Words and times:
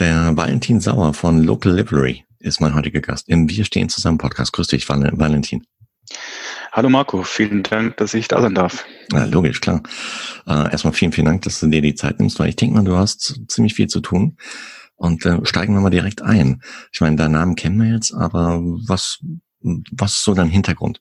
Der 0.00 0.36
Valentin 0.36 0.80
Sauer 0.80 1.14
von 1.14 1.44
Local 1.44 1.72
Livery 1.72 2.24
ist 2.40 2.60
mein 2.60 2.74
heutiger 2.74 3.00
Gast 3.00 3.28
im 3.28 3.48
Wir 3.48 3.64
stehen 3.64 3.88
zusammen 3.88 4.18
Podcast. 4.18 4.52
Grüß 4.52 4.66
dich, 4.66 4.88
Valentin. 4.88 5.64
Hallo 6.72 6.88
Marco, 6.88 7.22
vielen 7.22 7.62
Dank, 7.62 7.96
dass 7.98 8.12
ich 8.12 8.26
da 8.26 8.42
sein 8.42 8.56
darf. 8.56 8.84
Ja, 9.12 9.24
logisch, 9.26 9.60
klar. 9.60 9.84
Äh, 10.48 10.72
erstmal 10.72 10.94
vielen, 10.94 11.12
vielen 11.12 11.26
Dank, 11.26 11.42
dass 11.42 11.60
du 11.60 11.68
dir 11.68 11.80
die 11.80 11.94
Zeit 11.94 12.18
nimmst, 12.18 12.40
weil 12.40 12.48
ich 12.48 12.56
denke 12.56 12.74
mal, 12.74 12.82
du 12.82 12.96
hast 12.96 13.40
ziemlich 13.46 13.74
viel 13.74 13.86
zu 13.86 14.00
tun. 14.00 14.36
Und 14.96 15.24
äh, 15.26 15.38
steigen 15.44 15.74
wir 15.74 15.80
mal 15.80 15.90
direkt 15.90 16.22
ein. 16.22 16.60
Ich 16.92 17.00
meine, 17.00 17.14
deinen 17.14 17.32
Namen 17.32 17.54
kennen 17.54 17.80
wir 17.80 17.94
jetzt, 17.94 18.12
aber 18.12 18.60
was, 18.88 19.20
was 19.60 20.14
ist 20.14 20.24
so 20.24 20.34
dein 20.34 20.48
Hintergrund? 20.48 21.00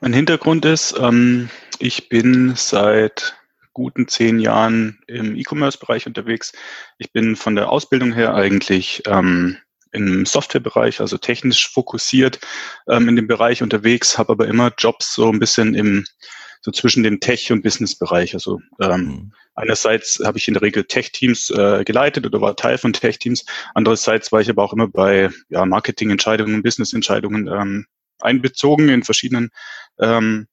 Mein 0.00 0.14
Hintergrund 0.14 0.64
ist, 0.64 0.94
ähm, 0.98 1.50
ich 1.78 2.08
bin 2.08 2.54
seit 2.56 3.36
guten 3.74 4.08
zehn 4.08 4.38
Jahren 4.38 5.00
im 5.06 5.36
E-Commerce-Bereich 5.36 6.06
unterwegs. 6.06 6.52
Ich 6.98 7.12
bin 7.12 7.36
von 7.36 7.54
der 7.54 7.70
Ausbildung 7.70 8.12
her 8.12 8.34
eigentlich 8.34 9.02
ähm, 9.06 9.58
im 9.92 10.24
Softwarebereich, 10.26 11.00
also 11.00 11.18
technisch 11.18 11.70
fokussiert 11.70 12.40
ähm, 12.88 13.08
in 13.08 13.16
dem 13.16 13.26
Bereich 13.26 13.62
unterwegs, 13.62 14.16
habe 14.16 14.32
aber 14.32 14.48
immer 14.48 14.72
Jobs 14.78 15.14
so 15.14 15.30
ein 15.30 15.38
bisschen 15.38 15.74
im 15.74 16.04
so 16.64 16.70
zwischen 16.70 17.02
dem 17.02 17.20
Tech- 17.20 17.52
und 17.52 17.62
Business-Bereich. 17.62 18.32
Also 18.32 18.58
ähm, 18.80 19.00
mhm. 19.00 19.32
einerseits 19.54 20.18
habe 20.24 20.38
ich 20.38 20.48
in 20.48 20.54
der 20.54 20.62
Regel 20.62 20.84
Tech-Teams 20.84 21.50
äh, 21.50 21.84
geleitet 21.84 22.24
oder 22.24 22.40
war 22.40 22.56
Teil 22.56 22.78
von 22.78 22.94
Tech-Teams. 22.94 23.44
Andererseits 23.74 24.32
war 24.32 24.40
ich 24.40 24.48
aber 24.48 24.62
auch 24.62 24.72
immer 24.72 24.88
bei 24.88 25.28
ja, 25.50 25.66
Marketing-Entscheidungen, 25.66 26.62
Business-Entscheidungen 26.62 27.48
ähm, 27.48 27.86
einbezogen 28.20 28.88
in 28.88 29.02
verschiedenen 29.02 29.50
ähm, 29.98 30.46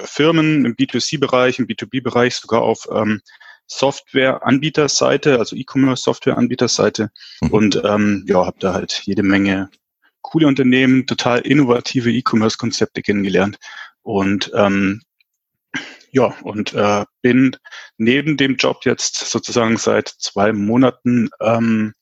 Firmen 0.00 0.64
im 0.64 0.74
B2C-Bereich, 0.74 1.58
im 1.58 1.66
B2B-Bereich, 1.66 2.36
sogar 2.36 2.62
auf 2.62 2.86
ähm, 2.92 3.20
Software-Anbieterseite, 3.66 5.38
also 5.38 5.54
E-Commerce-Software-Anbieterseite. 5.56 7.10
Mhm. 7.40 7.50
Und 7.50 7.82
ähm, 7.84 8.24
ja, 8.26 8.46
habe 8.46 8.58
da 8.58 8.72
halt 8.72 9.02
jede 9.04 9.22
Menge 9.22 9.70
coole 10.22 10.46
Unternehmen, 10.46 11.06
total 11.06 11.40
innovative 11.40 12.10
E-Commerce-Konzepte 12.10 13.02
kennengelernt. 13.02 13.58
Und 14.02 14.50
ähm, 14.54 15.02
ja, 16.10 16.34
und 16.42 16.72
äh, 16.72 17.04
bin 17.20 17.56
neben 17.98 18.36
dem 18.36 18.56
Job 18.56 18.84
jetzt 18.84 19.16
sozusagen 19.30 19.76
seit 19.76 20.08
zwei 20.08 20.52
Monaten 20.52 21.28
ähm, 21.40 21.94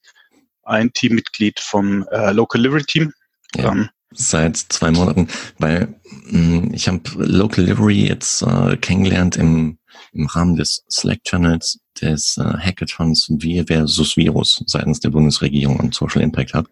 ein 0.62 0.92
Teammitglied 0.92 1.60
vom 1.60 2.06
äh, 2.10 2.33
Local 2.33 2.60
Delivery 2.60 2.84
Team. 2.84 3.12
Ja. 3.56 3.72
Ähm, 3.72 3.88
seit 4.17 4.56
zwei 4.56 4.91
Monaten, 4.91 5.28
weil 5.59 5.95
mh, 6.31 6.62
hm, 6.62 6.75
ich 6.75 6.89
habe 6.89 7.00
Local 7.17 7.64
Livery 7.64 8.06
jetzt 8.06 8.42
äh, 8.42 8.77
kennengelernt 8.77 9.36
im, 9.36 9.78
im 10.12 10.27
Rahmen 10.27 10.56
des 10.56 10.84
Slack-Channels 10.91 11.81
des 12.00 12.37
äh, 12.39 12.42
Hackathons 12.42 13.28
Wir 13.39 13.67
versus 13.67 14.17
Virus 14.17 14.62
seitens 14.67 15.00
der 15.00 15.11
Bundesregierung 15.11 15.77
und 15.78 15.94
Social 15.94 16.22
Impact 16.22 16.55
Hub. 16.55 16.69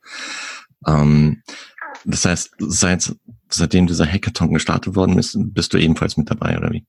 Ähm, 0.87 1.43
das 2.05 2.25
heißt, 2.25 2.51
seit, 2.59 3.15
seitdem 3.49 3.87
dieser 3.87 4.07
Hackathon 4.07 4.53
gestartet 4.53 4.95
worden 4.95 5.19
ist, 5.19 5.37
bist 5.39 5.73
du 5.73 5.79
ebenfalls 5.79 6.17
mit 6.17 6.31
dabei, 6.31 6.57
oder 6.59 6.71
wie? 6.71 6.85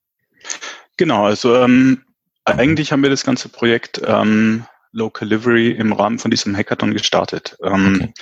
Genau, 0.97 1.25
also 1.25 1.55
ähm, 1.55 2.03
eigentlich 2.43 2.91
haben 2.91 3.03
wir 3.03 3.09
das 3.09 3.23
ganze 3.23 3.49
Projekt 3.49 4.01
ähm, 4.05 4.65
Local 4.91 5.27
Livery 5.27 5.71
im 5.71 5.93
Rahmen 5.93 6.19
von 6.19 6.31
diesem 6.31 6.55
Hackathon 6.55 6.93
gestartet. 6.93 7.57
Ähm, 7.63 7.95
okay. 7.95 8.13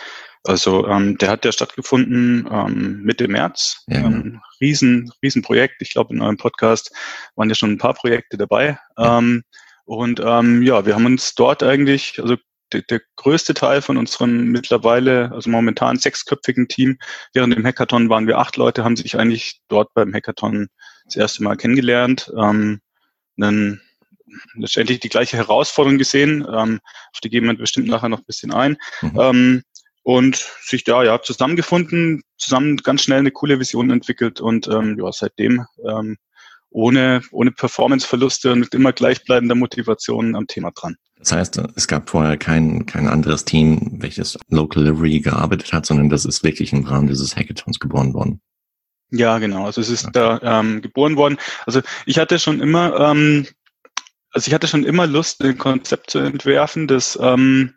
Also 0.45 0.87
ähm, 0.87 1.17
der 1.17 1.29
hat 1.29 1.45
ja 1.45 1.51
stattgefunden 1.51 2.47
ähm, 2.51 3.01
Mitte 3.03 3.27
März. 3.27 3.83
Ja. 3.87 3.99
Ähm, 3.99 4.41
riesen, 4.59 5.11
riesen 5.21 5.41
Projekt. 5.41 5.81
Ich 5.81 5.91
glaube, 5.91 6.13
in 6.13 6.21
eurem 6.21 6.37
Podcast 6.37 6.93
waren 7.35 7.49
ja 7.49 7.55
schon 7.55 7.71
ein 7.71 7.77
paar 7.77 7.93
Projekte 7.93 8.37
dabei. 8.37 8.77
Ja. 8.97 9.19
Ähm, 9.19 9.43
und 9.85 10.21
ähm, 10.23 10.61
ja, 10.63 10.85
wir 10.85 10.95
haben 10.95 11.05
uns 11.05 11.35
dort 11.35 11.63
eigentlich, 11.63 12.19
also 12.21 12.35
der, 12.71 12.81
der 12.83 13.01
größte 13.15 13.53
Teil 13.53 13.81
von 13.81 13.97
unserem 13.97 14.47
mittlerweile, 14.47 15.31
also 15.31 15.49
momentan 15.49 15.97
sechsköpfigen 15.97 16.67
Team, 16.67 16.97
während 17.33 17.55
dem 17.55 17.65
Hackathon 17.65 18.09
waren 18.09 18.27
wir 18.27 18.37
acht 18.37 18.57
Leute, 18.57 18.83
haben 18.83 18.95
sich 18.95 19.17
eigentlich 19.17 19.61
dort 19.67 19.93
beim 19.93 20.13
Hackathon 20.13 20.67
das 21.05 21.15
erste 21.15 21.43
Mal 21.43 21.55
kennengelernt. 21.57 22.31
Ähm, 22.37 22.81
dann 23.37 23.81
letztendlich 24.55 24.99
die 24.99 25.09
gleiche 25.09 25.37
Herausforderung 25.37 25.97
gesehen. 25.97 26.45
Ähm, 26.51 26.79
auf 27.13 27.19
die 27.23 27.29
gehen 27.29 27.45
wir 27.45 27.53
bestimmt 27.55 27.87
nachher 27.87 28.09
noch 28.09 28.19
ein 28.19 28.25
bisschen 28.25 28.51
ein. 28.51 28.77
Mhm. 29.01 29.19
Ähm, 29.19 29.63
und 30.03 30.35
sich 30.61 30.83
da 30.83 31.03
ja 31.03 31.21
zusammengefunden, 31.21 32.21
zusammen 32.37 32.77
ganz 32.77 33.03
schnell 33.03 33.19
eine 33.19 33.31
coole 33.31 33.59
Vision 33.59 33.89
entwickelt 33.89 34.41
und 34.41 34.67
ähm, 34.67 34.97
ja, 34.99 35.11
seitdem 35.11 35.65
ähm, 35.89 36.17
ohne, 36.69 37.21
ohne 37.31 37.51
Performanceverluste 37.51 38.51
und 38.51 38.59
mit 38.59 38.73
immer 38.73 38.91
gleichbleibender 38.91 39.55
Motivation 39.55 40.35
am 40.35 40.47
Thema 40.47 40.71
dran. 40.71 40.95
Das 41.17 41.31
heißt, 41.31 41.61
es 41.75 41.87
gab 41.87 42.09
vorher 42.09 42.35
kein, 42.35 42.85
kein 42.85 43.07
anderes 43.07 43.45
Team, 43.45 43.97
welches 44.01 44.37
Local 44.49 44.83
Delivery 44.83 45.21
gearbeitet 45.21 45.71
hat, 45.71 45.85
sondern 45.85 46.09
das 46.09 46.25
ist 46.25 46.43
wirklich 46.43 46.73
im 46.73 46.83
Rahmen 46.83 47.07
dieses 47.07 47.35
Hackathons 47.35 47.79
geboren 47.79 48.13
worden. 48.13 48.41
Ja, 49.11 49.37
genau. 49.37 49.65
Also 49.65 49.79
es 49.79 49.89
ist 49.89 50.05
okay. 50.05 50.11
da 50.13 50.59
ähm, 50.59 50.81
geboren 50.81 51.15
worden. 51.15 51.37
Also 51.65 51.81
ich 52.05 52.17
hatte 52.17 52.39
schon 52.39 52.59
immer, 52.59 52.99
ähm, 52.99 53.47
also 54.31 54.47
ich 54.47 54.53
hatte 54.53 54.67
schon 54.67 54.83
immer 54.83 55.05
Lust, 55.05 55.41
ein 55.43 55.57
Konzept 55.57 56.09
zu 56.09 56.19
entwerfen, 56.19 56.87
das 56.87 57.17
ähm, 57.21 57.75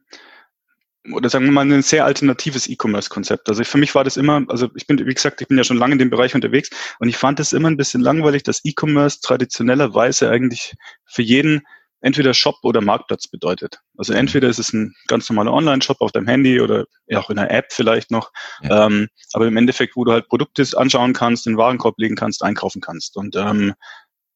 oder 1.13 1.29
sagen 1.29 1.45
wir 1.45 1.53
mal 1.53 1.71
ein 1.71 1.83
sehr 1.83 2.05
alternatives 2.05 2.69
E-Commerce-Konzept. 2.69 3.49
Also 3.49 3.65
für 3.65 3.79
mich 3.79 3.95
war 3.95 4.05
das 4.05 4.17
immer, 4.17 4.45
also 4.49 4.69
ich 4.75 4.87
bin, 4.87 4.99
wie 4.99 5.15
gesagt, 5.15 5.41
ich 5.41 5.49
bin 5.49 5.59
ja 5.59 5.65
schon 5.65 5.77
lange 5.77 5.93
in 5.93 5.99
dem 5.99 6.11
Bereich 6.11 6.35
unterwegs 6.35 6.71
und 6.99 7.09
ich 7.09 7.17
fand 7.17 7.41
es 7.41 7.53
immer 7.53 7.69
ein 7.69 7.77
bisschen 7.77 8.01
langweilig, 8.01 8.43
dass 8.43 8.65
E-Commerce 8.65 9.21
traditionellerweise 9.21 10.31
eigentlich 10.31 10.75
für 11.05 11.23
jeden 11.23 11.63
entweder 12.01 12.35
Shop 12.35 12.57
oder 12.63 12.81
Marktplatz 12.81 13.27
bedeutet. 13.27 13.81
Also 13.97 14.13
mhm. 14.13 14.21
entweder 14.21 14.49
ist 14.49 14.59
es 14.59 14.73
ein 14.73 14.95
ganz 15.09 15.29
normaler 15.29 15.53
Online-Shop 15.53 16.01
auf 16.01 16.13
deinem 16.13 16.29
Handy 16.29 16.61
oder 16.61 16.87
auch 17.15 17.31
in 17.31 17.39
einer 17.39 17.51
App 17.51 17.73
vielleicht 17.73 18.11
noch, 18.11 18.31
ja. 18.63 18.87
ähm, 18.87 19.09
aber 19.33 19.47
im 19.47 19.57
Endeffekt, 19.57 19.97
wo 19.97 20.05
du 20.05 20.13
halt 20.13 20.29
Produkte 20.29 20.65
anschauen 20.77 21.15
kannst, 21.15 21.47
den 21.47 21.57
Warenkorb 21.57 21.99
legen 21.99 22.17
kannst, 22.17 22.43
einkaufen 22.43 22.81
kannst. 22.81 23.17
Und 23.17 23.35
ähm, 23.37 23.75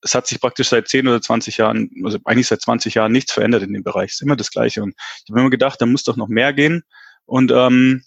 es 0.03 0.15
hat 0.15 0.27
sich 0.27 0.41
praktisch 0.41 0.69
seit 0.69 0.89
10 0.89 1.09
oder 1.09 1.21
20 1.21 1.59
Jahren, 1.59 1.91
also 2.05 2.19
eigentlich 2.25 2.47
seit 2.49 2.63
20 2.63 2.95
Jahren 2.95 3.13
nichts 3.13 3.33
verändert 3.33 3.63
in 3.63 3.73
dem 3.73 3.83
Bereich. 3.83 4.11
Es 4.11 4.15
ist 4.15 4.23
immer 4.23 4.37
das 4.37 4.51
Gleiche. 4.51 4.83
Und 4.83 4.95
ich 5.25 5.31
habe 5.31 5.41
immer 5.41 5.51
gedacht, 5.51 5.81
da 5.81 5.87
muss 5.87 6.05
doch 6.05 6.17
noch 6.17 6.29
mehr 6.29 6.53
gehen. 6.53 6.83
Und 7.27 7.53
ähm, 7.53 8.03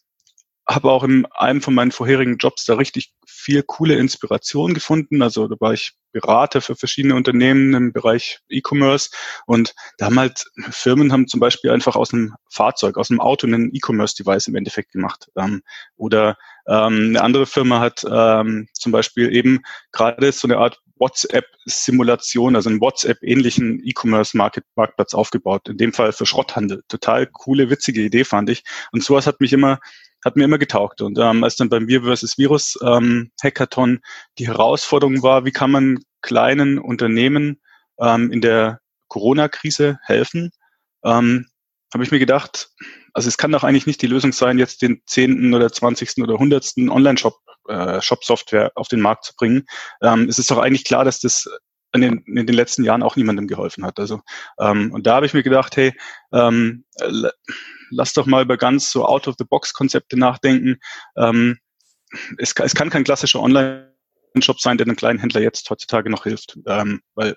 habe 0.67 0.89
auch 0.91 1.03
in 1.03 1.25
einem 1.25 1.61
von 1.61 1.73
meinen 1.73 1.91
vorherigen 1.91 2.37
Jobs 2.37 2.65
da 2.65 2.75
richtig 2.75 3.13
viel 3.27 3.63
coole 3.63 3.95
Inspiration 3.95 4.73
gefunden. 4.73 5.21
Also 5.21 5.47
da 5.47 5.55
war 5.59 5.73
ich 5.73 5.93
Berater 6.13 6.61
für 6.61 6.75
verschiedene 6.75 7.15
Unternehmen 7.15 7.73
im 7.73 7.91
Bereich 7.91 8.39
E-Commerce 8.47 9.09
und 9.45 9.73
da 9.97 10.05
haben 10.05 10.19
halt 10.19 10.45
Firmen 10.69 11.11
haben 11.11 11.27
zum 11.27 11.39
Beispiel 11.39 11.71
einfach 11.71 11.95
aus 11.95 12.13
einem 12.13 12.35
Fahrzeug, 12.49 12.97
aus 12.97 13.09
einem 13.09 13.19
Auto 13.19 13.47
einen 13.47 13.73
E-Commerce-Device 13.73 14.47
im 14.47 14.55
Endeffekt 14.55 14.91
gemacht. 14.91 15.27
Ähm, 15.35 15.63
oder 15.97 16.37
ähm, 16.67 17.09
eine 17.09 17.21
andere 17.21 17.45
Firma 17.45 17.79
hat 17.79 18.05
ähm, 18.09 18.67
zum 18.73 18.91
Beispiel 18.91 19.35
eben 19.35 19.63
gerade 19.91 20.31
so 20.31 20.47
eine 20.47 20.59
Art 20.59 20.79
WhatsApp-Simulation, 21.03 22.55
also 22.55 22.69
einen 22.69 22.79
WhatsApp-ähnlichen 22.79 23.81
E-Commerce-Marktplatz 23.83 25.13
aufgebaut. 25.13 25.67
In 25.67 25.77
dem 25.77 25.91
Fall 25.91 26.13
für 26.13 26.25
Schrotthandel. 26.25 26.83
Total 26.87 27.27
coole, 27.27 27.69
witzige 27.69 28.01
Idee 28.01 28.23
fand 28.23 28.49
ich. 28.49 28.63
Und 28.93 29.03
sowas 29.03 29.27
hat 29.27 29.41
mich 29.41 29.51
immer 29.51 29.79
hat 30.25 30.37
mir 30.37 30.45
immer 30.45 30.57
getaugt. 30.57 31.01
Und 31.01 31.19
ähm, 31.19 31.43
als 31.43 31.57
dann 31.57 31.67
beim 31.67 31.89
Wir 31.89 32.01
vs. 32.03 32.37
Virus 32.37 32.79
ähm, 32.81 33.31
Hackathon 33.43 33.99
die 34.39 34.47
Herausforderung 34.47 35.21
war, 35.21 35.43
wie 35.43 35.51
kann 35.51 35.69
man 35.69 35.99
kleinen 36.21 36.79
Unternehmen 36.79 37.59
ähm, 37.99 38.31
in 38.31 38.39
der 38.39 38.79
Corona-Krise 39.09 39.99
helfen, 40.01 40.51
ähm, 41.03 41.47
habe 41.93 42.03
ich 42.05 42.11
mir 42.11 42.19
gedacht, 42.19 42.69
also 43.13 43.27
es 43.27 43.37
kann 43.37 43.51
doch 43.51 43.63
eigentlich 43.63 43.87
nicht 43.87 44.01
die 44.01 44.07
Lösung 44.07 44.33
sein, 44.33 44.57
jetzt 44.57 44.81
den 44.81 45.01
zehnten 45.05 45.53
oder 45.53 45.71
zwanzigsten 45.71 46.23
oder 46.23 46.37
hundertsten 46.37 46.89
Online-Shop, 46.89 47.37
äh, 47.67 48.01
Shop-Software 48.01 48.71
auf 48.75 48.87
den 48.87 49.01
Markt 49.01 49.25
zu 49.25 49.35
bringen. 49.35 49.65
Ähm, 50.01 50.27
es 50.27 50.39
ist 50.39 50.51
doch 50.51 50.57
eigentlich 50.57 50.83
klar, 50.83 51.05
dass 51.05 51.19
das 51.19 51.47
in 51.93 52.01
den, 52.01 52.23
in 52.25 52.47
den 52.47 52.55
letzten 52.55 52.83
Jahren 52.83 53.03
auch 53.03 53.15
niemandem 53.15 53.47
geholfen 53.47 53.85
hat. 53.85 53.99
Also 53.99 54.21
ähm, 54.59 54.91
und 54.91 55.05
da 55.05 55.15
habe 55.15 55.27
ich 55.27 55.33
mir 55.33 55.43
gedacht, 55.43 55.77
hey, 55.77 55.93
ähm, 56.33 56.85
lass 57.91 58.13
doch 58.13 58.25
mal 58.25 58.43
über 58.43 58.57
ganz 58.57 58.89
so 58.89 59.05
Out-of-the-Box-Konzepte 59.05 60.17
nachdenken. 60.17 60.79
Ähm, 61.15 61.59
es, 62.37 62.53
es 62.57 62.73
kann 62.73 62.89
kein 62.89 63.03
klassischer 63.03 63.41
Online-Shop 63.41 64.59
sein, 64.59 64.77
der 64.77 64.87
einem 64.87 64.95
kleinen 64.95 65.19
Händler 65.19 65.41
jetzt 65.41 65.69
heutzutage 65.69 66.09
noch 66.09 66.23
hilft, 66.23 66.57
ähm, 66.65 67.01
weil 67.13 67.35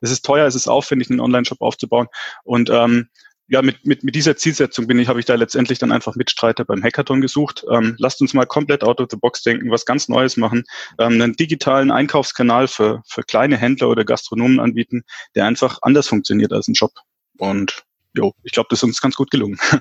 es 0.00 0.10
ist 0.10 0.24
teuer, 0.24 0.46
es 0.46 0.54
ist 0.54 0.68
aufwendig, 0.68 1.10
einen 1.10 1.20
Online-Shop 1.20 1.60
aufzubauen 1.60 2.08
und 2.44 2.70
ähm, 2.70 3.08
ja, 3.48 3.62
mit, 3.62 3.86
mit, 3.86 4.04
mit 4.04 4.14
dieser 4.14 4.36
Zielsetzung 4.36 4.86
bin 4.86 4.98
ich, 4.98 5.08
habe 5.08 5.20
ich 5.20 5.26
da 5.26 5.34
letztendlich 5.34 5.78
dann 5.78 5.90
einfach 5.90 6.14
Mitstreiter 6.16 6.64
beim 6.66 6.82
Hackathon 6.82 7.22
gesucht. 7.22 7.64
Ähm, 7.70 7.96
lasst 7.98 8.20
uns 8.20 8.34
mal 8.34 8.44
komplett 8.44 8.84
out 8.84 9.00
of 9.00 9.08
the 9.10 9.16
box 9.16 9.42
denken, 9.42 9.70
was 9.70 9.86
ganz 9.86 10.08
Neues 10.08 10.36
machen, 10.36 10.64
ähm, 10.98 11.14
einen 11.14 11.32
digitalen 11.32 11.90
Einkaufskanal 11.90 12.68
für, 12.68 13.02
für 13.06 13.22
kleine 13.22 13.56
Händler 13.56 13.88
oder 13.88 14.04
Gastronomen 14.04 14.60
anbieten, 14.60 15.02
der 15.34 15.46
einfach 15.46 15.78
anders 15.80 16.08
funktioniert 16.08 16.52
als 16.52 16.68
ein 16.68 16.74
Shop. 16.74 16.92
Und 17.38 17.84
jo, 18.14 18.34
ich 18.42 18.52
glaube, 18.52 18.68
das 18.70 18.80
ist 18.80 18.84
uns 18.84 19.00
ganz 19.00 19.14
gut 19.14 19.30
gelungen. 19.30 19.58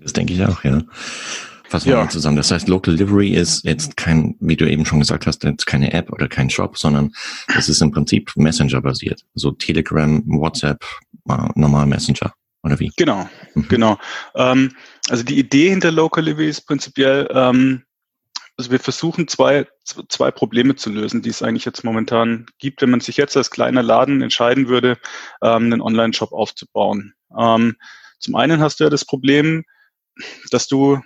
Das 0.00 0.12
denke 0.12 0.32
ich 0.32 0.44
auch, 0.44 0.62
ja. 0.62 0.80
Fassen 1.64 1.86
wir 1.86 1.96
ja. 1.96 2.04
mal 2.04 2.08
zusammen. 2.08 2.36
Das 2.36 2.52
heißt, 2.52 2.68
Local 2.68 2.96
Delivery 2.96 3.30
ist 3.30 3.64
jetzt 3.64 3.96
kein, 3.96 4.36
wie 4.38 4.56
du 4.56 4.70
eben 4.70 4.86
schon 4.86 5.00
gesagt 5.00 5.26
hast, 5.26 5.42
jetzt 5.42 5.66
keine 5.66 5.92
App 5.92 6.12
oder 6.12 6.28
kein 6.28 6.48
Shop, 6.48 6.78
sondern 6.78 7.10
es 7.58 7.68
ist 7.68 7.82
im 7.82 7.90
Prinzip 7.90 8.30
Messenger-basiert. 8.36 9.24
So 9.34 9.50
Telegram, 9.50 10.22
WhatsApp, 10.24 10.84
normal 11.56 11.86
Messenger 11.86 12.32
Oder 12.68 12.80
wie? 12.80 12.92
Genau, 12.96 13.28
mhm. 13.54 13.68
genau. 13.68 13.98
Ähm, 14.34 14.76
also 15.08 15.24
die 15.24 15.38
Idee 15.38 15.70
hinter 15.70 15.90
Local 15.90 16.24
Livy 16.24 16.48
ist 16.48 16.66
prinzipiell, 16.66 17.28
ähm, 17.32 17.84
also 18.58 18.70
wir 18.70 18.80
versuchen 18.80 19.26
zwei, 19.28 19.66
zwei 20.08 20.30
Probleme 20.30 20.74
zu 20.74 20.90
lösen, 20.90 21.22
die 21.22 21.30
es 21.30 21.42
eigentlich 21.42 21.64
jetzt 21.64 21.84
momentan 21.84 22.46
gibt, 22.58 22.82
wenn 22.82 22.90
man 22.90 23.00
sich 23.00 23.16
jetzt 23.16 23.36
als 23.36 23.50
kleiner 23.50 23.82
Laden 23.82 24.20
entscheiden 24.20 24.68
würde, 24.68 24.98
ähm, 25.42 25.72
einen 25.72 25.80
Online-Shop 25.80 26.32
aufzubauen. 26.32 27.14
Ähm, 27.38 27.76
zum 28.18 28.34
einen 28.34 28.60
hast 28.60 28.80
du 28.80 28.84
ja 28.84 28.90
das 28.90 29.04
Problem, 29.04 29.64
dass 30.50 30.66
du, 30.66 31.00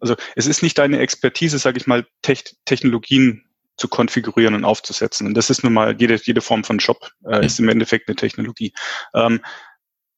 also 0.00 0.14
es 0.36 0.46
ist 0.46 0.62
nicht 0.62 0.78
deine 0.78 0.98
Expertise, 0.98 1.58
sage 1.58 1.78
ich 1.78 1.86
mal, 1.86 2.06
Technologien 2.22 3.44
zu 3.78 3.88
konfigurieren 3.88 4.54
und 4.54 4.64
aufzusetzen. 4.64 5.26
Und 5.26 5.34
das 5.34 5.50
ist 5.50 5.64
nun 5.64 5.72
mal 5.72 5.96
jede, 5.98 6.16
jede 6.22 6.40
Form 6.40 6.64
von 6.64 6.78
Shop, 6.78 7.10
äh, 7.24 7.46
ist 7.46 7.58
im 7.58 7.68
Endeffekt 7.68 8.08
eine 8.08 8.16
Technologie. 8.16 8.72
Ähm, 9.14 9.40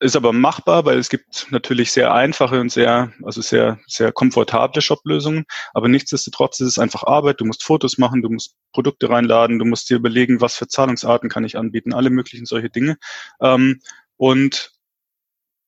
ist 0.01 0.17
aber 0.17 0.33
machbar, 0.33 0.87
weil 0.87 0.99
es 0.99 1.11
gibt 1.11 1.47
natürlich 1.51 1.93
sehr 1.93 2.13
einfache 2.13 2.61
und 2.61 2.73
sehr, 2.73 3.13
also 3.23 3.43
sehr, 3.43 3.79
sehr 3.87 4.13
komfortable 4.13 4.81
Shop-Lösungen. 4.81 5.45
Aber 5.75 5.89
nichtsdestotrotz 5.89 6.59
ist 6.61 6.69
es 6.69 6.79
einfach 6.79 7.05
Arbeit. 7.05 7.41
Du 7.41 7.45
musst 7.45 7.63
Fotos 7.63 7.99
machen, 7.99 8.23
du 8.23 8.31
musst 8.31 8.57
Produkte 8.73 9.11
reinladen, 9.11 9.59
du 9.59 9.67
musst 9.67 9.91
dir 9.91 9.97
überlegen, 9.97 10.41
was 10.41 10.57
für 10.57 10.69
Zahlungsarten 10.69 11.29
kann 11.29 11.45
ich 11.45 11.59
anbieten, 11.59 11.93
alle 11.93 12.11
möglichen 12.11 12.47
solche 12.47 12.71
Dinge. 12.71 12.97
Ähm, 13.41 13.81
und 14.17 14.73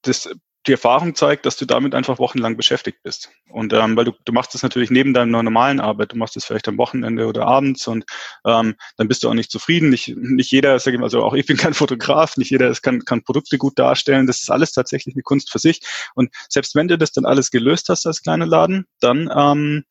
das 0.02 0.30
die 0.66 0.72
Erfahrung 0.72 1.14
zeigt, 1.14 1.44
dass 1.44 1.56
du 1.56 1.64
damit 1.64 1.94
einfach 1.94 2.18
wochenlang 2.18 2.56
beschäftigt 2.56 2.98
bist. 3.02 3.30
Und 3.48 3.72
ähm, 3.72 3.96
weil 3.96 4.04
du, 4.04 4.12
du 4.24 4.32
machst 4.32 4.54
das 4.54 4.62
natürlich 4.62 4.90
neben 4.90 5.12
deiner 5.12 5.42
normalen 5.42 5.80
Arbeit, 5.80 6.12
du 6.12 6.16
machst 6.16 6.36
das 6.36 6.44
vielleicht 6.44 6.68
am 6.68 6.78
Wochenende 6.78 7.26
oder 7.26 7.46
abends 7.46 7.86
und 7.88 8.04
ähm, 8.46 8.76
dann 8.96 9.08
bist 9.08 9.24
du 9.24 9.28
auch 9.28 9.34
nicht 9.34 9.50
zufrieden. 9.50 9.90
Nicht, 9.90 10.16
nicht 10.16 10.52
jeder, 10.52 10.78
sag 10.78 10.94
ich 10.94 11.00
mal, 11.00 11.06
also 11.06 11.22
auch 11.22 11.34
ich 11.34 11.46
bin 11.46 11.56
kein 11.56 11.74
Fotograf, 11.74 12.36
nicht 12.36 12.50
jeder 12.50 12.72
kann, 12.74 13.04
kann 13.04 13.24
Produkte 13.24 13.58
gut 13.58 13.78
darstellen. 13.78 14.26
Das 14.26 14.40
ist 14.40 14.50
alles 14.50 14.72
tatsächlich 14.72 15.14
eine 15.14 15.22
Kunst 15.22 15.50
für 15.50 15.58
sich. 15.58 15.80
Und 16.14 16.32
selbst 16.48 16.74
wenn 16.74 16.88
du 16.88 16.96
das 16.96 17.12
dann 17.12 17.26
alles 17.26 17.50
gelöst 17.50 17.88
hast 17.88 18.06
als 18.06 18.22
kleiner 18.22 18.46
Laden, 18.46 18.86
dann 19.00 19.30
ähm, 19.34 19.84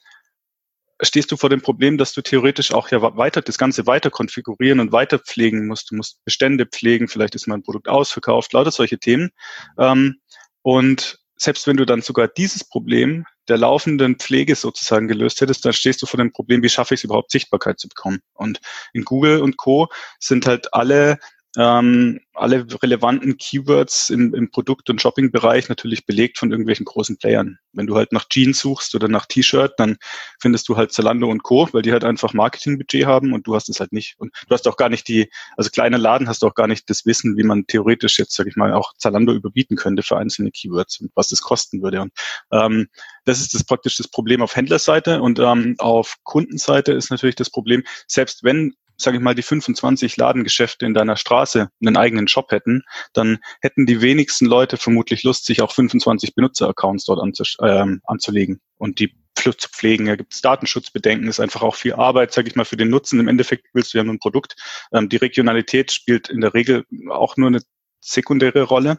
stehst 1.02 1.32
du 1.32 1.38
vor 1.38 1.50
dem 1.50 1.62
Problem, 1.62 1.98
dass 1.98 2.14
du 2.14 2.22
theoretisch 2.22 2.74
auch 2.74 2.90
ja 2.92 3.02
weiter 3.02 3.42
das 3.42 3.58
Ganze 3.58 3.88
weiter 3.88 4.10
konfigurieren 4.10 4.80
und 4.80 4.92
weiter 4.92 5.20
pflegen 5.20 5.68
musst. 5.68 5.92
Du 5.92 5.96
musst 5.96 6.24
Bestände 6.24 6.66
pflegen, 6.66 7.08
vielleicht 7.08 7.36
ist 7.36 7.48
mal 7.48 7.56
ein 7.56 7.64
Produkt 7.64 7.88
ausverkauft, 7.88 8.54
lauter 8.54 8.72
solche 8.72 9.00
Themen. 9.00 9.32
Ähm, 9.78 10.22
und 10.62 11.20
selbst 11.36 11.66
wenn 11.66 11.78
du 11.78 11.86
dann 11.86 12.02
sogar 12.02 12.28
dieses 12.28 12.64
Problem 12.64 13.26
der 13.48 13.58
laufenden 13.58 14.18
Pflege 14.18 14.56
sozusagen 14.56 15.08
gelöst 15.08 15.42
hättest, 15.42 15.66
dann 15.66 15.74
stehst 15.74 16.02
du 16.02 16.06
vor 16.06 16.20
dem 16.20 16.32
Problem, 16.32 16.62
wie 16.62 16.70
schaffe 16.70 16.94
ich 16.94 17.00
es 17.00 17.04
überhaupt, 17.04 17.32
Sichtbarkeit 17.32 17.80
zu 17.80 17.90
bekommen. 17.90 18.20
Und 18.34 18.62
in 18.94 19.04
Google 19.04 19.42
und 19.42 19.58
Co. 19.58 19.88
sind 20.20 20.46
halt 20.46 20.74
alle 20.74 21.18
ähm, 21.58 22.22
alle 22.34 22.66
relevanten 22.82 23.38
Keywords 23.38 24.10
im, 24.10 24.34
im 24.34 24.52
Produkt- 24.52 24.90
und 24.90 25.02
Shopping-Bereich 25.02 25.68
natürlich 25.68 26.06
belegt 26.06 26.38
von 26.38 26.50
irgendwelchen 26.50 26.86
großen 26.86 27.18
Playern. 27.18 27.60
Wenn 27.74 27.88
du 27.88 27.96
halt 27.96 28.14
nach 28.14 28.28
Jeans 28.30 28.60
suchst 28.60 28.96
oder 28.96 29.10
nach 29.10 29.26
T-Shirt, 29.26 29.74
dann 29.78 29.98
findest 30.40 30.70
du 30.70 30.78
halt 30.78 30.94
Zalando 30.94 31.30
und 31.30 31.44
Co., 31.44 31.68
weil 31.74 31.82
die 31.82 31.92
halt 31.92 32.06
einfach 32.06 32.34
Marketingbudget 32.34 33.06
haben 33.06 33.34
und 33.34 33.48
du 33.48 33.56
hast 33.56 33.70
es 33.70 33.80
halt 33.80 33.92
nicht. 33.92 34.16
Und 34.18 34.34
du 34.48 34.54
hast 34.54 34.68
auch 34.68 34.78
gar 34.78 34.90
nicht 34.90 35.08
die, 35.08 35.30
also 35.58 35.70
kleine 35.70 35.98
Laden 35.98 36.30
hast 36.30 36.42
du 36.42 36.48
auch 36.48 36.56
gar 36.56 36.68
nicht 36.68 36.90
das 36.90 37.06
Wissen, 37.06 37.38
wie 37.38 37.44
man 37.44 37.68
theoretisch 37.68 38.18
jetzt, 38.18 38.34
sag 38.34 38.48
ich 38.48 38.56
mal, 38.56 38.74
auch 38.74 38.94
Zalando 38.98 39.34
überbieten 39.34 39.76
könnte 39.76 40.04
für 40.04 40.18
einzelne 40.18 40.52
Keywords 40.52 41.02
und 41.02 41.12
was 41.16 41.28
das 41.28 41.42
kosten 41.42 41.82
würde. 41.82 42.02
Und 42.02 42.14
ähm, 42.52 42.88
das 43.26 43.42
ist 43.42 43.54
das 43.54 43.64
praktisch 43.64 43.98
das 43.98 44.08
Problem 44.08 44.42
auf 44.42 44.56
Händlerseite 44.56 45.22
und 45.22 45.40
ähm, 45.40 45.76
auf 45.80 46.16
Kundenseite 46.24 46.94
ist 46.94 47.12
natürlich 47.12 47.36
das 47.36 47.50
Problem, 47.50 47.84
selbst 48.08 48.44
wenn 48.44 48.74
sage 49.02 49.18
ich 49.18 49.24
mal, 49.24 49.36
die 49.36 49.42
25 49.42 50.18
Ladengeschäfte 50.18 50.86
in 50.86 50.94
deiner 50.94 51.18
Straße 51.18 51.70
einen 51.82 51.98
eigenen 51.98 52.28
Shop 52.28 52.52
hätten, 52.52 52.84
dann 53.14 53.40
hätten 53.62 53.86
die 53.86 54.02
wenigsten 54.02 54.46
Leute 54.46 54.78
vermutlich 54.78 55.24
Lust, 55.24 55.46
sich 55.46 55.62
auch 55.62 55.72
25 55.72 56.36
Benutzeraccounts 56.36 57.06
dort 57.06 57.20
anzu, 57.20 57.44
äh, 57.60 57.86
anzulegen 58.06 58.60
und 58.78 59.00
die 59.00 59.16
zu 59.36 59.70
pflegen. 59.70 60.06
Da 60.06 60.16
gibt 60.16 60.34
es 60.34 60.42
Datenschutzbedenken, 60.42 61.28
ist 61.28 61.40
einfach 61.40 61.64
auch 61.64 61.76
viel 61.76 61.94
Arbeit, 61.94 62.32
sage 62.32 62.48
ich 62.48 62.56
mal, 62.56 62.66
für 62.66 62.78
den 62.78 62.90
Nutzen. 62.90 63.20
Im 63.20 63.28
Endeffekt 63.28 63.68
willst 63.74 63.94
du 63.94 63.98
ja 63.98 64.04
nur 64.04 64.14
ein 64.14 64.20
Produkt. 64.20 64.56
Ähm, 64.94 65.10
die 65.10 65.18
Regionalität 65.18 65.92
spielt 65.92 66.30
in 66.30 66.42
der 66.42 66.54
Regel 66.54 66.86
auch 67.10 67.38
nur 67.38 67.48
eine 67.48 67.62
sekundäre 68.02 68.64
Rolle. 68.64 68.98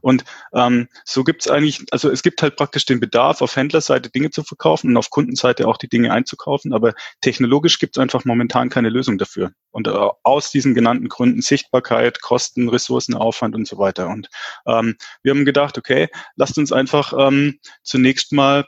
Und 0.00 0.24
ähm, 0.54 0.88
so 1.04 1.24
gibt 1.24 1.42
es 1.42 1.50
eigentlich, 1.50 1.84
also 1.90 2.10
es 2.10 2.22
gibt 2.22 2.40
halt 2.40 2.56
praktisch 2.56 2.86
den 2.86 3.00
Bedarf, 3.00 3.42
auf 3.42 3.56
Händlerseite 3.56 4.10
Dinge 4.10 4.30
zu 4.30 4.42
verkaufen 4.44 4.90
und 4.90 4.96
auf 4.96 5.10
Kundenseite 5.10 5.68
auch 5.68 5.76
die 5.76 5.88
Dinge 5.88 6.12
einzukaufen, 6.12 6.72
aber 6.72 6.94
technologisch 7.20 7.78
gibt 7.78 7.96
es 7.96 8.00
einfach 8.00 8.24
momentan 8.24 8.70
keine 8.70 8.88
Lösung 8.88 9.18
dafür. 9.18 9.52
Und 9.70 9.88
äh, 9.88 10.08
aus 10.22 10.50
diesen 10.50 10.74
genannten 10.74 11.08
Gründen 11.08 11.42
Sichtbarkeit, 11.42 12.22
Kosten, 12.22 12.68
Ressourcen, 12.68 13.14
Aufwand 13.14 13.54
und 13.54 13.66
so 13.66 13.76
weiter. 13.78 14.08
Und 14.08 14.28
ähm, 14.66 14.96
wir 15.22 15.32
haben 15.32 15.44
gedacht, 15.44 15.76
okay, 15.76 16.08
lasst 16.36 16.56
uns 16.56 16.72
einfach 16.72 17.12
ähm, 17.18 17.58
zunächst 17.82 18.32
mal 18.32 18.64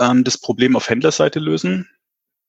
ähm, 0.00 0.24
das 0.24 0.38
Problem 0.38 0.76
auf 0.76 0.88
Händlerseite 0.88 1.38
lösen. 1.38 1.88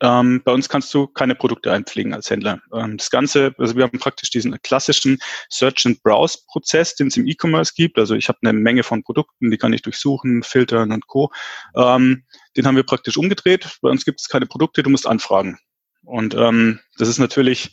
Ähm, 0.01 0.41
bei 0.43 0.51
uns 0.51 0.69
kannst 0.69 0.93
du 0.93 1.07
keine 1.07 1.35
Produkte 1.35 1.71
einpflegen 1.71 2.13
als 2.13 2.29
Händler. 2.29 2.61
Ähm, 2.73 2.97
das 2.97 3.09
Ganze, 3.09 3.53
also 3.57 3.75
wir 3.75 3.83
haben 3.83 3.99
praktisch 3.99 4.29
diesen 4.29 4.59
klassischen 4.61 5.19
Search 5.49 5.85
and 5.85 6.01
Browse 6.03 6.39
Prozess, 6.47 6.95
den 6.95 7.07
es 7.07 7.17
im 7.17 7.27
E-Commerce 7.27 7.73
gibt. 7.75 7.97
Also 7.97 8.15
ich 8.15 8.29
habe 8.29 8.39
eine 8.41 8.53
Menge 8.53 8.83
von 8.83 9.03
Produkten, 9.03 9.51
die 9.51 9.57
kann 9.57 9.73
ich 9.73 9.81
durchsuchen, 9.81 10.43
filtern 10.43 10.91
und 10.91 11.07
co. 11.07 11.31
Ähm, 11.75 12.23
den 12.55 12.65
haben 12.65 12.75
wir 12.75 12.83
praktisch 12.83 13.17
umgedreht. 13.17 13.77
Bei 13.81 13.89
uns 13.89 14.05
gibt 14.05 14.21
es 14.21 14.29
keine 14.29 14.45
Produkte, 14.45 14.83
du 14.83 14.89
musst 14.89 15.07
anfragen. 15.07 15.59
Und 16.03 16.33
ähm, 16.35 16.79
das 16.97 17.07
ist 17.07 17.19
natürlich 17.19 17.71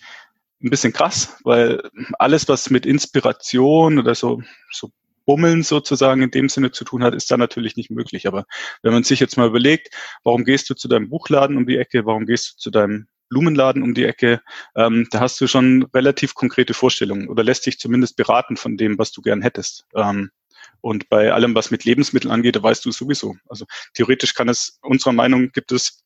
ein 0.62 0.70
bisschen 0.70 0.92
krass, 0.92 1.36
weil 1.44 1.82
alles, 2.18 2.48
was 2.48 2.70
mit 2.70 2.86
Inspiration 2.86 3.98
oder 3.98 4.14
so, 4.14 4.42
so 4.72 4.90
Bummeln 5.26 5.62
sozusagen 5.62 6.22
in 6.22 6.30
dem 6.30 6.48
Sinne 6.48 6.70
zu 6.70 6.84
tun 6.84 7.04
hat, 7.04 7.14
ist 7.14 7.30
da 7.30 7.36
natürlich 7.36 7.76
nicht 7.76 7.90
möglich. 7.90 8.26
Aber 8.26 8.44
wenn 8.82 8.92
man 8.92 9.02
sich 9.02 9.20
jetzt 9.20 9.36
mal 9.36 9.48
überlegt, 9.48 9.94
warum 10.24 10.44
gehst 10.44 10.70
du 10.70 10.74
zu 10.74 10.88
deinem 10.88 11.10
Buchladen 11.10 11.56
um 11.56 11.66
die 11.66 11.76
Ecke, 11.76 12.06
warum 12.06 12.24
gehst 12.24 12.52
du 12.52 12.56
zu 12.56 12.70
deinem 12.70 13.08
Blumenladen 13.28 13.82
um 13.82 13.92
die 13.92 14.04
Ecke, 14.04 14.40
ähm, 14.76 15.08
da 15.10 15.20
hast 15.20 15.40
du 15.40 15.46
schon 15.46 15.86
relativ 15.92 16.34
konkrete 16.34 16.74
Vorstellungen 16.74 17.28
oder 17.28 17.42
lässt 17.42 17.66
dich 17.66 17.78
zumindest 17.78 18.16
beraten 18.16 18.56
von 18.56 18.76
dem, 18.76 18.98
was 18.98 19.12
du 19.12 19.20
gern 19.20 19.42
hättest. 19.42 19.84
Ähm, 19.94 20.30
und 20.80 21.08
bei 21.08 21.32
allem, 21.32 21.54
was 21.54 21.70
mit 21.70 21.84
Lebensmitteln 21.84 22.30
angeht, 22.30 22.56
da 22.56 22.62
weißt 22.62 22.84
du 22.84 22.92
sowieso. 22.92 23.34
Also 23.48 23.66
theoretisch 23.94 24.34
kann 24.34 24.48
es, 24.48 24.78
unserer 24.82 25.12
Meinung 25.12 25.50
gibt 25.50 25.72
es 25.72 26.04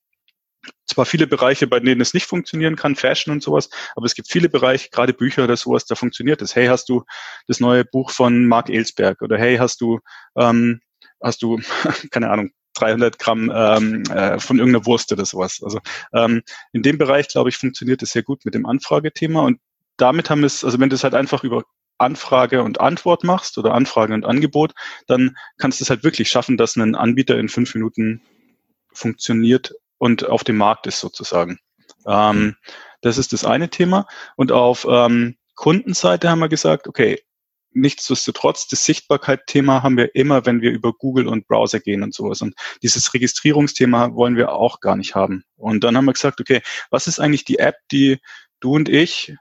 zwar 0.87 1.07
viele 1.07 1.27
Bereiche, 1.27 1.67
bei 1.67 1.81
denen 1.81 2.01
es 2.01 2.15
nicht 2.15 2.27
funktionieren 2.27 2.77
kann, 2.77 2.97
Fashion 2.97 3.33
und 3.33 3.43
sowas, 3.43 3.71
aber 3.97 4.07
es 4.07 4.15
gibt 4.15 4.29
viele 4.29 4.49
Bereiche, 4.49 4.91
gerade 4.91 5.13
Bücher 5.13 5.45
oder 5.45 5.57
sowas, 5.57 5.87
da 5.87 5.95
funktioniert 5.95 6.43
es. 6.43 6.55
Hey, 6.55 6.67
hast 6.67 6.89
du 6.89 7.05
das 7.47 7.61
neue 7.61 7.85
Buch 7.85 8.11
von 8.11 8.47
Mark 8.47 8.69
Ellsberg 8.69 9.23
oder 9.23 9.39
hey, 9.39 9.57
hast 9.57 9.81
du, 9.81 10.01
ähm, 10.37 10.81
hast 11.23 11.43
du, 11.43 11.61
keine 12.11 12.31
Ahnung, 12.31 12.51
300 12.75 13.19
Gramm 13.19 13.53
ähm, 13.55 14.03
äh, 14.05 14.39
von 14.39 14.59
irgendeiner 14.59 14.87
Wurst 14.87 15.13
oder 15.13 15.25
sowas. 15.25 15.61
Also 15.63 15.81
ähm, 16.13 16.43
in 16.73 16.83
dem 16.83 16.99
Bereich, 16.99 17.29
glaube 17.29 17.49
ich, 17.51 17.57
funktioniert 17.57 18.03
es 18.03 18.13
sehr 18.13 18.23
gut 18.23 18.45
mit 18.45 18.55
dem 18.55 18.67
Anfragethema 18.67 19.43
und 19.43 19.61
damit 19.97 20.31
haben 20.31 20.41
wir 20.41 20.47
es, 20.47 20.65
also 20.65 20.81
wenn 20.81 20.89
du 20.89 20.97
es 20.97 21.05
halt 21.05 21.15
einfach 21.15 21.45
über 21.45 21.65
Anfrage 21.99 22.63
und 22.63 22.81
Antwort 22.81 23.25
machst 23.25 23.59
oder 23.59 23.75
Anfrage 23.75 24.15
und 24.15 24.25
Angebot, 24.25 24.73
dann 25.07 25.37
kannst 25.59 25.81
du 25.81 25.85
es 25.85 25.91
halt 25.91 26.03
wirklich 26.03 26.31
schaffen, 26.31 26.57
dass 26.57 26.77
ein 26.77 26.95
Anbieter 26.95 27.39
in 27.39 27.51
fünf 27.51 27.75
Minuten 27.75 28.23
funktioniert 28.93 29.75
und 30.01 30.27
auf 30.27 30.43
dem 30.43 30.57
Markt 30.57 30.87
ist 30.87 30.99
sozusagen. 30.99 31.61
Ähm, 32.07 32.57
das 33.03 33.19
ist 33.19 33.33
das 33.35 33.45
eine 33.45 33.69
Thema. 33.69 34.07
Und 34.35 34.51
auf 34.51 34.87
ähm, 34.89 35.37
Kundenseite 35.55 36.31
haben 36.31 36.39
wir 36.39 36.49
gesagt, 36.49 36.89
okay, 36.89 37.23
nichtsdestotrotz, 37.73 38.67
das 38.67 38.85
Sichtbarkeit-Thema 38.87 39.83
haben 39.83 39.99
wir 39.99 40.15
immer, 40.15 40.47
wenn 40.47 40.63
wir 40.63 40.71
über 40.71 40.95
Google 40.95 41.29
und 41.29 41.47
Browser 41.47 41.81
gehen 41.81 42.03
und 42.03 42.15
sowas. 42.15 42.41
Und 42.41 42.55
dieses 42.83 43.13
Registrierungsthema 43.13 44.15
wollen 44.15 44.37
wir 44.37 44.53
auch 44.53 44.81
gar 44.81 44.97
nicht 44.97 45.15
haben. 45.15 45.45
Und 45.57 45.85
dann 45.85 45.97
haben 45.97 46.07
wir 46.07 46.15
gesagt, 46.15 46.41
okay, 46.41 46.63
was 46.91 47.07
ist 47.07 47.21
eigentlich 47.21 47.45
die 47.45 47.59
App, 47.59 47.77
die 47.93 48.19
du 48.61 48.73
und 48.73 48.89
ich 48.89 49.35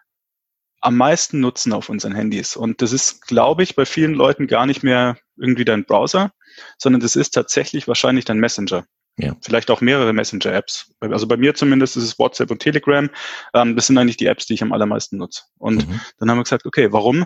am 0.81 0.97
meisten 0.97 1.39
nutzen 1.39 1.71
auf 1.71 1.87
unseren 1.87 2.13
Handys? 2.13 2.57
Und 2.57 2.81
das 2.81 2.91
ist, 2.91 3.25
glaube 3.25 3.63
ich, 3.63 3.75
bei 3.75 3.85
vielen 3.85 4.13
Leuten 4.13 4.45
gar 4.45 4.65
nicht 4.65 4.83
mehr 4.83 5.17
irgendwie 5.37 5.65
dein 5.65 5.85
Browser, 5.85 6.33
sondern 6.77 6.99
das 6.99 7.15
ist 7.15 7.31
tatsächlich 7.31 7.87
wahrscheinlich 7.87 8.25
dein 8.25 8.39
Messenger. 8.39 8.85
Ja. 9.19 9.35
Vielleicht 9.41 9.69
auch 9.69 9.81
mehrere 9.81 10.13
Messenger-Apps. 10.13 10.93
Also 11.01 11.27
bei 11.27 11.35
mir 11.35 11.53
zumindest 11.53 11.97
ist 11.97 12.03
es 12.03 12.19
WhatsApp 12.19 12.51
und 12.51 12.59
Telegram. 12.59 13.09
Ähm, 13.53 13.75
das 13.75 13.87
sind 13.87 13.97
eigentlich 13.97 14.17
die 14.17 14.27
Apps, 14.27 14.45
die 14.45 14.53
ich 14.53 14.63
am 14.63 14.71
allermeisten 14.71 15.17
nutze. 15.17 15.43
Und 15.57 15.87
mhm. 15.87 15.99
dann 16.17 16.29
haben 16.29 16.37
wir 16.37 16.43
gesagt, 16.43 16.65
okay, 16.65 16.91
warum, 16.93 17.25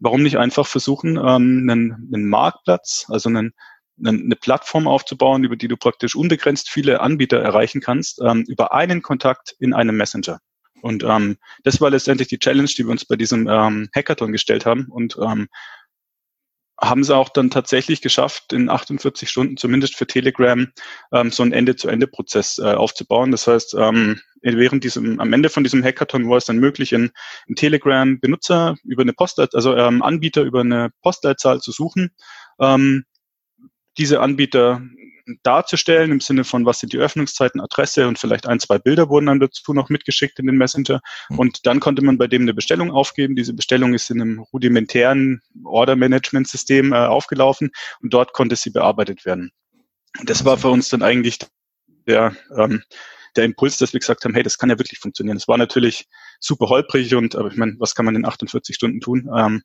warum 0.00 0.22
nicht 0.22 0.38
einfach 0.38 0.66
versuchen, 0.66 1.16
ähm, 1.16 1.68
einen, 1.68 2.10
einen 2.12 2.28
Marktplatz, 2.28 3.06
also 3.08 3.28
einen, 3.28 3.52
eine 4.02 4.36
Plattform 4.36 4.88
aufzubauen, 4.88 5.44
über 5.44 5.56
die 5.56 5.68
du 5.68 5.76
praktisch 5.76 6.16
unbegrenzt 6.16 6.70
viele 6.70 7.00
Anbieter 7.00 7.40
erreichen 7.40 7.82
kannst, 7.82 8.20
ähm, 8.24 8.44
über 8.48 8.72
einen 8.72 9.02
Kontakt 9.02 9.54
in 9.58 9.74
einem 9.74 9.96
Messenger. 9.96 10.40
Und 10.80 11.04
ähm, 11.04 11.36
das 11.62 11.80
war 11.80 11.90
letztendlich 11.90 12.28
die 12.28 12.38
Challenge, 12.38 12.68
die 12.68 12.84
wir 12.84 12.90
uns 12.90 13.04
bei 13.04 13.16
diesem 13.16 13.48
ähm, 13.48 13.88
Hackathon 13.94 14.32
gestellt 14.32 14.66
haben. 14.66 14.86
Und 14.90 15.16
ähm, 15.22 15.48
haben 16.80 17.04
sie 17.04 17.14
auch 17.14 17.28
dann 17.28 17.50
tatsächlich 17.50 18.02
geschafft, 18.02 18.52
in 18.52 18.68
48 18.68 19.30
Stunden 19.30 19.56
zumindest 19.56 19.96
für 19.96 20.06
Telegram 20.06 20.66
ähm, 21.12 21.30
so 21.30 21.42
einen 21.42 21.52
Ende-zu-Ende-Prozess 21.52 22.58
äh, 22.58 22.72
aufzubauen. 22.72 23.30
Das 23.30 23.46
heißt, 23.46 23.74
ähm, 23.78 24.20
während 24.42 24.84
diesem, 24.84 25.20
am 25.20 25.32
Ende 25.32 25.48
von 25.48 25.62
diesem 25.62 25.84
Hackathon 25.84 26.28
war 26.28 26.36
es 26.36 26.46
dann 26.46 26.58
möglich, 26.58 26.92
in, 26.92 27.10
in 27.46 27.54
Telegram 27.54 28.18
Benutzer 28.18 28.76
über 28.84 29.02
eine 29.02 29.12
Postleitzahl, 29.12 29.58
also 29.58 29.76
ähm, 29.76 30.02
Anbieter 30.02 30.42
über 30.42 30.60
eine 30.60 30.90
Postleitzahl 31.02 31.60
zu 31.60 31.70
suchen 31.70 32.10
ähm, 32.60 33.04
diese 33.98 34.20
Anbieter 34.20 34.82
darzustellen 35.42 36.10
im 36.10 36.20
Sinne 36.20 36.44
von, 36.44 36.66
was 36.66 36.80
sind 36.80 36.92
die 36.92 36.98
Öffnungszeiten, 36.98 37.60
Adresse 37.60 38.06
und 38.06 38.18
vielleicht 38.18 38.46
ein, 38.46 38.60
zwei 38.60 38.78
Bilder 38.78 39.08
wurden 39.08 39.26
dann 39.26 39.40
dazu 39.40 39.72
noch 39.72 39.88
mitgeschickt 39.88 40.38
in 40.38 40.46
den 40.46 40.56
Messenger. 40.56 41.00
Mhm. 41.28 41.38
Und 41.38 41.66
dann 41.66 41.80
konnte 41.80 42.02
man 42.02 42.18
bei 42.18 42.26
dem 42.26 42.42
eine 42.42 42.54
Bestellung 42.54 42.90
aufgeben. 42.90 43.36
Diese 43.36 43.54
Bestellung 43.54 43.94
ist 43.94 44.10
in 44.10 44.20
einem 44.20 44.38
rudimentären 44.40 45.40
Order-Management-System 45.64 46.92
äh, 46.92 46.96
aufgelaufen 46.96 47.70
und 48.00 48.12
dort 48.12 48.32
konnte 48.32 48.56
sie 48.56 48.70
bearbeitet 48.70 49.24
werden. 49.24 49.50
Das 50.24 50.44
war 50.44 50.58
für 50.58 50.68
uns 50.68 50.88
dann 50.90 51.02
eigentlich 51.02 51.38
der, 52.06 52.36
ähm, 52.56 52.82
der 53.36 53.44
Impuls, 53.44 53.78
dass 53.78 53.92
wir 53.92 54.00
gesagt 54.00 54.24
haben, 54.24 54.34
hey, 54.34 54.42
das 54.42 54.58
kann 54.58 54.70
ja 54.70 54.78
wirklich 54.78 54.98
funktionieren. 54.98 55.36
Es 55.36 55.48
war 55.48 55.58
natürlich 55.58 56.06
super 56.38 56.68
holprig 56.68 57.14
und, 57.14 57.34
aber 57.34 57.48
ich 57.48 57.56
meine, 57.56 57.74
was 57.78 57.94
kann 57.94 58.04
man 58.04 58.14
in 58.14 58.24
48 58.24 58.76
Stunden 58.76 59.00
tun? 59.00 59.28
Ähm, 59.34 59.62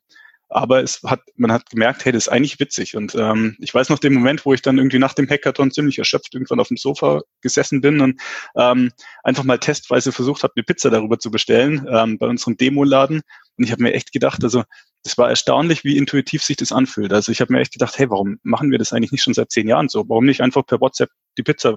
aber 0.50 0.82
es 0.82 1.00
hat, 1.04 1.22
man 1.36 1.52
hat 1.52 1.70
gemerkt, 1.70 2.04
hey, 2.04 2.12
das 2.12 2.26
ist 2.26 2.28
eigentlich 2.28 2.58
witzig. 2.58 2.96
Und 2.96 3.14
ähm, 3.14 3.56
ich 3.60 3.72
weiß 3.72 3.88
noch 3.88 4.00
den 4.00 4.14
Moment, 4.14 4.44
wo 4.44 4.52
ich 4.52 4.62
dann 4.62 4.78
irgendwie 4.78 4.98
nach 4.98 5.14
dem 5.14 5.28
Hackathon 5.28 5.70
ziemlich 5.70 5.98
erschöpft 5.98 6.34
irgendwann 6.34 6.58
auf 6.58 6.68
dem 6.68 6.76
Sofa 6.76 7.22
gesessen 7.40 7.80
bin 7.80 8.00
und 8.00 8.20
ähm, 8.56 8.90
einfach 9.22 9.44
mal 9.44 9.58
testweise 9.58 10.10
versucht 10.10 10.42
habe, 10.42 10.52
eine 10.56 10.64
Pizza 10.64 10.90
darüber 10.90 11.20
zu 11.20 11.30
bestellen 11.30 11.86
ähm, 11.88 12.18
bei 12.18 12.26
unserem 12.26 12.56
Demoladen. 12.56 13.22
Und 13.56 13.64
ich 13.64 13.70
habe 13.70 13.82
mir 13.84 13.94
echt 13.94 14.12
gedacht, 14.12 14.42
also 14.42 14.64
das 15.04 15.16
war 15.16 15.30
erstaunlich, 15.30 15.84
wie 15.84 15.96
intuitiv 15.96 16.42
sich 16.42 16.56
das 16.56 16.72
anfühlt. 16.72 17.12
Also 17.12 17.30
ich 17.30 17.40
habe 17.40 17.52
mir 17.52 17.60
echt 17.60 17.72
gedacht, 17.72 17.96
hey, 17.96 18.10
warum 18.10 18.38
machen 18.42 18.72
wir 18.72 18.78
das 18.78 18.92
eigentlich 18.92 19.12
nicht 19.12 19.22
schon 19.22 19.34
seit 19.34 19.52
zehn 19.52 19.68
Jahren 19.68 19.88
so? 19.88 20.08
Warum 20.08 20.26
nicht 20.26 20.40
einfach 20.40 20.66
per 20.66 20.80
WhatsApp 20.80 21.10
die 21.38 21.44
Pizza 21.44 21.76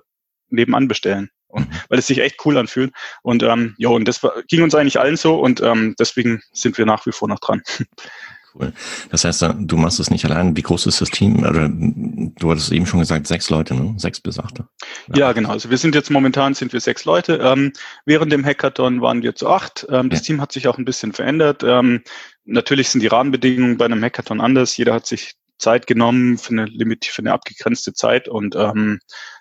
nebenan 0.49 0.87
bestellen? 0.87 1.29
Und, 1.47 1.67
weil 1.89 1.99
es 1.99 2.07
sich 2.07 2.17
echt 2.17 2.43
cool 2.45 2.57
anfühlt. 2.57 2.91
Und 3.21 3.43
ähm, 3.43 3.75
ja, 3.77 3.89
und 3.89 4.07
das 4.07 4.23
war, 4.23 4.33
ging 4.47 4.63
uns 4.63 4.73
eigentlich 4.73 4.99
allen 4.99 5.17
so 5.17 5.39
und 5.39 5.61
ähm, 5.61 5.93
deswegen 5.99 6.41
sind 6.51 6.79
wir 6.79 6.87
nach 6.87 7.05
wie 7.05 7.11
vor 7.11 7.27
noch 7.27 7.39
dran. 7.39 7.61
Cool. 8.55 8.71
Das 9.09 9.25
heißt, 9.25 9.43
du 9.57 9.77
machst 9.77 9.99
es 9.99 10.11
nicht 10.11 10.25
allein. 10.25 10.55
Wie 10.55 10.61
groß 10.61 10.85
ist 10.85 11.01
das 11.01 11.09
Team? 11.09 11.39
Oder 11.39 11.69
du 11.69 12.51
hattest 12.51 12.71
eben 12.71 12.85
schon 12.85 12.99
gesagt, 12.99 13.25
sechs 13.25 13.49
Leute, 13.49 13.73
ne? 13.73 13.95
Sechs 13.97 14.19
bis 14.19 14.37
acht. 14.39 14.59
Ja, 14.59 15.17
ja 15.17 15.31
genau. 15.33 15.49
Also 15.49 15.71
wir 15.71 15.77
sind 15.77 15.95
jetzt 15.95 16.11
momentan 16.11 16.53
sind 16.53 16.71
wir 16.71 16.79
sechs 16.79 17.03
Leute. 17.05 17.39
Ähm, 17.41 17.73
während 18.05 18.31
dem 18.31 18.45
Hackathon 18.45 19.01
waren 19.01 19.23
wir 19.23 19.33
zu 19.33 19.49
acht. 19.49 19.87
Ähm, 19.89 20.11
das 20.11 20.19
ja. 20.19 20.25
Team 20.25 20.41
hat 20.41 20.51
sich 20.51 20.67
auch 20.67 20.77
ein 20.77 20.85
bisschen 20.85 21.13
verändert. 21.13 21.63
Ähm, 21.63 22.03
natürlich 22.45 22.89
sind 22.89 23.01
die 23.01 23.07
Rahmenbedingungen 23.07 23.77
bei 23.77 23.85
einem 23.85 24.03
Hackathon 24.03 24.39
anders. 24.39 24.77
Jeder 24.77 24.93
hat 24.93 25.07
sich 25.07 25.33
Zeit 25.57 25.87
genommen 25.87 26.37
für 26.37 26.51
eine 26.51 26.65
Limit, 26.65 27.05
für 27.05 27.23
eine 27.23 27.33
abgegrenzte 27.33 27.93
Zeit 27.93 28.27
und 28.27 28.55
ähm, 28.55 28.99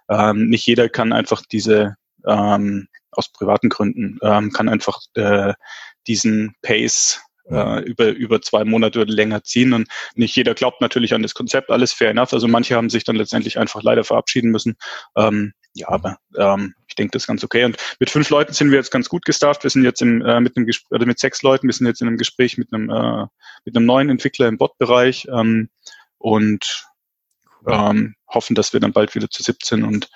ähm, 0.08 0.48
nicht 0.48 0.66
jeder 0.66 0.88
kann 0.88 1.12
einfach 1.12 1.42
diese 1.50 1.96
ähm, 2.26 2.88
aus 3.10 3.30
privaten 3.30 3.68
Gründen 3.68 4.18
kann 4.20 4.70
einfach 4.70 5.00
äh, 5.14 5.52
diesen 6.06 6.54
Pace 6.62 7.20
äh, 7.50 7.80
über, 7.82 8.08
über 8.08 8.40
zwei 8.40 8.64
Monate 8.64 9.00
oder 9.00 9.12
länger 9.12 9.42
ziehen. 9.44 9.72
Und 9.72 9.88
nicht 10.14 10.36
jeder 10.36 10.54
glaubt 10.54 10.80
natürlich 10.80 11.14
an 11.14 11.22
das 11.22 11.34
Konzept, 11.34 11.70
alles 11.70 11.92
fair 11.92 12.10
enough. 12.10 12.32
Also 12.32 12.48
manche 12.48 12.74
haben 12.74 12.90
sich 12.90 13.04
dann 13.04 13.16
letztendlich 13.16 13.58
einfach 13.58 13.82
leider 13.82 14.04
verabschieden 14.04 14.50
müssen. 14.50 14.76
Ähm, 15.16 15.52
ja, 15.74 15.88
aber 15.88 16.18
ähm, 16.36 16.74
ich 16.86 16.94
denke, 16.94 17.12
das 17.12 17.22
ist 17.22 17.26
ganz 17.26 17.42
okay. 17.42 17.64
Und 17.64 17.76
mit 17.98 18.10
fünf 18.10 18.28
Leuten 18.30 18.52
sind 18.52 18.70
wir 18.70 18.78
jetzt 18.78 18.90
ganz 18.90 19.08
gut 19.08 19.24
gestafft. 19.24 19.62
Wir 19.62 19.70
sind 19.70 19.84
jetzt 19.84 20.02
im, 20.02 20.20
äh, 20.22 20.40
mit 20.40 20.56
einem 20.56 20.66
Gespräch, 20.66 20.90
oder 20.90 21.06
mit 21.06 21.18
sechs 21.18 21.42
Leuten, 21.42 21.66
wir 21.66 21.72
sind 21.72 21.86
jetzt 21.86 22.02
in 22.02 22.08
einem 22.08 22.18
Gespräch 22.18 22.58
mit 22.58 22.72
einem, 22.72 22.90
äh, 22.90 23.26
mit 23.64 23.76
einem 23.76 23.86
neuen 23.86 24.10
Entwickler 24.10 24.48
im 24.48 24.58
Bot-Bereich 24.58 25.26
ähm, 25.32 25.70
und 26.18 26.86
ähm, 27.66 28.14
hoffen, 28.28 28.54
dass 28.54 28.72
wir 28.72 28.80
dann 28.80 28.92
bald 28.92 29.14
wieder 29.14 29.30
zu 29.30 29.42
17 29.42 29.84
und 29.84 30.10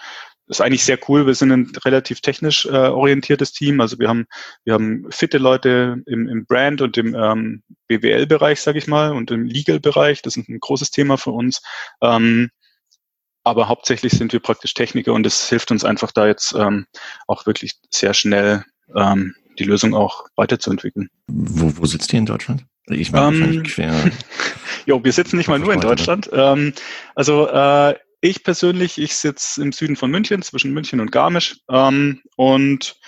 ist 0.49 0.61
eigentlich 0.61 0.85
sehr 0.85 0.99
cool. 1.09 1.27
Wir 1.27 1.35
sind 1.35 1.51
ein 1.51 1.73
relativ 1.85 2.21
technisch 2.21 2.67
äh, 2.67 2.71
orientiertes 2.71 3.53
Team. 3.53 3.81
Also 3.81 3.99
wir 3.99 4.09
haben, 4.09 4.27
wir 4.65 4.75
haben 4.75 5.07
fitte 5.11 5.39
Leute 5.39 6.03
im, 6.07 6.29
im 6.29 6.47
Brand 6.47 6.81
und 6.81 6.97
im 6.97 7.15
ähm, 7.15 7.63
BWL-Bereich, 7.89 8.61
sage 8.61 8.79
ich 8.79 8.87
mal, 8.87 9.13
und 9.13 9.31
im 9.31 9.45
Legal-Bereich. 9.45 10.23
Das 10.23 10.37
ist 10.37 10.49
ein 10.49 10.61
großes 10.61 10.91
Thema 10.91 11.19
für 11.19 11.33
uns. 11.33 11.63
Ähm, 12.01 12.51
aber 13.45 13.69
hauptsächlich 13.69 14.13
sind 14.13 14.33
wir 14.33 14.41
praktisch 14.41 14.75
Techniker 14.75 15.13
und 15.13 15.27
es 15.27 15.49
hilft 15.49 15.71
uns 15.71 15.85
einfach 15.85 16.11
da 16.11 16.27
jetzt 16.27 16.53
ähm, 16.53 16.87
auch 17.27 17.47
wirklich 17.47 17.75
sehr 17.91 18.13
schnell 18.13 18.65
ähm, 18.95 19.35
die 19.59 19.65
Lösung 19.65 19.95
auch 19.95 20.27
weiterzuentwickeln. 20.37 21.09
Wo, 21.29 21.73
wo 21.77 21.87
sitzt 21.87 22.13
ihr 22.13 22.19
in 22.19 22.27
Deutschland? 22.27 22.65
Ich 22.89 23.11
meine, 23.11 23.37
ähm, 23.37 23.63
quer. 23.65 24.11
jo, 24.87 25.03
wir 25.03 25.13
sitzen 25.13 25.37
nicht 25.37 25.49
mal 25.49 25.59
nur 25.59 25.73
in 25.73 25.81
Deutschland. 25.81 26.31
Ähm, 26.33 26.73
also 27.15 27.49
äh, 27.49 27.95
ich 28.21 28.45
persönlich, 28.45 28.99
ich 28.99 29.17
sitze 29.17 29.63
im 29.63 29.73
Süden 29.73 29.97
von 29.97 30.11
München, 30.11 30.43
zwischen 30.43 30.73
München 30.73 31.01
und 31.01 31.13
Garmisch. 31.13 31.59
Ähm, 31.71 32.23
und 32.37 32.99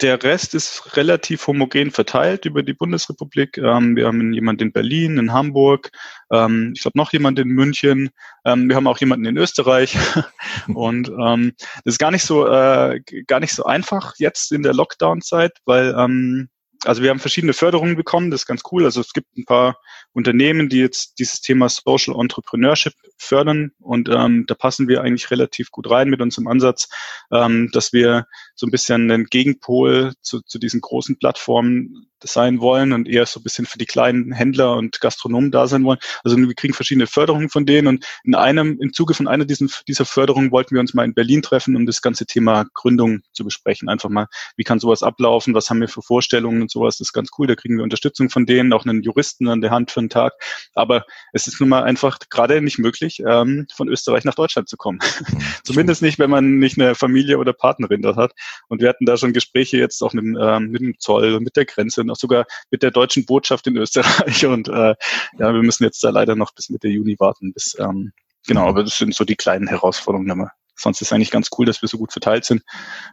der 0.00 0.22
Rest 0.22 0.54
ist 0.54 0.96
relativ 0.96 1.46
homogen 1.46 1.90
verteilt 1.90 2.46
über 2.46 2.62
die 2.62 2.72
Bundesrepublik. 2.72 3.58
Ähm, 3.58 3.96
wir 3.96 4.06
haben 4.06 4.32
jemanden 4.32 4.64
in 4.64 4.72
Berlin, 4.72 5.18
in 5.18 5.32
Hamburg, 5.32 5.90
ähm, 6.32 6.72
ich 6.74 6.82
glaube 6.82 6.98
noch 6.98 7.12
jemanden 7.12 7.42
in 7.42 7.48
München. 7.48 8.10
Ähm, 8.44 8.68
wir 8.68 8.76
haben 8.76 8.86
auch 8.86 8.98
jemanden 8.98 9.26
in 9.26 9.36
Österreich. 9.36 9.96
und 10.74 11.08
ähm, 11.08 11.52
das 11.84 11.94
ist 11.94 11.98
gar 11.98 12.10
nicht 12.10 12.24
so 12.24 12.46
äh, 12.46 13.00
gar 13.26 13.40
nicht 13.40 13.52
so 13.52 13.64
einfach 13.64 14.14
jetzt 14.18 14.52
in 14.52 14.62
der 14.62 14.74
Lockdown-Zeit, 14.74 15.52
weil 15.64 15.94
ähm, 15.96 16.48
also 16.84 17.02
wir 17.02 17.10
haben 17.10 17.18
verschiedene 17.18 17.52
Förderungen 17.52 17.96
bekommen, 17.96 18.30
das 18.30 18.42
ist 18.42 18.46
ganz 18.46 18.62
cool. 18.72 18.84
Also 18.84 19.00
es 19.00 19.12
gibt 19.12 19.36
ein 19.36 19.44
paar 19.44 19.78
Unternehmen, 20.12 20.68
die 20.68 20.78
jetzt 20.78 21.18
dieses 21.18 21.40
Thema 21.40 21.68
Social 21.68 22.18
Entrepreneurship 22.18 22.94
fördern 23.18 23.72
und 23.78 24.08
ähm, 24.08 24.44
da 24.46 24.54
passen 24.54 24.88
wir 24.88 25.02
eigentlich 25.02 25.30
relativ 25.30 25.70
gut 25.70 25.90
rein 25.90 26.08
mit 26.08 26.20
unserem 26.20 26.48
Ansatz, 26.48 26.88
ähm, 27.30 27.70
dass 27.72 27.92
wir 27.92 28.26
so 28.54 28.66
ein 28.66 28.70
bisschen 28.70 29.10
einen 29.10 29.26
Gegenpol 29.26 30.14
zu, 30.22 30.40
zu 30.40 30.58
diesen 30.58 30.80
großen 30.80 31.18
Plattformen 31.18 32.09
sein 32.24 32.60
wollen 32.60 32.92
und 32.92 33.08
eher 33.08 33.26
so 33.26 33.40
ein 33.40 33.42
bisschen 33.42 33.66
für 33.66 33.78
die 33.78 33.86
kleinen 33.86 34.32
Händler 34.32 34.76
und 34.76 35.00
Gastronomen 35.00 35.50
da 35.50 35.66
sein 35.66 35.84
wollen. 35.84 35.98
Also 36.24 36.36
wir 36.36 36.54
kriegen 36.54 36.74
verschiedene 36.74 37.06
Förderungen 37.06 37.48
von 37.48 37.66
denen 37.66 37.88
und 37.88 38.06
in 38.24 38.34
einem, 38.34 38.78
im 38.80 38.92
Zuge 38.92 39.14
von 39.14 39.28
einer 39.28 39.44
diesen, 39.44 39.70
dieser 39.88 40.04
Förderungen 40.04 40.50
wollten 40.50 40.74
wir 40.74 40.80
uns 40.80 40.94
mal 40.94 41.04
in 41.04 41.14
Berlin 41.14 41.42
treffen, 41.42 41.76
um 41.76 41.86
das 41.86 42.02
ganze 42.02 42.26
Thema 42.26 42.66
Gründung 42.74 43.22
zu 43.32 43.44
besprechen. 43.44 43.88
Einfach 43.88 44.08
mal, 44.08 44.26
wie 44.56 44.64
kann 44.64 44.80
sowas 44.80 45.02
ablaufen, 45.02 45.54
was 45.54 45.70
haben 45.70 45.80
wir 45.80 45.88
für 45.88 46.02
Vorstellungen 46.02 46.62
und 46.62 46.70
sowas. 46.70 46.98
Das 46.98 47.08
ist 47.08 47.12
ganz 47.12 47.30
cool, 47.38 47.46
da 47.46 47.54
kriegen 47.54 47.76
wir 47.76 47.84
Unterstützung 47.84 48.30
von 48.30 48.46
denen, 48.46 48.72
auch 48.72 48.84
einen 48.84 49.02
Juristen 49.02 49.48
an 49.48 49.60
der 49.60 49.70
Hand 49.70 49.90
für 49.90 50.00
einen 50.00 50.08
Tag. 50.08 50.34
Aber 50.74 51.04
es 51.32 51.46
ist 51.46 51.60
nun 51.60 51.68
mal 51.68 51.82
einfach 51.82 52.18
gerade 52.30 52.60
nicht 52.60 52.78
möglich, 52.78 53.22
ähm, 53.26 53.66
von 53.74 53.88
Österreich 53.88 54.24
nach 54.24 54.34
Deutschland 54.34 54.68
zu 54.68 54.76
kommen. 54.76 54.98
Zumindest 55.64 56.02
nicht, 56.02 56.18
wenn 56.18 56.30
man 56.30 56.58
nicht 56.58 56.78
eine 56.78 56.94
Familie 56.94 57.38
oder 57.38 57.52
Partnerin 57.52 58.02
dort 58.02 58.16
hat. 58.16 58.32
Und 58.68 58.80
wir 58.80 58.88
hatten 58.88 59.06
da 59.06 59.16
schon 59.16 59.32
Gespräche 59.32 59.78
jetzt 59.78 60.02
auch 60.02 60.12
mit, 60.12 60.24
ähm, 60.40 60.70
mit 60.70 60.80
dem 60.80 60.98
Zoll 60.98 61.34
und 61.34 61.44
mit 61.44 61.56
der 61.56 61.64
Grenze 61.64 62.04
auch 62.10 62.16
sogar 62.16 62.46
mit 62.70 62.82
der 62.82 62.90
deutschen 62.90 63.24
Botschaft 63.26 63.66
in 63.66 63.76
Österreich. 63.76 64.46
Und 64.46 64.68
äh, 64.68 64.94
ja, 65.38 65.54
wir 65.54 65.62
müssen 65.62 65.84
jetzt 65.84 66.02
da 66.02 66.10
leider 66.10 66.36
noch 66.36 66.52
bis 66.54 66.70
Mitte 66.70 66.88
Juni 66.88 67.16
warten. 67.18 67.52
Bis, 67.52 67.76
ähm, 67.78 68.12
genau, 68.46 68.68
aber 68.68 68.84
das 68.84 68.98
sind 68.98 69.14
so 69.14 69.24
die 69.24 69.36
kleinen 69.36 69.68
Herausforderungen. 69.68 70.30
Aber 70.30 70.50
sonst 70.76 71.00
ist 71.02 71.12
eigentlich 71.12 71.30
ganz 71.30 71.48
cool, 71.58 71.66
dass 71.66 71.82
wir 71.82 71.88
so 71.88 71.98
gut 71.98 72.12
verteilt 72.12 72.44
sind. 72.44 72.62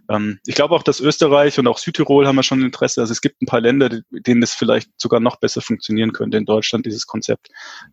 Ähm, 0.09 0.39
ich 0.45 0.55
glaube 0.55 0.75
auch, 0.75 0.83
dass 0.83 0.99
Österreich 0.99 1.59
und 1.59 1.67
auch 1.67 1.77
Südtirol 1.77 2.27
haben 2.27 2.35
wir 2.35 2.43
schon 2.43 2.61
Interesse. 2.61 3.01
Also 3.01 3.11
es 3.11 3.21
gibt 3.21 3.41
ein 3.41 3.45
paar 3.45 3.61
Länder, 3.61 3.89
denen 4.09 4.41
das 4.41 4.53
vielleicht 4.53 4.89
sogar 4.97 5.19
noch 5.19 5.37
besser 5.37 5.61
funktionieren 5.61 6.13
könnte 6.13 6.37
in 6.37 6.45
Deutschland, 6.45 6.85
dieses 6.85 7.05
Konzept. 7.05 7.49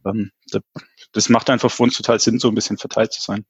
Ähm, 0.07 0.31
das 1.13 1.29
macht 1.29 1.51
einfach 1.51 1.71
für 1.71 1.83
uns 1.83 1.97
total 1.97 2.21
Sinn, 2.21 2.39
so 2.39 2.49
ein 2.49 2.55
bisschen 2.55 2.79
verteilt 2.79 3.13
zu 3.13 3.21
sein. 3.21 3.45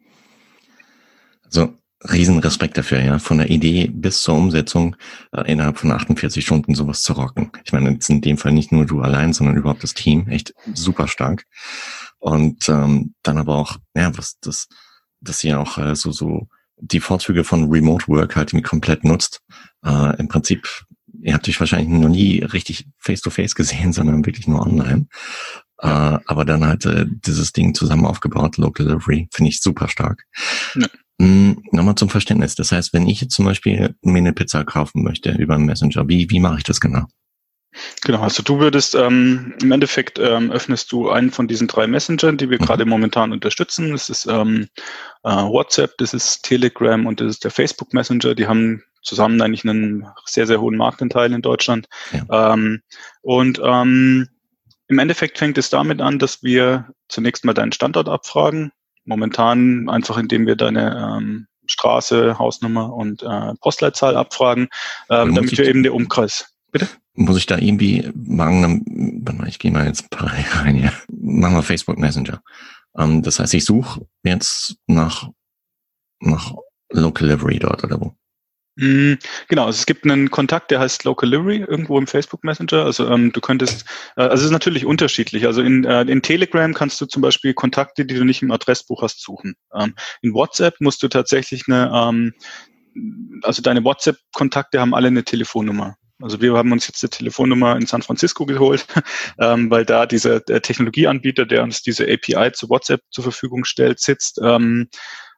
Also 1.45 1.75
Riesenrespekt 2.03 2.77
dafür, 2.77 3.01
ja, 3.01 3.19
von 3.19 3.39
der 3.39 3.51
Idee 3.51 3.89
bis 3.93 4.23
zur 4.23 4.35
Umsetzung 4.35 4.97
äh, 5.33 5.51
innerhalb 5.51 5.79
von 5.79 5.91
48 5.91 6.45
Stunden 6.45 6.75
sowas 6.75 7.03
zu 7.03 7.15
rocken. 7.15 7.51
Ich 7.65 7.73
meine, 7.73 7.91
jetzt 7.91 8.11
in 8.11 8.21
dem 8.21 8.37
Fall 8.37 8.53
nicht 8.53 8.73
nur 8.73 8.85
du 8.85 9.01
allein, 9.01 9.33
sondern 9.33 9.57
überhaupt 9.57 9.83
das 9.83 9.95
Team, 9.95 10.29
echt 10.29 10.55
super 10.75 11.09
stark. 11.09 11.45
Und 12.19 12.69
ähm, 12.69 13.15
dann 13.23 13.39
aber 13.39 13.57
auch, 13.57 13.79
ja, 13.95 14.17
was 14.19 14.39
das, 14.41 14.69
dass 15.21 15.43
ihr 15.45 15.59
auch 15.59 15.79
äh, 15.79 15.95
so 15.95 16.13
so 16.13 16.49
die 16.77 17.01
Vorzüge 17.01 17.45
von 17.45 17.71
Remote 17.71 18.09
Work 18.09 18.37
halt 18.37 18.53
komplett 18.65 19.05
nutzt. 19.05 19.41
Äh, 19.85 20.17
Im 20.19 20.29
Prinzip, 20.29 20.69
ihr 21.21 21.35
habt 21.35 21.49
euch 21.49 21.61
wahrscheinlich 21.61 21.89
noch 21.89 22.09
nie 22.09 22.41
richtig 22.41 22.87
face 22.99 23.21
to 23.21 23.31
face 23.31 23.55
gesehen, 23.55 23.93
sondern 23.95 24.27
wirklich 24.27 24.47
nur 24.47 24.61
online. 24.61 25.07
Äh, 25.79 26.19
aber 26.27 26.45
dann 26.45 26.65
halt 26.65 26.85
äh, 26.87 27.07
dieses 27.09 27.53
Ding 27.53 27.75
zusammen 27.75 28.07
aufgebaut, 28.07 28.57
Local 28.59 28.87
Delivery, 28.87 29.29
finde 29.33 29.51
ich 29.51 29.61
super 29.61 29.89
stark. 29.89 30.25
Ja. 30.75 30.87
Hm, 31.21 31.63
nochmal 31.71 31.95
zum 31.95 32.11
Verständnis. 32.11 32.55
Das 32.55 32.73
heißt, 32.73 32.93
wenn 32.93 33.07
ich 33.07 33.21
jetzt 33.21 33.35
zum 33.35 33.45
Beispiel 33.45 33.95
mir 34.03 34.19
eine 34.19 34.33
Pizza 34.33 34.65
kaufen 34.65 35.03
möchte 35.03 35.31
über 35.33 35.55
einen 35.55 35.67
Messenger, 35.67 36.09
wie, 36.09 36.29
wie 36.31 36.41
mache 36.41 36.59
ich 36.59 36.65
das 36.65 36.81
genau? 36.81 37.07
Genau, 38.03 38.21
also 38.21 38.43
du 38.43 38.61
würdest 38.61 38.95
ähm, 38.95 39.55
im 39.61 39.73
Endeffekt 39.73 40.19
ähm, 40.19 40.53
öffnest 40.53 40.93
du 40.93 41.11
einen 41.11 41.31
von 41.31 41.49
diesen 41.49 41.67
drei 41.67 41.87
Messengern, 41.87 42.37
die 42.37 42.49
wir 42.49 42.61
mhm. 42.61 42.67
gerade 42.67 42.85
momentan 42.85 43.33
unterstützen. 43.33 43.93
Das 43.93 44.09
ist 44.11 44.27
ähm, 44.27 44.69
äh, 45.25 45.31
WhatsApp, 45.31 45.97
das 45.99 46.15
ist 46.15 46.43
Telegram 46.43 47.07
und 47.07 47.21
das 47.21 47.31
ist 47.31 47.45
der 47.45 47.51
Facebook 47.51 47.93
Messenger. 47.93 48.35
Die 48.35 48.47
haben 48.47 48.83
zusammen 49.03 49.41
eigentlich 49.43 49.65
einen 49.65 50.07
sehr, 50.25 50.47
sehr 50.47 50.61
hohen 50.61 50.77
Marktanteil 50.77 51.33
in 51.33 51.43
Deutschland. 51.43 51.89
Ja. 52.13 52.55
Ähm, 52.55 52.81
und 53.23 53.61
ähm, 53.63 54.29
im 54.87 54.99
Endeffekt 54.99 55.39
fängt 55.39 55.59
es 55.59 55.71
damit 55.71 56.01
an, 56.01 56.19
dass 56.19 56.43
wir 56.43 56.91
zunächst 57.09 57.45
mal 57.45 57.55
deinen 57.55 57.73
Standort 57.73 58.09
abfragen. 58.09 58.73
Momentan 59.05 59.89
einfach, 59.89 60.19
indem 60.19 60.47
wir 60.47 60.57
deine 60.57 61.17
ähm, 61.19 61.47
Straße, 61.67 62.39
Hausnummer 62.39 62.93
und 62.95 63.23
äh, 63.23 63.55
Postleitzahl 63.61 64.17
abfragen, 64.17 64.69
ähm, 65.11 65.35
damit 65.35 65.57
wir 65.57 65.67
eben 65.67 65.83
den 65.83 65.93
Umkreis 65.93 66.55
Bitte? 66.75 66.89
Muss 67.13 67.39
ich 67.39 67.47
da 67.47 67.57
irgendwie 67.57 68.11
machen, 68.17 69.23
ich 69.47 69.61
gehe 69.61 69.71
mal 69.71 69.87
jetzt 69.87 70.11
parallel 70.11 70.45
rein 70.55 70.75
hier. 70.75 70.93
Machen 71.09 71.55
wir 71.55 71.63
Facebook 71.63 71.99
Messenger. 71.99 72.43
Ähm, 72.99 73.23
das 73.23 73.39
heißt, 73.39 73.55
ich 73.55 73.65
suche 73.65 74.05
jetzt 74.25 74.77
nach, 74.89 75.31
nach 76.19 76.53
Local 76.91 77.29
Livery 77.29 77.61
dort 77.61 77.85
oder 77.85 78.01
wo? 78.01 78.17
Mm, 78.77 79.15
genau, 79.49 79.67
also 79.67 79.79
es 79.79 79.87
gibt 79.87 80.05
einen 80.05 80.31
Kontakt, 80.31 80.71
der 80.71 80.81
heißt 80.81 81.05
Local 81.05 81.29
Livery 81.29 81.59
irgendwo 81.59 81.97
im 81.99 82.07
Facebook 82.07 82.43
Messenger. 82.43 82.85
Also 82.85 83.09
ähm, 83.09 83.33
du 83.33 83.41
könntest, 83.41 83.87
äh, 84.17 84.23
also 84.23 84.35
es 84.37 84.45
ist 84.47 84.51
natürlich 84.51 84.85
unterschiedlich. 84.85 85.47
Also 85.47 85.63
in, 85.63 85.85
äh, 85.85 86.03
in 86.03 86.23
Telegram 86.23 86.75
kannst 86.75 87.01
du 87.01 87.07
zum 87.07 87.23
Beispiel 87.23 87.55
Kontakte, 87.55 88.05
die 88.05 88.15
du 88.15 88.25
nicht 88.25 88.43
im 88.43 88.51
Adressbuch 88.51 89.03
hast, 89.03 89.23
suchen. 89.23 89.55
Ähm, 89.75 89.95
in 90.23 90.35
WhatsApp 90.35 90.81
musst 90.81 91.03
du 91.03 91.09
tatsächlich 91.09 91.65
eine, 91.69 91.91
ähm, 91.95 92.33
also 93.43 93.63
deine 93.63 93.85
WhatsApp-Kontakte 93.85 94.81
haben 94.81 94.95
alle 94.95 95.09
eine 95.09 95.25
Telefonnummer. 95.25 95.97
Also 96.21 96.41
wir 96.41 96.55
haben 96.55 96.73
uns 96.73 96.87
jetzt 96.87 97.03
eine 97.03 97.11
Telefonnummer 97.11 97.77
in 97.77 97.87
San 97.87 98.03
Francisco 98.03 98.47
geholt, 98.47 98.87
ähm, 99.41 99.71
weil 99.71 99.85
da 99.85 100.07
dieser 100.07 100.41
der 100.41 100.63
Technologieanbieter, 100.63 101.45
der 101.47 101.63
uns 101.63 101.83
diese 101.83 102.05
API 102.05 102.53
zu 102.53 102.69
WhatsApp 102.71 103.03
zur 103.11 103.25
Verfügung 103.25 103.65
stellt, 103.65 104.01
sitzt. 104.01 104.41
Ähm, 104.43 104.89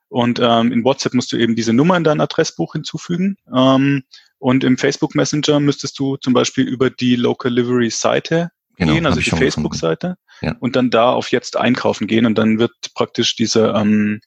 und 0.08 0.38
ähm, 0.40 0.72
in 0.72 0.84
WhatsApp 0.84 1.14
musst 1.14 1.32
du 1.32 1.36
eben 1.36 1.56
diese 1.56 1.72
Nummer 1.72 1.96
in 1.96 2.04
dein 2.04 2.20
Adressbuch 2.20 2.72
hinzufügen. 2.72 3.36
Ähm, 3.54 4.04
und 4.38 4.64
im 4.64 4.78
Facebook 4.78 5.14
Messenger 5.14 5.60
müsstest 5.60 5.98
du 5.98 6.16
zum 6.16 6.32
Beispiel 6.32 6.66
über 6.66 6.90
die 6.90 7.16
Local 7.16 7.52
Livery 7.52 7.90
Seite 7.90 8.50
genau, 8.76 8.92
gehen, 8.92 9.06
also 9.06 9.20
die 9.20 9.30
Facebook-Seite, 9.30 10.16
ja. 10.42 10.54
und 10.60 10.76
dann 10.76 10.90
da 10.90 11.10
auf 11.12 11.32
jetzt 11.32 11.56
einkaufen 11.56 12.06
gehen 12.06 12.26
und 12.26 12.36
dann 12.36 12.58
wird 12.58 12.72
praktisch 12.94 13.34
dieser 13.36 13.74
ähm, 13.74 14.20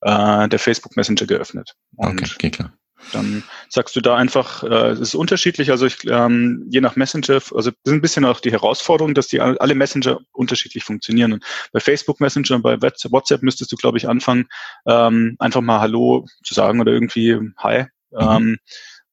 äh, 0.00 0.48
der 0.48 0.58
Facebook 0.58 0.96
Messenger 0.96 1.26
geöffnet. 1.26 1.74
Und 1.96 2.20
okay, 2.20 2.30
okay, 2.34 2.50
klar. 2.50 2.72
Dann 3.12 3.42
sagst 3.68 3.96
du 3.96 4.00
da 4.00 4.16
einfach, 4.16 4.62
äh, 4.62 4.90
es 4.90 5.00
ist 5.00 5.14
unterschiedlich, 5.14 5.70
also 5.70 5.86
ich, 5.86 5.98
ähm, 6.06 6.66
je 6.68 6.80
nach 6.80 6.96
Messenger, 6.96 7.34
also 7.34 7.70
das 7.70 7.76
ist 7.84 7.92
ein 7.92 8.00
bisschen 8.00 8.24
auch 8.24 8.40
die 8.40 8.52
Herausforderung, 8.52 9.14
dass 9.14 9.28
die 9.28 9.40
alle 9.40 9.74
Messenger 9.74 10.20
unterschiedlich 10.32 10.84
funktionieren. 10.84 11.32
Und 11.32 11.44
bei 11.72 11.80
Facebook 11.80 12.20
Messenger 12.20 12.56
und 12.56 12.62
bei 12.62 12.80
WhatsApp 12.80 13.42
müsstest 13.42 13.72
du, 13.72 13.76
glaube 13.76 13.98
ich, 13.98 14.08
anfangen, 14.08 14.48
ähm, 14.86 15.36
einfach 15.38 15.60
mal 15.60 15.80
Hallo 15.80 16.26
zu 16.44 16.54
sagen 16.54 16.80
oder 16.80 16.92
irgendwie 16.92 17.38
Hi. 17.58 17.86
Mhm. 18.10 18.18
Ähm, 18.18 18.58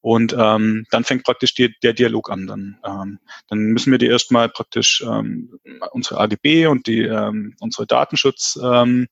und 0.08 0.34
ähm, 0.38 0.86
dann 0.90 1.04
fängt 1.04 1.24
praktisch 1.24 1.52
die, 1.52 1.74
der 1.82 1.92
Dialog 1.92 2.30
an. 2.30 2.46
Dann, 2.46 2.78
ähm, 2.82 3.18
dann 3.48 3.58
müssen 3.58 3.90
wir 3.90 3.98
dir 3.98 4.10
erstmal 4.10 4.48
praktisch 4.48 5.04
ähm, 5.06 5.60
unsere 5.92 6.18
AGB 6.18 6.66
und 6.66 6.86
die 6.86 7.02
ähm, 7.02 7.54
unsere 7.60 7.86
Datenschutz-Dokumente 7.86 9.10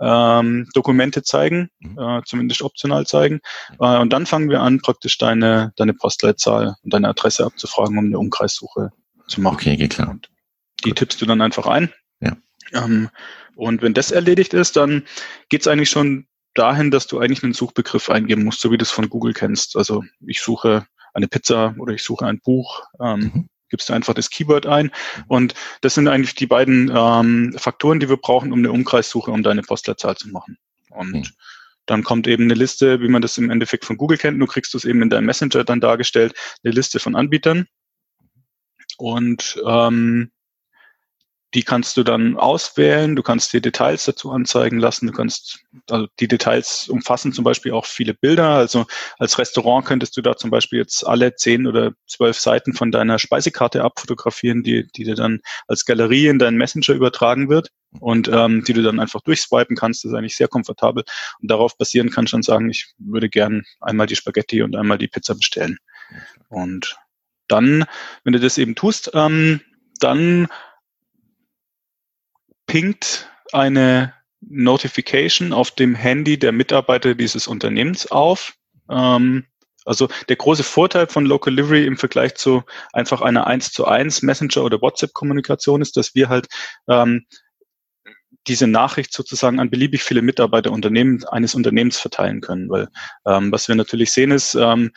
ähm, 0.00 1.24
ähm, 1.24 1.24
zeigen, 1.24 1.70
mhm. 1.80 1.98
äh, 1.98 2.22
zumindest 2.24 2.62
optional 2.62 3.08
zeigen. 3.08 3.40
Äh, 3.80 3.98
und 3.98 4.12
dann 4.12 4.24
fangen 4.24 4.48
wir 4.48 4.60
an, 4.60 4.80
praktisch 4.80 5.18
deine, 5.18 5.72
deine 5.74 5.94
Postleitzahl 5.94 6.76
und 6.80 6.94
deine 6.94 7.08
Adresse 7.08 7.44
abzufragen, 7.44 7.98
um 7.98 8.04
eine 8.04 8.18
Umkreissuche 8.20 8.92
zu 9.26 9.40
machen. 9.40 9.56
Okay, 9.56 9.76
geht 9.76 9.94
klar. 9.94 10.10
Und 10.10 10.30
die 10.84 10.90
Gut. 10.90 10.98
tippst 10.98 11.20
du 11.20 11.26
dann 11.26 11.40
einfach 11.40 11.66
ein. 11.66 11.92
Ja. 12.20 12.36
Ähm, 12.72 13.10
und 13.56 13.82
wenn 13.82 13.94
das 13.94 14.12
erledigt 14.12 14.54
ist, 14.54 14.76
dann 14.76 15.02
geht's 15.48 15.66
eigentlich 15.66 15.90
schon 15.90 16.28
dahin, 16.58 16.90
dass 16.90 17.06
du 17.06 17.18
eigentlich 17.18 17.42
einen 17.42 17.52
Suchbegriff 17.52 18.10
eingeben 18.10 18.44
musst, 18.44 18.60
so 18.60 18.70
wie 18.70 18.78
du 18.78 18.82
es 18.82 18.90
von 18.90 19.08
Google 19.08 19.32
kennst. 19.32 19.76
Also 19.76 20.04
ich 20.26 20.40
suche 20.40 20.86
eine 21.14 21.28
Pizza 21.28 21.74
oder 21.78 21.94
ich 21.94 22.02
suche 22.02 22.26
ein 22.26 22.40
Buch, 22.40 22.82
ähm, 23.00 23.20
mhm. 23.20 23.48
gibst 23.70 23.88
du 23.88 23.92
einfach 23.92 24.14
das 24.14 24.30
Keyword 24.30 24.66
ein. 24.66 24.90
Und 25.28 25.54
das 25.80 25.94
sind 25.94 26.08
eigentlich 26.08 26.34
die 26.34 26.46
beiden 26.46 26.90
ähm, 26.94 27.54
Faktoren, 27.56 28.00
die 28.00 28.08
wir 28.08 28.16
brauchen, 28.16 28.52
um 28.52 28.58
eine 28.58 28.72
Umkreissuche, 28.72 29.30
um 29.30 29.42
deine 29.42 29.62
Postleitzahl 29.62 30.16
zu 30.16 30.28
machen. 30.28 30.58
Und 30.90 31.12
mhm. 31.12 31.26
dann 31.86 32.04
kommt 32.04 32.26
eben 32.26 32.44
eine 32.44 32.54
Liste, 32.54 33.00
wie 33.00 33.08
man 33.08 33.22
das 33.22 33.38
im 33.38 33.50
Endeffekt 33.50 33.84
von 33.84 33.96
Google 33.96 34.18
kennt. 34.18 34.40
Du 34.40 34.46
kriegst 34.46 34.74
es 34.74 34.84
eben 34.84 35.02
in 35.02 35.10
deinem 35.10 35.26
Messenger 35.26 35.64
dann 35.64 35.80
dargestellt, 35.80 36.34
eine 36.64 36.72
Liste 36.72 37.00
von 37.00 37.16
Anbietern. 37.16 37.66
Und 38.98 39.60
ähm, 39.66 40.30
die 41.56 41.62
kannst 41.62 41.96
du 41.96 42.02
dann 42.02 42.36
auswählen, 42.36 43.16
du 43.16 43.22
kannst 43.22 43.54
dir 43.54 43.62
Details 43.62 44.04
dazu 44.04 44.30
anzeigen 44.30 44.78
lassen, 44.78 45.06
du 45.06 45.12
kannst, 45.14 45.60
also 45.88 46.06
die 46.20 46.28
Details 46.28 46.86
umfassen 46.90 47.32
zum 47.32 47.44
Beispiel 47.44 47.72
auch 47.72 47.86
viele 47.86 48.12
Bilder. 48.12 48.50
Also 48.50 48.84
als 49.18 49.38
Restaurant 49.38 49.86
könntest 49.86 50.18
du 50.18 50.20
da 50.20 50.36
zum 50.36 50.50
Beispiel 50.50 50.80
jetzt 50.80 51.06
alle 51.06 51.34
zehn 51.34 51.66
oder 51.66 51.92
zwölf 52.06 52.38
Seiten 52.38 52.74
von 52.74 52.92
deiner 52.92 53.18
Speisekarte 53.18 53.82
abfotografieren, 53.82 54.64
die, 54.64 54.86
die 54.86 55.04
dir 55.04 55.14
dann 55.14 55.40
als 55.66 55.86
Galerie 55.86 56.26
in 56.26 56.38
deinen 56.38 56.58
Messenger 56.58 56.94
übertragen 56.94 57.48
wird 57.48 57.70
und 58.00 58.28
ähm, 58.28 58.62
die 58.64 58.74
du 58.74 58.82
dann 58.82 59.00
einfach 59.00 59.22
durchswipen 59.22 59.76
kannst. 59.76 60.04
Das 60.04 60.12
ist 60.12 60.18
eigentlich 60.18 60.36
sehr 60.36 60.48
komfortabel. 60.48 61.04
Und 61.40 61.50
darauf 61.50 61.78
basieren 61.78 62.10
kannst 62.10 62.34
du 62.34 62.36
dann 62.36 62.42
sagen, 62.42 62.68
ich 62.68 62.92
würde 62.98 63.30
gern 63.30 63.64
einmal 63.80 64.06
die 64.06 64.16
Spaghetti 64.16 64.60
und 64.60 64.76
einmal 64.76 64.98
die 64.98 65.08
Pizza 65.08 65.34
bestellen. 65.34 65.78
Und 66.50 66.98
dann, 67.48 67.86
wenn 68.24 68.34
du 68.34 68.40
das 68.40 68.58
eben 68.58 68.74
tust, 68.74 69.10
ähm, 69.14 69.62
dann 70.00 70.48
pinkt 72.66 73.30
eine 73.52 74.14
Notification 74.40 75.52
auf 75.52 75.70
dem 75.70 75.94
Handy 75.94 76.38
der 76.38 76.52
Mitarbeiter 76.52 77.14
dieses 77.14 77.46
Unternehmens 77.46 78.10
auf. 78.10 78.54
Ähm, 78.90 79.46
also 79.84 80.08
der 80.28 80.36
große 80.36 80.64
Vorteil 80.64 81.06
von 81.06 81.26
Local 81.26 81.54
Delivery 81.54 81.86
im 81.86 81.96
Vergleich 81.96 82.34
zu 82.34 82.64
einfach 82.92 83.22
einer 83.22 83.46
1 83.46 83.72
zu 83.72 83.86
1 83.86 84.22
Messenger 84.22 84.64
oder 84.64 84.82
WhatsApp-Kommunikation 84.82 85.80
ist, 85.80 85.96
dass 85.96 86.14
wir 86.14 86.28
halt 86.28 86.48
ähm, 86.88 87.26
diese 88.48 88.66
Nachricht 88.66 89.12
sozusagen 89.12 89.58
an 89.60 89.70
beliebig 89.70 90.02
viele 90.02 90.22
Mitarbeiter 90.22 90.72
Unternehmen, 90.72 91.24
eines 91.24 91.54
Unternehmens 91.54 91.98
verteilen 91.98 92.40
können. 92.40 92.68
Weil 92.68 92.88
ähm, 93.26 93.50
was 93.52 93.68
wir 93.68 93.74
natürlich 93.74 94.12
sehen 94.12 94.30
ist, 94.30 94.54
ähm, 94.54 94.92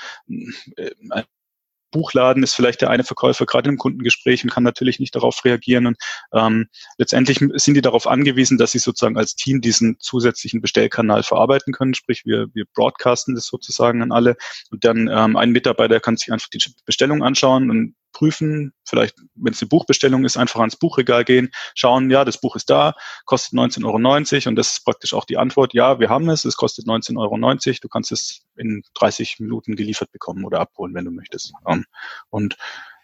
Buchladen 1.92 2.44
ist 2.44 2.54
vielleicht 2.54 2.82
der 2.82 2.90
eine 2.90 3.04
Verkäufer 3.04 3.46
gerade 3.46 3.70
im 3.70 3.78
Kundengespräch 3.78 4.44
und 4.44 4.52
kann 4.52 4.64
natürlich 4.64 5.00
nicht 5.00 5.16
darauf 5.16 5.44
reagieren. 5.46 5.88
Und 5.88 5.98
ähm, 6.34 6.68
letztendlich 6.98 7.40
sind 7.56 7.74
die 7.74 7.82
darauf 7.82 8.08
angewiesen, 8.08 8.58
dass 8.58 8.72
sie 8.72 8.80
sozusagen 8.80 9.18
als 9.18 9.36
Team 9.36 9.62
diesen 9.62 9.98
zusätzlichen 10.00 10.62
Bestellkanal 10.62 11.24
verarbeiten 11.24 11.74
können. 11.74 11.94
Sprich, 11.94 12.26
wir, 12.26 12.48
wir 12.54 12.66
broadcasten 12.74 13.36
das 13.36 13.46
sozusagen 13.48 14.02
an 14.02 14.12
alle. 14.12 14.36
Und 14.72 14.86
dann 14.86 15.10
ähm, 15.12 15.36
ein 15.36 15.52
Mitarbeiter 15.52 16.00
kann 16.00 16.18
sich 16.18 16.32
einfach 16.32 16.50
die 16.50 16.60
Bestellung 16.86 17.24
anschauen 17.24 17.70
und 17.70 17.96
prüfen, 18.12 18.74
vielleicht, 18.86 19.16
wenn 19.36 19.54
es 19.54 19.62
eine 19.62 19.70
Buchbestellung 19.70 20.26
ist, 20.26 20.38
einfach 20.38 20.60
ans 20.60 20.76
Buchregal 20.76 21.24
gehen, 21.24 21.52
schauen, 21.76 22.10
ja, 22.10 22.26
das 22.26 22.40
Buch 22.40 22.56
ist 22.56 22.70
da, 22.70 22.94
kostet 23.26 23.58
19,90 23.58 23.86
Euro 23.86 24.50
und 24.50 24.56
das 24.56 24.72
ist 24.72 24.86
praktisch 24.86 25.14
auch 25.14 25.26
die 25.26 25.38
Antwort, 25.38 25.74
ja, 25.74 26.00
wir 26.00 26.10
haben 26.10 26.30
es, 26.30 26.46
es 26.46 26.56
kostet 26.56 26.86
19,90 26.88 27.18
Euro, 27.18 27.38
du 27.82 27.88
kannst 27.90 28.12
es 28.12 28.42
in 28.56 28.84
30 28.96 29.40
Minuten 29.40 29.76
geliefert 29.76 30.12
bekommen 30.12 30.46
oder 30.46 30.60
abholen, 30.60 30.94
wenn 30.94 31.06
du 31.06 31.12
möchtest. 31.12 31.54
Und 32.30 32.58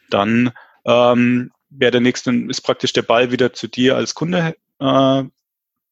dann 0.10 0.52
ähm, 0.86 1.52
wäre 1.70 1.92
der 1.92 2.02
nächste, 2.02 2.34
ist 2.34 2.62
praktisch 2.62 2.94
der 2.94 3.02
Ball 3.02 3.32
wieder 3.32 3.54
zu 3.54 3.68
dir 3.68 3.96
als 3.96 4.16
Kunde 4.16 4.56
äh, 4.80 5.24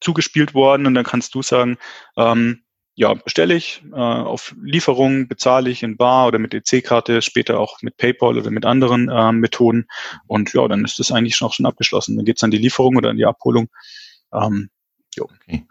zugespielt 0.02 0.54
worden 0.54 0.86
und 0.86 0.94
dann 0.94 1.06
kannst 1.06 1.34
du 1.34 1.42
sagen, 1.42 1.78
ähm, 2.18 2.63
ja, 2.96 3.14
bestelle 3.14 3.56
ich 3.56 3.84
äh, 3.92 3.96
auf 3.96 4.56
Lieferung, 4.62 5.28
bezahle 5.28 5.70
ich 5.70 5.82
in 5.84 5.98
Bar 5.98 6.28
oder 6.28 6.40
mit 6.40 6.54
EC-Karte, 6.54 7.22
später 7.22 7.60
auch 7.60 7.82
mit 7.82 7.98
PayPal 7.98 8.38
oder 8.38 8.52
mit 8.52 8.66
anderen 8.66 9.10
äh, 9.10 9.32
Methoden. 9.32 9.88
Und 10.28 10.54
ja, 10.54 10.68
dann 10.68 10.86
ist 10.86 11.00
das 11.00 11.12
eigentlich 11.12 11.36
schon 11.36 11.48
auch 11.48 11.54
schon 11.54 11.66
abgeschlossen. 11.66 12.16
Dann 12.16 12.26
geht's 12.26 12.44
an 12.44 12.52
die 12.52 12.58
Lieferung 12.58 12.96
oder 12.96 13.10
an 13.10 13.18
die 13.18 13.26
Abholung. 13.26 13.70
Ähm, 14.32 14.70
jo. 15.16 15.26
Okay. 15.26 15.66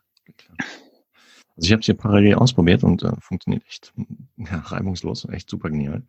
Also 1.56 1.66
ich 1.66 1.72
habe 1.72 1.80
es 1.80 1.86
hier 1.86 1.96
parallel 1.96 2.34
ausprobiert 2.34 2.82
und 2.82 3.02
äh, 3.02 3.12
funktioniert 3.20 3.62
echt 3.68 3.92
ja, 4.36 4.58
reibungslos, 4.58 5.28
echt 5.30 5.48
super 5.48 5.70
genial. 5.70 6.02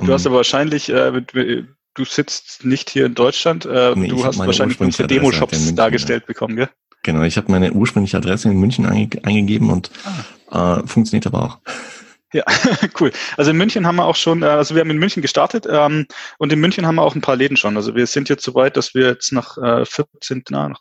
du 0.00 0.12
hast 0.12 0.26
aber 0.26 0.36
wahrscheinlich, 0.36 0.88
äh, 0.88 1.10
mit, 1.10 1.32
du 1.32 2.04
sitzt 2.04 2.64
nicht 2.64 2.90
hier 2.90 3.06
in 3.06 3.14
Deutschland, 3.14 3.64
äh, 3.64 3.94
nee, 3.96 4.08
du 4.08 4.24
hast 4.24 4.38
wahrscheinlich 4.38 4.78
unsere 4.80 5.08
Demo-Shops 5.08 5.74
dargestellt 5.74 6.24
ja. 6.24 6.26
bekommen, 6.26 6.56
gell? 6.56 6.70
Genau, 7.02 7.22
ich 7.22 7.36
habe 7.36 7.50
meine 7.50 7.72
ursprüngliche 7.72 8.16
Adresse 8.16 8.48
in 8.48 8.58
München 8.58 8.86
einge 8.86 9.24
eingegeben 9.24 9.70
und 9.70 9.90
ah. 10.48 10.78
äh, 10.78 10.86
funktioniert 10.86 11.26
aber 11.26 11.42
auch. 11.42 11.58
Ja, 12.32 12.44
cool. 13.00 13.12
Also 13.36 13.50
in 13.50 13.56
München 13.56 13.86
haben 13.86 13.96
wir 13.96 14.06
auch 14.06 14.16
schon, 14.16 14.42
äh, 14.42 14.46
also 14.46 14.74
wir 14.74 14.80
haben 14.80 14.90
in 14.90 14.98
München 14.98 15.20
gestartet 15.20 15.66
ähm, 15.68 16.06
und 16.38 16.52
in 16.52 16.60
München 16.60 16.86
haben 16.86 16.94
wir 16.94 17.02
auch 17.02 17.14
ein 17.14 17.20
paar 17.20 17.36
Läden 17.36 17.56
schon. 17.56 17.76
Also 17.76 17.94
wir 17.94 18.06
sind 18.06 18.28
jetzt 18.28 18.44
so 18.44 18.54
weit, 18.54 18.76
dass 18.76 18.94
wir 18.94 19.08
jetzt 19.08 19.32
nach 19.32 19.58
äh, 19.58 19.84
14, 19.84 20.44
na, 20.48 20.70
nach 20.70 20.80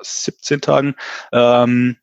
17 0.00 0.60
Tagen 0.60 0.94
ähm, 1.32 1.96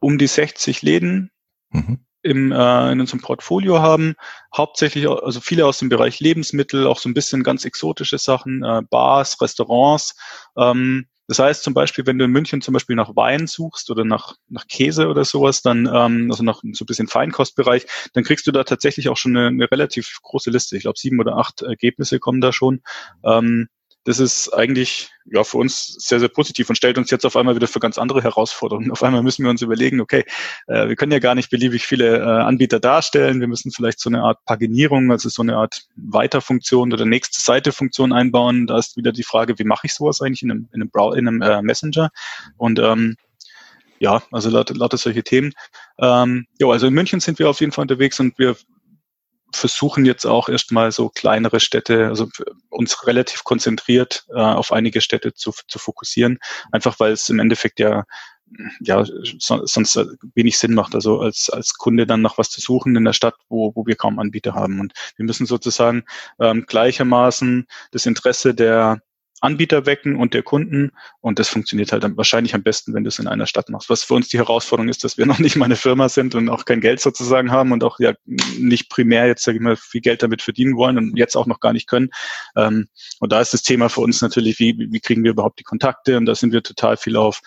um 0.00 0.18
die 0.18 0.26
60 0.26 0.82
Läden 0.82 1.30
mhm. 1.70 2.04
im, 2.22 2.50
äh, 2.50 2.92
in 2.92 3.00
unserem 3.00 3.20
Portfolio 3.20 3.80
haben. 3.80 4.14
Hauptsächlich, 4.56 5.08
also 5.08 5.40
viele 5.40 5.66
aus 5.66 5.78
dem 5.78 5.88
Bereich 5.88 6.20
Lebensmittel, 6.20 6.86
auch 6.86 6.98
so 6.98 7.08
ein 7.08 7.14
bisschen 7.14 7.42
ganz 7.42 7.64
exotische 7.64 8.18
Sachen, 8.18 8.64
äh, 8.64 8.82
Bars, 8.90 9.40
Restaurants. 9.40 10.16
Ähm, 10.56 11.06
das 11.26 11.38
heißt 11.38 11.62
zum 11.62 11.74
Beispiel, 11.74 12.06
wenn 12.06 12.18
du 12.18 12.24
in 12.24 12.30
München 12.30 12.60
zum 12.60 12.72
Beispiel 12.72 12.96
nach 12.96 13.16
Wein 13.16 13.46
suchst 13.46 13.90
oder 13.90 14.04
nach, 14.04 14.34
nach 14.48 14.66
Käse 14.66 15.08
oder 15.08 15.24
sowas, 15.24 15.62
dann, 15.62 15.88
ähm, 15.92 16.30
also 16.30 16.42
nach 16.44 16.60
so 16.72 16.84
ein 16.84 16.86
bisschen 16.86 17.08
Feinkostbereich, 17.08 17.86
dann 18.12 18.24
kriegst 18.24 18.46
du 18.46 18.52
da 18.52 18.64
tatsächlich 18.64 19.08
auch 19.08 19.16
schon 19.16 19.36
eine, 19.36 19.48
eine 19.48 19.70
relativ 19.70 20.18
große 20.22 20.50
Liste. 20.50 20.76
Ich 20.76 20.82
glaube, 20.82 20.98
sieben 20.98 21.20
oder 21.20 21.36
acht 21.36 21.62
Ergebnisse 21.62 22.18
kommen 22.18 22.40
da 22.40 22.52
schon. 22.52 22.82
Ähm, 23.24 23.68
das 24.04 24.18
ist 24.18 24.50
eigentlich 24.50 25.10
ja 25.24 25.44
für 25.44 25.56
uns 25.56 25.96
sehr, 25.98 26.20
sehr 26.20 26.28
positiv 26.28 26.68
und 26.68 26.76
stellt 26.76 26.98
uns 26.98 27.10
jetzt 27.10 27.24
auf 27.24 27.36
einmal 27.36 27.56
wieder 27.56 27.66
für 27.66 27.80
ganz 27.80 27.96
andere 27.96 28.22
Herausforderungen. 28.22 28.90
Auf 28.90 29.02
einmal 29.02 29.22
müssen 29.22 29.42
wir 29.42 29.50
uns 29.50 29.62
überlegen, 29.62 30.00
okay, 30.00 30.24
äh, 30.66 30.88
wir 30.88 30.96
können 30.96 31.12
ja 31.12 31.18
gar 31.18 31.34
nicht 31.34 31.50
beliebig 31.50 31.86
viele 31.86 32.18
äh, 32.18 32.22
Anbieter 32.22 32.80
darstellen. 32.80 33.40
Wir 33.40 33.48
müssen 33.48 33.72
vielleicht 33.72 34.00
so 34.00 34.10
eine 34.10 34.22
Art 34.22 34.44
Paginierung, 34.44 35.10
also 35.10 35.30
so 35.30 35.40
eine 35.40 35.56
Art 35.56 35.86
Weiterfunktion 35.96 36.92
oder 36.92 37.06
nächste 37.06 37.40
Seite-Funktion 37.40 38.12
einbauen. 38.12 38.66
Da 38.66 38.78
ist 38.78 38.96
wieder 38.96 39.12
die 39.12 39.24
Frage, 39.24 39.58
wie 39.58 39.64
mache 39.64 39.86
ich 39.86 39.94
sowas 39.94 40.20
eigentlich 40.20 40.42
in 40.42 40.50
einem, 40.50 40.68
in 40.72 40.82
einem, 40.82 40.90
Brow 40.90 41.16
in 41.16 41.26
einem 41.26 41.40
äh, 41.40 41.62
Messenger? 41.62 42.10
Und 42.58 42.78
ähm, 42.78 43.16
ja, 43.98 44.22
also 44.30 44.50
lauter, 44.50 44.74
lauter 44.74 44.98
solche 44.98 45.22
Themen. 45.22 45.54
Ähm, 45.98 46.46
ja, 46.58 46.68
also 46.68 46.86
in 46.88 46.94
München 46.94 47.20
sind 47.20 47.38
wir 47.38 47.48
auf 47.48 47.60
jeden 47.60 47.72
Fall 47.72 47.82
unterwegs 47.82 48.20
und 48.20 48.38
wir 48.38 48.56
versuchen 49.56 50.04
jetzt 50.04 50.26
auch 50.26 50.48
erstmal 50.48 50.92
so 50.92 51.08
kleinere 51.08 51.60
Städte, 51.60 52.08
also 52.08 52.28
uns 52.70 53.06
relativ 53.06 53.44
konzentriert 53.44 54.24
äh, 54.30 54.38
auf 54.38 54.72
einige 54.72 55.00
Städte 55.00 55.34
zu, 55.34 55.52
zu 55.68 55.78
fokussieren, 55.78 56.38
einfach 56.72 57.00
weil 57.00 57.12
es 57.12 57.28
im 57.28 57.38
Endeffekt 57.38 57.80
ja 57.80 58.04
ja, 58.80 59.04
so, 59.38 59.66
sonst 59.66 59.98
wenig 60.34 60.58
Sinn 60.58 60.74
macht, 60.74 60.94
also 60.94 61.20
als, 61.20 61.50
als 61.50 61.74
Kunde 61.74 62.06
dann 62.06 62.22
nach 62.22 62.38
was 62.38 62.50
zu 62.50 62.60
suchen 62.60 62.94
in 62.96 63.04
der 63.04 63.12
Stadt, 63.12 63.34
wo, 63.48 63.72
wo 63.74 63.86
wir 63.86 63.96
kaum 63.96 64.18
Anbieter 64.18 64.54
haben. 64.54 64.80
Und 64.80 64.92
wir 65.16 65.24
müssen 65.24 65.46
sozusagen 65.46 66.04
ähm, 66.38 66.64
gleichermaßen 66.66 67.66
das 67.90 68.06
Interesse 68.06 68.54
der 68.54 69.00
Anbieter 69.44 69.86
wecken 69.86 70.16
und 70.16 70.34
der 70.34 70.42
Kunden. 70.42 70.90
Und 71.20 71.38
das 71.38 71.48
funktioniert 71.48 71.92
halt 71.92 72.02
dann 72.02 72.16
wahrscheinlich 72.16 72.54
am 72.54 72.62
besten, 72.62 72.94
wenn 72.94 73.04
du 73.04 73.08
es 73.08 73.18
in 73.18 73.28
einer 73.28 73.46
Stadt 73.46 73.68
machst. 73.68 73.90
Was 73.90 74.02
für 74.02 74.14
uns 74.14 74.28
die 74.28 74.38
Herausforderung 74.38 74.88
ist, 74.88 75.04
dass 75.04 75.18
wir 75.18 75.26
noch 75.26 75.38
nicht 75.38 75.56
mal 75.56 75.66
eine 75.66 75.76
Firma 75.76 76.08
sind 76.08 76.34
und 76.34 76.48
auch 76.48 76.64
kein 76.64 76.80
Geld 76.80 77.00
sozusagen 77.00 77.50
haben 77.50 77.72
und 77.72 77.84
auch 77.84 77.98
ja 78.00 78.14
nicht 78.26 78.88
primär 78.90 79.26
jetzt, 79.26 79.44
sage 79.44 79.58
ich 79.58 79.62
mal, 79.62 79.76
viel 79.76 80.00
Geld 80.00 80.22
damit 80.22 80.42
verdienen 80.42 80.76
wollen 80.76 80.98
und 80.98 81.16
jetzt 81.16 81.36
auch 81.36 81.46
noch 81.46 81.60
gar 81.60 81.72
nicht 81.72 81.88
können. 81.88 82.10
Ähm, 82.56 82.88
und 83.20 83.32
da 83.32 83.40
ist 83.40 83.52
das 83.52 83.62
Thema 83.62 83.88
für 83.88 84.00
uns 84.00 84.22
natürlich, 84.22 84.58
wie, 84.58 84.76
wie 84.90 85.00
kriegen 85.00 85.22
wir 85.22 85.30
überhaupt 85.30 85.58
die 85.58 85.64
Kontakte? 85.64 86.16
Und 86.16 86.26
da 86.26 86.34
sind 86.34 86.52
wir 86.52 86.62
total 86.62 86.96
viel 86.96 87.16
auf 87.16 87.40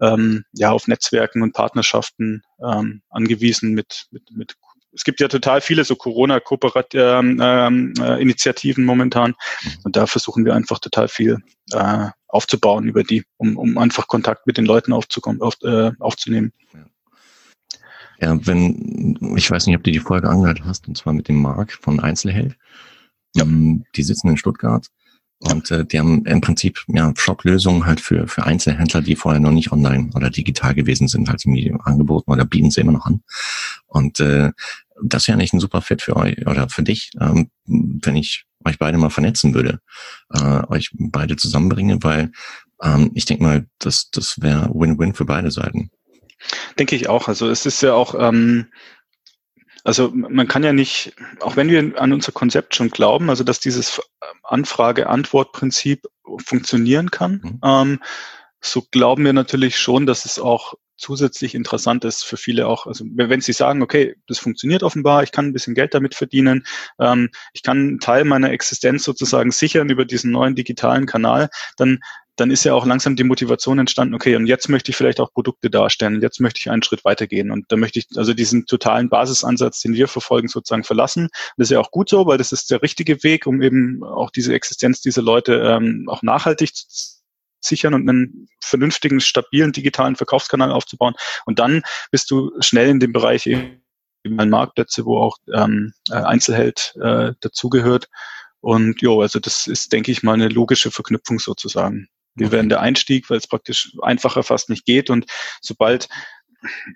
ähm, 0.00 0.44
ja, 0.52 0.70
auf 0.70 0.88
Netzwerken 0.88 1.42
und 1.42 1.52
Partnerschaften 1.52 2.42
ähm, 2.60 3.02
angewiesen 3.10 3.74
mit, 3.74 4.06
mit, 4.10 4.30
mit 4.32 4.56
es 4.94 5.04
gibt 5.04 5.20
ja 5.20 5.28
total 5.28 5.60
viele 5.60 5.84
so 5.84 5.96
Corona-Initiativen 5.96 8.82
ähm, 8.82 8.88
äh, 8.88 8.92
momentan 8.92 9.34
und 9.82 9.96
da 9.96 10.06
versuchen 10.06 10.44
wir 10.44 10.54
einfach 10.54 10.78
total 10.78 11.08
viel 11.08 11.38
äh, 11.72 12.08
aufzubauen 12.28 12.84
über 12.84 13.02
die, 13.04 13.24
um, 13.36 13.56
um 13.56 13.78
einfach 13.78 14.08
Kontakt 14.08 14.46
mit 14.46 14.56
den 14.56 14.66
Leuten 14.66 14.92
aufzukommen, 14.92 15.42
auf, 15.42 15.54
äh, 15.62 15.90
aufzunehmen. 15.98 16.52
Ja, 18.20 18.38
wenn, 18.46 19.18
ich 19.36 19.50
weiß 19.50 19.66
nicht, 19.66 19.76
ob 19.76 19.82
du 19.82 19.90
die 19.90 19.98
Folge 19.98 20.28
angehört 20.28 20.62
hast, 20.64 20.86
und 20.88 20.96
zwar 20.96 21.12
mit 21.12 21.28
dem 21.28 21.42
Marc 21.42 21.72
von 21.72 22.00
Einzelheld. 22.00 22.56
Ja. 23.34 23.44
Ähm, 23.44 23.84
die 23.96 24.02
sitzen 24.02 24.28
in 24.28 24.36
Stuttgart 24.36 24.86
und 25.50 25.70
äh, 25.70 25.84
die 25.84 25.98
haben 25.98 26.24
im 26.24 26.40
Prinzip 26.40 26.84
ja, 26.88 27.12
Shop-Lösungen 27.16 27.86
halt 27.86 28.00
für, 28.00 28.26
für 28.28 28.44
Einzelhändler, 28.44 29.02
die 29.02 29.16
vorher 29.16 29.40
noch 29.40 29.50
nicht 29.50 29.72
online 29.72 30.10
oder 30.14 30.30
digital 30.30 30.74
gewesen 30.74 31.08
sind, 31.08 31.28
halt 31.28 31.44
irgendwie 31.44 31.74
angeboten 31.84 32.30
oder 32.30 32.44
bieten 32.44 32.70
sie 32.70 32.80
immer 32.80 32.92
noch 32.92 33.06
an. 33.06 33.22
Und 33.86 34.20
äh, 34.20 34.52
das 35.02 35.24
ist 35.24 35.26
ja 35.26 35.36
nicht 35.36 35.52
ein 35.52 35.60
super 35.60 35.82
Fit 35.82 36.02
für 36.02 36.16
euch 36.16 36.46
oder 36.46 36.68
für 36.68 36.82
dich, 36.82 37.10
ähm, 37.20 37.50
wenn 37.66 38.16
ich 38.16 38.44
euch 38.64 38.78
beide 38.78 38.96
mal 38.96 39.10
vernetzen 39.10 39.54
würde, 39.54 39.80
äh, 40.32 40.62
euch 40.68 40.90
beide 40.94 41.36
zusammenbringe, 41.36 42.02
weil 42.02 42.30
ähm, 42.82 43.10
ich 43.14 43.26
denke 43.26 43.42
mal, 43.42 43.66
das, 43.78 44.10
das 44.10 44.40
wäre 44.40 44.70
Win-Win 44.72 45.14
für 45.14 45.24
beide 45.24 45.50
Seiten. 45.50 45.90
Denke 46.78 46.96
ich 46.96 47.08
auch. 47.08 47.28
Also 47.28 47.48
es 47.48 47.66
ist 47.66 47.82
ja 47.82 47.94
auch, 47.94 48.14
ähm, 48.18 48.66
also 49.84 50.10
man 50.12 50.48
kann 50.48 50.64
ja 50.64 50.72
nicht, 50.72 51.14
auch 51.40 51.56
wenn 51.56 51.68
wir 51.68 52.00
an 52.00 52.12
unser 52.12 52.32
Konzept 52.32 52.74
schon 52.74 52.88
glauben, 52.88 53.28
also 53.28 53.44
dass 53.44 53.60
dieses 53.60 54.00
Anfrage-Antwort-Prinzip 54.42 56.06
funktionieren 56.44 57.10
kann, 57.10 57.40
mhm. 57.42 57.60
ähm, 57.62 58.02
so 58.60 58.82
glauben 58.90 59.26
wir 59.26 59.34
natürlich 59.34 59.78
schon, 59.78 60.06
dass 60.06 60.24
es 60.24 60.38
auch 60.38 60.74
zusätzlich 60.96 61.54
interessant 61.54 62.04
ist 62.04 62.24
für 62.24 62.36
viele 62.36 62.66
auch, 62.66 62.86
also 62.86 63.04
wenn 63.14 63.40
sie 63.40 63.52
sagen, 63.52 63.82
okay, 63.82 64.16
das 64.26 64.38
funktioniert 64.38 64.82
offenbar, 64.82 65.22
ich 65.22 65.32
kann 65.32 65.46
ein 65.46 65.52
bisschen 65.52 65.74
Geld 65.74 65.94
damit 65.94 66.14
verdienen, 66.14 66.64
ähm, 66.98 67.30
ich 67.52 67.62
kann 67.62 67.78
einen 67.78 68.00
Teil 68.00 68.24
meiner 68.24 68.50
Existenz 68.50 69.04
sozusagen 69.04 69.50
sichern 69.50 69.90
über 69.90 70.04
diesen 70.04 70.30
neuen 70.30 70.54
digitalen 70.54 71.06
Kanal, 71.06 71.48
dann 71.76 72.00
dann 72.36 72.50
ist 72.50 72.64
ja 72.64 72.74
auch 72.74 72.84
langsam 72.84 73.16
die 73.16 73.24
Motivation 73.24 73.78
entstanden, 73.78 74.14
okay, 74.14 74.34
und 74.36 74.46
jetzt 74.46 74.68
möchte 74.68 74.90
ich 74.90 74.96
vielleicht 74.96 75.20
auch 75.20 75.32
Produkte 75.32 75.70
darstellen, 75.70 76.20
jetzt 76.20 76.40
möchte 76.40 76.58
ich 76.58 76.70
einen 76.70 76.82
Schritt 76.82 77.04
weitergehen 77.04 77.50
und 77.50 77.66
da 77.68 77.76
möchte 77.76 78.00
ich 78.00 78.08
also 78.16 78.34
diesen 78.34 78.66
totalen 78.66 79.08
Basisansatz, 79.08 79.80
den 79.80 79.94
wir 79.94 80.08
verfolgen, 80.08 80.48
sozusagen 80.48 80.84
verlassen. 80.84 81.28
Das 81.56 81.66
ist 81.68 81.70
ja 81.70 81.80
auch 81.80 81.90
gut 81.90 82.08
so, 82.08 82.26
weil 82.26 82.38
das 82.38 82.52
ist 82.52 82.70
der 82.70 82.82
richtige 82.82 83.22
Weg, 83.22 83.46
um 83.46 83.62
eben 83.62 84.02
auch 84.02 84.30
diese 84.30 84.52
Existenz 84.52 85.00
dieser 85.00 85.22
Leute 85.22 85.54
ähm, 85.54 86.06
auch 86.08 86.22
nachhaltig 86.22 86.74
zu 86.74 87.13
sichern 87.64 87.94
und 87.94 88.08
einen 88.08 88.48
vernünftigen, 88.60 89.20
stabilen 89.20 89.72
digitalen 89.72 90.16
Verkaufskanal 90.16 90.72
aufzubauen. 90.72 91.14
Und 91.46 91.58
dann 91.58 91.82
bist 92.10 92.30
du 92.30 92.52
schnell 92.60 92.88
in 92.88 93.00
dem 93.00 93.12
Bereich 93.12 93.46
eben 93.46 93.80
Marktplätze, 94.24 95.04
wo 95.04 95.18
auch 95.18 95.38
ähm, 95.52 95.92
äh, 96.10 96.14
Einzelheld 96.14 96.94
äh, 97.00 97.32
dazugehört. 97.40 98.08
Und 98.60 99.02
jo, 99.02 99.20
also 99.20 99.38
das 99.40 99.66
ist, 99.66 99.92
denke 99.92 100.10
ich 100.10 100.22
mal, 100.22 100.32
eine 100.32 100.48
logische 100.48 100.90
Verknüpfung 100.90 101.38
sozusagen. 101.38 102.08
Wir 102.34 102.50
werden 102.50 102.68
der 102.68 102.80
Einstieg, 102.80 103.28
weil 103.30 103.38
es 103.38 103.46
praktisch 103.46 103.92
einfacher 104.02 104.42
fast 104.42 104.70
nicht 104.70 104.86
geht. 104.86 105.10
Und 105.10 105.26
sobald 105.60 106.08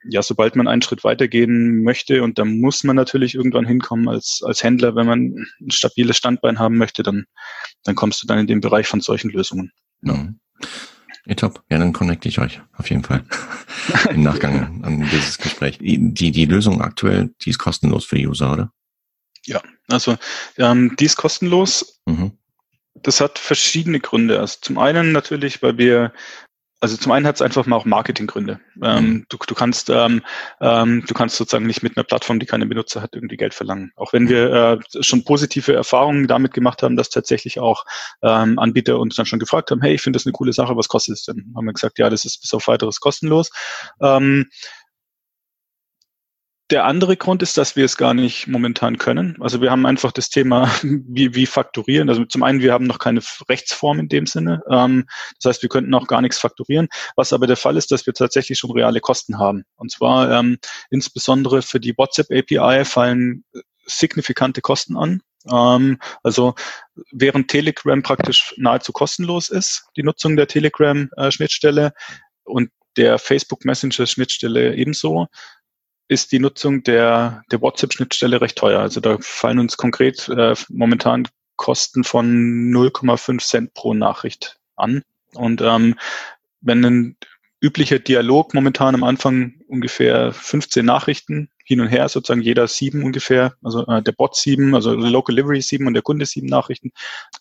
ja, 0.08 0.22
sobald 0.22 0.56
man 0.56 0.68
einen 0.68 0.82
Schritt 0.82 1.04
weitergehen 1.04 1.82
möchte 1.82 2.22
und 2.22 2.38
da 2.38 2.44
muss 2.44 2.84
man 2.84 2.96
natürlich 2.96 3.34
irgendwann 3.34 3.66
hinkommen 3.66 4.08
als, 4.08 4.42
als 4.44 4.62
Händler, 4.62 4.94
wenn 4.94 5.06
man 5.06 5.46
ein 5.60 5.70
stabiles 5.70 6.16
Standbein 6.16 6.58
haben 6.58 6.76
möchte, 6.76 7.02
dann, 7.02 7.26
dann 7.84 7.94
kommst 7.94 8.22
du 8.22 8.26
dann 8.26 8.38
in 8.38 8.46
den 8.46 8.60
Bereich 8.60 8.86
von 8.86 9.00
solchen 9.00 9.30
Lösungen. 9.30 9.72
Ja. 10.02 10.14
Mhm. 10.14 10.40
Ja, 11.26 11.34
top. 11.34 11.62
Ja, 11.70 11.78
dann 11.78 11.92
connecte 11.92 12.28
ich 12.28 12.38
euch 12.38 12.62
auf 12.78 12.88
jeden 12.88 13.04
Fall 13.04 13.22
im 14.10 14.22
Nachgang 14.22 14.82
an 14.82 15.06
dieses 15.12 15.36
Gespräch. 15.36 15.78
Die, 15.78 16.32
die 16.32 16.44
Lösung 16.46 16.80
aktuell, 16.80 17.34
die 17.42 17.50
ist 17.50 17.58
kostenlos 17.58 18.06
für 18.06 18.16
die 18.16 18.26
User, 18.26 18.52
oder? 18.52 18.72
Ja, 19.44 19.60
also 19.88 20.16
ähm, 20.56 20.96
die 20.98 21.04
ist 21.04 21.16
kostenlos. 21.16 22.00
Mhm. 22.06 22.32
Das 22.94 23.20
hat 23.20 23.38
verschiedene 23.38 24.00
Gründe. 24.00 24.40
Also 24.40 24.56
zum 24.62 24.78
einen 24.78 25.12
natürlich, 25.12 25.62
weil 25.62 25.76
wir 25.76 26.12
also 26.80 26.96
zum 26.96 27.12
einen 27.12 27.26
hat 27.26 27.36
es 27.36 27.42
einfach 27.42 27.66
mal 27.66 27.76
auch 27.76 27.84
Marketinggründe. 27.84 28.60
Ähm, 28.82 29.04
mhm. 29.04 29.26
du, 29.28 29.38
du, 29.38 29.54
kannst 29.54 29.90
ähm, 29.90 30.22
ähm, 30.60 31.04
du 31.06 31.14
kannst 31.14 31.36
sozusagen 31.36 31.66
nicht 31.66 31.82
mit 31.82 31.96
einer 31.96 32.04
Plattform, 32.04 32.38
die 32.38 32.46
keine 32.46 32.66
Benutzer 32.66 33.02
hat, 33.02 33.14
irgendwie 33.14 33.36
Geld 33.36 33.54
verlangen. 33.54 33.92
Auch 33.96 34.12
wenn 34.12 34.28
wir 34.28 34.52
äh, 34.52 35.02
schon 35.02 35.24
positive 35.24 35.72
Erfahrungen 35.72 36.28
damit 36.28 36.54
gemacht 36.54 36.82
haben, 36.82 36.96
dass 36.96 37.10
tatsächlich 37.10 37.58
auch 37.58 37.84
ähm, 38.22 38.58
Anbieter 38.58 38.98
uns 38.98 39.16
dann 39.16 39.26
schon 39.26 39.40
gefragt 39.40 39.70
haben, 39.70 39.80
hey, 39.80 39.94
ich 39.94 40.02
finde 40.02 40.18
das 40.18 40.26
eine 40.26 40.32
coole 40.32 40.52
Sache, 40.52 40.76
was 40.76 40.88
kostet 40.88 41.16
es 41.16 41.24
denn? 41.24 41.52
Haben 41.56 41.66
wir 41.66 41.72
gesagt, 41.72 41.98
ja, 41.98 42.10
das 42.10 42.24
ist 42.24 42.40
bis 42.40 42.54
auf 42.54 42.68
weiteres 42.68 43.00
kostenlos. 43.00 43.50
Der 46.70 46.84
andere 46.84 47.16
Grund 47.16 47.42
ist, 47.42 47.56
dass 47.56 47.76
wir 47.76 47.86
es 47.86 47.96
gar 47.96 48.12
nicht 48.12 48.46
momentan 48.46 48.98
können. 48.98 49.36
Also 49.40 49.62
wir 49.62 49.70
haben 49.70 49.86
einfach 49.86 50.12
das 50.12 50.28
Thema, 50.28 50.70
wie, 50.82 51.34
wie 51.34 51.46
fakturieren. 51.46 52.10
Also 52.10 52.24
zum 52.26 52.42
einen, 52.42 52.60
wir 52.60 52.72
haben 52.72 52.86
noch 52.86 52.98
keine 52.98 53.20
Rechtsform 53.48 54.00
in 54.00 54.08
dem 54.08 54.26
Sinne. 54.26 54.62
Ähm, 54.70 55.06
das 55.40 55.50
heißt, 55.50 55.62
wir 55.62 55.70
könnten 55.70 55.94
auch 55.94 56.06
gar 56.06 56.20
nichts 56.20 56.38
fakturieren. 56.38 56.88
Was 57.16 57.32
aber 57.32 57.46
der 57.46 57.56
Fall 57.56 57.76
ist, 57.78 57.90
dass 57.90 58.06
wir 58.06 58.12
tatsächlich 58.12 58.58
schon 58.58 58.70
reale 58.72 59.00
Kosten 59.00 59.38
haben. 59.38 59.64
Und 59.76 59.90
zwar 59.90 60.30
ähm, 60.30 60.58
insbesondere 60.90 61.62
für 61.62 61.80
die 61.80 61.96
WhatsApp 61.96 62.30
API 62.30 62.84
fallen 62.84 63.44
signifikante 63.86 64.60
Kosten 64.60 64.96
an. 64.98 65.22
Ähm, 65.50 65.98
also 66.22 66.54
während 67.12 67.48
Telegram 67.48 68.02
praktisch 68.02 68.54
nahezu 68.58 68.92
kostenlos 68.92 69.48
ist, 69.48 69.88
die 69.96 70.02
Nutzung 70.02 70.36
der 70.36 70.48
Telegram-Schnittstelle 70.48 71.86
äh, 71.86 71.90
und 72.44 72.70
der 72.96 73.18
Facebook 73.18 73.64
Messenger 73.64 74.06
Schnittstelle 74.06 74.74
ebenso, 74.74 75.28
ist 76.08 76.32
die 76.32 76.38
Nutzung 76.38 76.82
der, 76.82 77.42
der 77.50 77.60
WhatsApp-Schnittstelle 77.60 78.40
recht 78.40 78.56
teuer. 78.56 78.80
Also 78.80 79.00
da 79.00 79.18
fallen 79.20 79.58
uns 79.58 79.76
konkret 79.76 80.28
äh, 80.28 80.54
momentan 80.70 81.28
Kosten 81.56 82.04
von 82.04 82.72
0,5 82.72 83.44
Cent 83.44 83.74
pro 83.74 83.94
Nachricht 83.94 84.58
an. 84.76 85.02
Und 85.34 85.60
ähm, 85.60 85.96
wenn 86.60 86.84
ein 86.84 87.16
üblicher 87.62 87.98
Dialog 87.98 88.54
momentan 88.54 88.94
am 88.94 89.04
Anfang 89.04 89.60
ungefähr 89.68 90.32
15 90.32 90.84
Nachrichten 90.84 91.50
hin 91.68 91.82
und 91.82 91.88
her, 91.88 92.08
sozusagen 92.08 92.40
jeder 92.40 92.66
sieben 92.66 93.04
ungefähr, 93.04 93.52
also 93.62 93.86
äh, 93.86 94.02
der 94.02 94.12
Bot 94.12 94.34
sieben, 94.34 94.74
also 94.74 94.94
Local 94.94 95.36
Delivery 95.36 95.60
sieben 95.60 95.86
und 95.86 95.92
der 95.92 96.02
Kunde 96.02 96.24
sieben 96.24 96.46
Nachrichten 96.46 96.92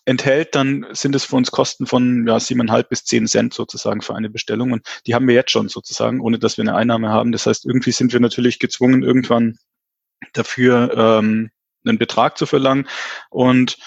enthält, 0.04 0.54
dann 0.54 0.86
sind 0.92 1.14
es 1.14 1.24
für 1.24 1.36
uns 1.36 1.50
Kosten 1.50 1.86
von 1.86 2.26
ja, 2.28 2.38
siebeneinhalb 2.38 2.90
bis 2.90 3.04
zehn 3.06 3.26
Cent 3.26 3.54
sozusagen 3.54 4.02
für 4.02 4.14
eine 4.14 4.28
Bestellung. 4.28 4.72
Und 4.72 4.86
die 5.06 5.14
haben 5.14 5.26
wir 5.26 5.34
jetzt 5.34 5.50
schon 5.50 5.70
sozusagen, 5.70 6.20
ohne 6.20 6.38
dass 6.38 6.58
wir 6.58 6.62
eine 6.62 6.74
Einnahme 6.74 7.08
haben. 7.08 7.32
Das 7.32 7.46
heißt, 7.46 7.64
irgendwie 7.64 7.90
sind 7.90 8.12
wir 8.12 8.20
natürlich 8.20 8.58
gezwungen, 8.58 9.02
irgendwann 9.02 9.56
dafür 10.34 10.92
ähm, 10.94 11.50
einen 11.86 11.96
Betrag 11.96 12.36
zu 12.36 12.44
verlangen. 12.44 12.86
Und 13.30 13.78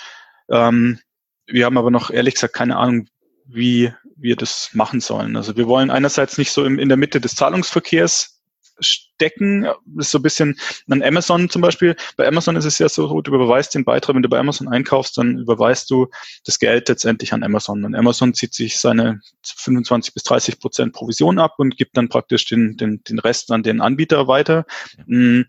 ähm, 0.49 0.99
wir 1.45 1.65
haben 1.67 1.77
aber 1.77 1.91
noch 1.91 2.09
ehrlich 2.09 2.33
gesagt 2.33 2.55
keine 2.55 2.77
Ahnung, 2.77 3.07
wie 3.45 3.93
wir 4.15 4.35
das 4.35 4.71
machen 4.73 5.01
sollen. 5.01 5.35
Also 5.35 5.55
wir 5.55 5.67
wollen 5.67 5.91
einerseits 5.91 6.39
nicht 6.39 6.51
so 6.51 6.65
im, 6.65 6.79
in 6.79 6.89
der 6.89 6.97
Mitte 6.97 7.21
des 7.21 7.35
Zahlungsverkehrs 7.35 8.40
stecken. 8.81 9.63
Das 9.85 10.07
ist 10.07 10.11
so 10.11 10.19
ein 10.19 10.23
bisschen 10.23 10.59
an 10.89 11.03
Amazon 11.03 11.49
zum 11.49 11.61
Beispiel. 11.61 11.95
Bei 12.17 12.27
Amazon 12.27 12.55
ist 12.55 12.65
es 12.65 12.79
ja 12.79 12.89
so, 12.89 13.21
du 13.21 13.33
überweist 13.33 13.73
den 13.73 13.85
Beitrag, 13.85 14.15
wenn 14.15 14.23
du 14.23 14.29
bei 14.29 14.39
Amazon 14.39 14.67
einkaufst, 14.67 15.17
dann 15.17 15.37
überweist 15.37 15.89
du 15.89 16.07
das 16.43 16.59
Geld 16.59 16.89
letztendlich 16.89 17.33
an 17.33 17.43
Amazon. 17.43 17.83
Und 17.83 17.95
Amazon 17.95 18.33
zieht 18.33 18.53
sich 18.53 18.79
seine 18.79 19.21
25 19.43 20.13
bis 20.13 20.23
30 20.23 20.59
Prozent 20.59 20.93
Provision 20.93 21.39
ab 21.39 21.55
und 21.57 21.77
gibt 21.77 21.97
dann 21.97 22.09
praktisch 22.09 22.45
den, 22.45 22.77
den, 22.77 23.03
den 23.03 23.19
Rest 23.19 23.51
an 23.51 23.63
den 23.63 23.81
Anbieter 23.81 24.27
weiter. 24.27 24.65
Mm, 25.05 25.41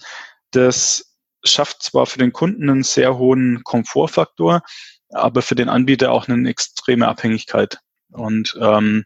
das 0.50 1.16
schafft 1.44 1.82
zwar 1.82 2.06
für 2.06 2.18
den 2.18 2.32
Kunden 2.32 2.70
einen 2.70 2.82
sehr 2.82 3.18
hohen 3.18 3.64
Komfortfaktor, 3.64 4.62
aber 5.10 5.42
für 5.42 5.54
den 5.54 5.68
Anbieter 5.68 6.12
auch 6.12 6.28
eine 6.28 6.48
extreme 6.48 7.08
Abhängigkeit. 7.08 7.78
Und 8.10 8.56
ähm, 8.60 9.04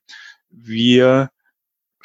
wir 0.51 1.31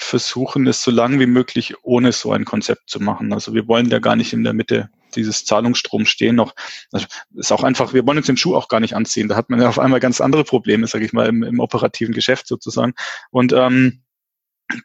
versuchen 0.04 0.68
es 0.68 0.84
so 0.84 0.92
lange 0.92 1.20
wie 1.20 1.28
möglich 1.28 1.76
ohne 1.84 2.12
so 2.12 2.32
ein 2.32 2.46
Konzept 2.46 2.90
zu 2.90 3.00
machen. 3.00 3.34
Also 3.34 3.54
wir 3.54 3.68
wollen 3.68 3.90
ja 3.90 4.00
gar 4.00 4.16
nicht 4.16 4.34
in 4.34 4.44
der 4.44 4.54
Mitte 4.54 4.90
dieses 5.16 5.46
Zahlungsstroms 5.46 6.10
stehen 6.10 6.36
noch. 6.36 6.56
Also 6.92 7.06
ist 7.36 7.52
auch 7.52 7.64
einfach, 7.64 7.94
wir 7.94 8.06
wollen 8.06 8.18
uns 8.18 8.28
den 8.28 8.38
Schuh 8.38 8.56
auch 8.56 8.68
gar 8.68 8.80
nicht 8.80 8.96
anziehen. 8.96 9.28
Da 9.28 9.36
hat 9.36 9.50
man 9.50 9.62
ja 9.62 9.70
auf 9.70 9.80
einmal 9.80 10.00
ganz 10.00 10.20
andere 10.20 10.44
Probleme, 10.44 10.88
sage 10.88 11.06
ich 11.06 11.14
mal, 11.14 11.28
im, 11.28 11.44
im, 11.44 11.60
operativen 11.60 12.14
Geschäft 12.14 12.48
sozusagen. 12.48 12.94
Und 13.30 13.54
ähm, 13.54 14.04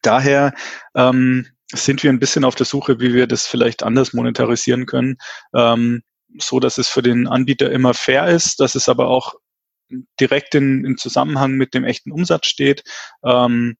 daher 0.02 0.52
ähm, 0.94 1.46
sind 1.72 2.02
wir 2.02 2.10
ein 2.10 2.20
bisschen 2.20 2.44
auf 2.44 2.54
der 2.54 2.66
Suche, 2.66 3.00
wie 3.00 3.14
wir 3.14 3.26
das 3.26 3.46
vielleicht 3.46 3.82
anders 3.82 4.12
monetarisieren 4.12 4.86
können, 4.86 5.16
ähm, 5.54 6.02
so 6.38 6.60
dass 6.60 6.78
es 6.78 6.88
für 6.88 7.02
den 7.02 7.26
Anbieter 7.26 7.70
immer 7.70 7.94
fair 7.94 8.28
ist, 8.28 8.60
dass 8.60 8.74
es 8.74 8.88
aber 8.88 9.08
auch 9.08 9.34
direkt 10.20 10.54
in, 10.54 10.84
in 10.84 10.98
Zusammenhang 10.98 11.52
mit 11.52 11.72
dem 11.72 11.84
echten 11.84 12.12
Umsatz 12.12 12.46
steht. 12.46 12.82
Ähm, 13.24 13.76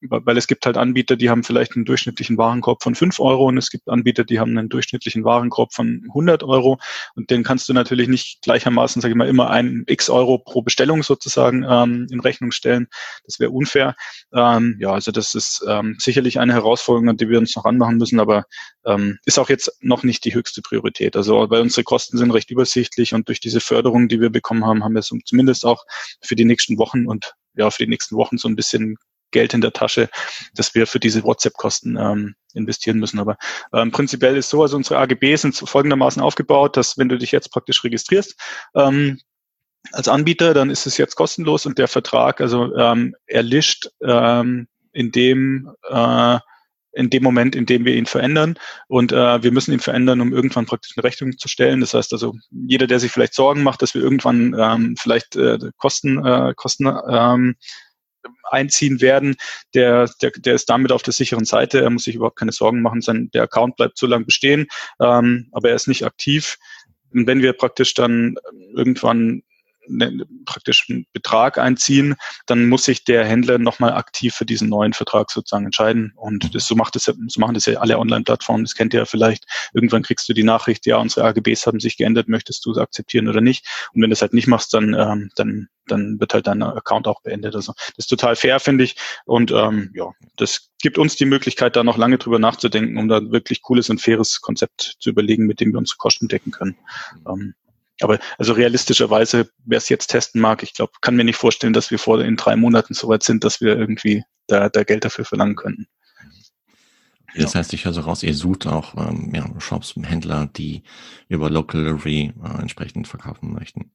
weil 0.00 0.36
es 0.36 0.46
gibt 0.46 0.66
halt 0.66 0.76
Anbieter, 0.76 1.16
die 1.16 1.30
haben 1.30 1.42
vielleicht 1.42 1.76
einen 1.76 1.84
durchschnittlichen 1.84 2.38
Warenkorb 2.38 2.82
von 2.82 2.94
5 2.94 3.20
Euro 3.20 3.46
und 3.46 3.58
es 3.58 3.70
gibt 3.70 3.88
Anbieter, 3.88 4.24
die 4.24 4.40
haben 4.40 4.56
einen 4.56 4.68
durchschnittlichen 4.68 5.24
Warenkorb 5.24 5.72
von 5.72 6.02
100 6.08 6.42
Euro 6.42 6.78
und 7.14 7.30
den 7.30 7.42
kannst 7.42 7.68
du 7.68 7.72
natürlich 7.72 8.08
nicht 8.08 8.42
gleichermaßen, 8.42 9.00
sage 9.02 9.12
ich 9.12 9.16
mal, 9.16 9.28
immer 9.28 9.50
ein 9.50 9.84
x 9.86 10.10
Euro 10.10 10.38
pro 10.38 10.62
Bestellung 10.62 11.02
sozusagen 11.02 11.64
ähm, 11.68 12.06
in 12.10 12.20
Rechnung 12.20 12.52
stellen. 12.52 12.88
Das 13.24 13.40
wäre 13.40 13.50
unfair. 13.50 13.94
Ähm, 14.32 14.76
ja, 14.80 14.90
also 14.92 15.10
das 15.10 15.34
ist 15.34 15.64
ähm, 15.68 15.96
sicherlich 15.98 16.38
eine 16.38 16.52
Herausforderung, 16.52 17.08
an 17.08 17.16
die 17.16 17.28
wir 17.28 17.38
uns 17.38 17.54
noch 17.56 17.64
anmachen 17.64 17.98
müssen, 17.98 18.20
aber 18.20 18.44
ähm, 18.86 19.18
ist 19.24 19.38
auch 19.38 19.48
jetzt 19.48 19.76
noch 19.80 20.02
nicht 20.02 20.24
die 20.24 20.34
höchste 20.34 20.62
Priorität. 20.62 21.16
Also 21.16 21.50
weil 21.50 21.62
unsere 21.62 21.84
Kosten 21.84 22.18
sind 22.18 22.30
recht 22.30 22.50
übersichtlich 22.50 23.14
und 23.14 23.28
durch 23.28 23.40
diese 23.40 23.60
Förderung, 23.60 24.08
die 24.08 24.20
wir 24.20 24.30
bekommen 24.30 24.64
haben, 24.64 24.84
haben 24.84 24.94
wir 24.94 25.02
so 25.02 25.16
zumindest 25.24 25.64
auch 25.64 25.84
für 26.22 26.36
die 26.36 26.44
nächsten 26.44 26.78
Wochen 26.78 27.06
und 27.06 27.34
ja, 27.56 27.70
für 27.70 27.84
die 27.84 27.90
nächsten 27.90 28.16
Wochen 28.16 28.38
so 28.38 28.48
ein 28.48 28.56
bisschen 28.56 28.96
Geld 29.34 29.52
in 29.52 29.60
der 29.60 29.72
Tasche, 29.72 30.08
das 30.54 30.74
wir 30.74 30.86
für 30.86 31.00
diese 31.00 31.24
WhatsApp-Kosten 31.24 31.98
ähm, 31.98 32.34
investieren 32.54 32.98
müssen. 32.98 33.18
Aber 33.18 33.36
ähm, 33.74 33.90
prinzipiell 33.90 34.36
ist 34.36 34.48
so, 34.48 34.62
also 34.62 34.76
unsere 34.76 34.98
AGB 34.98 35.36
sind 35.36 35.54
folgendermaßen 35.54 36.22
aufgebaut, 36.22 36.76
dass 36.78 36.96
wenn 36.96 37.10
du 37.10 37.18
dich 37.18 37.32
jetzt 37.32 37.50
praktisch 37.50 37.84
registrierst, 37.84 38.36
ähm, 38.74 39.20
als 39.92 40.08
Anbieter, 40.08 40.54
dann 40.54 40.70
ist 40.70 40.86
es 40.86 40.96
jetzt 40.96 41.14
kostenlos 41.16 41.66
und 41.66 41.78
der 41.78 41.88
Vertrag, 41.88 42.40
also 42.40 42.74
ähm, 42.74 43.14
erlischt 43.26 43.90
ähm, 44.02 44.66
in 44.92 45.12
dem 45.12 45.70
äh, 45.90 46.38
in 46.94 47.10
dem 47.10 47.22
Moment, 47.22 47.56
in 47.56 47.66
dem 47.66 47.84
wir 47.84 47.94
ihn 47.94 48.06
verändern. 48.06 48.56
Und 48.86 49.12
äh, 49.12 49.42
wir 49.42 49.52
müssen 49.52 49.72
ihn 49.72 49.80
verändern, 49.80 50.20
um 50.20 50.32
irgendwann 50.32 50.66
praktisch 50.66 50.96
eine 50.96 51.04
Rechnung 51.04 51.36
zu 51.36 51.48
stellen. 51.48 51.80
Das 51.80 51.94
heißt 51.94 52.12
also, 52.12 52.34
jeder, 52.50 52.86
der 52.86 53.00
sich 53.00 53.10
vielleicht 53.10 53.34
Sorgen 53.34 53.62
macht, 53.62 53.82
dass 53.82 53.94
wir 53.94 54.02
irgendwann 54.02 54.54
ähm, 54.58 54.94
vielleicht 54.96 55.36
äh, 55.36 55.58
Kosten, 55.76 56.24
äh, 56.24 56.54
Kosten 56.54 56.86
ähm, 57.08 57.56
einziehen 58.50 59.00
werden, 59.00 59.36
der, 59.74 60.10
der, 60.20 60.32
der 60.32 60.54
ist 60.54 60.68
damit 60.68 60.92
auf 60.92 61.02
der 61.02 61.12
sicheren 61.12 61.44
Seite. 61.44 61.80
Er 61.80 61.90
muss 61.90 62.04
sich 62.04 62.16
überhaupt 62.16 62.38
keine 62.38 62.52
Sorgen 62.52 62.82
machen. 62.82 63.00
Sein, 63.00 63.30
der 63.32 63.44
Account 63.44 63.76
bleibt 63.76 63.98
so 63.98 64.06
lange 64.06 64.24
bestehen, 64.24 64.66
ähm, 65.00 65.48
aber 65.52 65.70
er 65.70 65.76
ist 65.76 65.88
nicht 65.88 66.04
aktiv. 66.04 66.58
Und 67.12 67.28
wenn 67.28 67.42
wir 67.42 67.52
praktisch 67.52 67.94
dann 67.94 68.34
irgendwann 68.74 69.43
ne, 69.88 70.24
praktisch 70.44 70.86
einen 70.88 71.06
Betrag 71.12 71.58
einziehen, 71.58 72.16
dann 72.46 72.68
muss 72.68 72.84
sich 72.84 73.04
der 73.04 73.24
Händler 73.24 73.58
nochmal 73.58 73.92
aktiv 73.92 74.34
für 74.34 74.44
diesen 74.44 74.68
neuen 74.68 74.92
Vertrag 74.92 75.30
sozusagen 75.30 75.66
entscheiden. 75.66 76.12
Und 76.16 76.54
das, 76.54 76.66
so, 76.66 76.74
macht 76.74 76.94
das, 76.94 77.04
so 77.04 77.40
machen 77.40 77.54
das 77.54 77.66
ja 77.66 77.78
alle 77.80 77.98
Online-Plattformen. 77.98 78.64
Das 78.64 78.74
kennt 78.74 78.94
ihr 78.94 79.00
ja 79.00 79.06
vielleicht. 79.06 79.44
Irgendwann 79.72 80.02
kriegst 80.02 80.28
du 80.28 80.32
die 80.32 80.44
Nachricht, 80.44 80.86
ja, 80.86 80.96
unsere 80.96 81.26
AGBs 81.26 81.66
haben 81.66 81.80
sich 81.80 81.96
geändert, 81.96 82.28
möchtest 82.28 82.64
du 82.66 82.72
es 82.72 82.78
akzeptieren 82.78 83.28
oder 83.28 83.40
nicht? 83.40 83.66
Und 83.92 84.02
wenn 84.02 84.10
du 84.10 84.14
es 84.14 84.22
halt 84.22 84.34
nicht 84.34 84.46
machst, 84.46 84.74
dann, 84.74 84.94
ähm, 84.94 85.30
dann 85.36 85.68
dann 85.86 86.18
wird 86.20 86.34
halt 86.34 86.46
dein 86.46 86.62
Account 86.62 87.06
auch 87.06 87.22
beendet. 87.22 87.54
Also 87.54 87.72
das 87.72 88.04
ist 88.04 88.08
total 88.08 88.36
fair, 88.36 88.60
finde 88.60 88.84
ich. 88.84 88.96
Und 89.24 89.50
ähm, 89.50 89.90
ja, 89.94 90.12
das 90.36 90.70
gibt 90.80 90.98
uns 90.98 91.16
die 91.16 91.24
Möglichkeit, 91.24 91.76
da 91.76 91.84
noch 91.84 91.96
lange 91.96 92.18
drüber 92.18 92.38
nachzudenken, 92.38 92.98
um 92.98 93.08
da 93.08 93.30
wirklich 93.30 93.62
cooles 93.62 93.90
und 93.90 94.00
faires 94.00 94.40
Konzept 94.40 94.96
zu 95.00 95.10
überlegen, 95.10 95.46
mit 95.46 95.60
dem 95.60 95.72
wir 95.72 95.78
unsere 95.78 95.98
Kosten 95.98 96.28
decken 96.28 96.52
können. 96.52 96.76
Ähm, 97.26 97.54
aber 98.00 98.18
also 98.38 98.52
realistischerweise, 98.52 99.48
wer 99.64 99.78
es 99.78 99.88
jetzt 99.88 100.08
testen 100.08 100.40
mag, 100.40 100.62
ich 100.62 100.74
glaube, 100.74 100.92
kann 101.00 101.16
mir 101.16 101.24
nicht 101.24 101.36
vorstellen, 101.36 101.72
dass 101.72 101.90
wir 101.90 101.98
vor 101.98 102.20
in 102.20 102.36
drei 102.36 102.56
Monaten 102.56 102.94
so 102.94 103.08
weit 103.08 103.22
sind, 103.22 103.44
dass 103.44 103.60
wir 103.60 103.76
irgendwie 103.76 104.24
da, 104.46 104.68
da 104.68 104.82
Geld 104.84 105.04
dafür 105.04 105.24
verlangen 105.24 105.56
könnten. 105.56 105.86
Das 107.36 107.54
heißt, 107.54 107.72
ich 107.72 107.84
höre 107.84 107.92
so 107.92 108.02
raus, 108.02 108.22
ihr 108.22 108.34
sucht 108.34 108.66
auch 108.66 108.94
ähm, 108.96 109.32
ja, 109.34 109.44
Shops, 109.58 109.94
Händler, 110.00 110.48
die 110.56 110.84
über 111.28 111.50
Local 111.50 111.82
Delivery 111.82 112.32
äh, 112.42 112.60
entsprechend 112.60 113.08
verkaufen 113.08 113.52
möchten. 113.52 113.90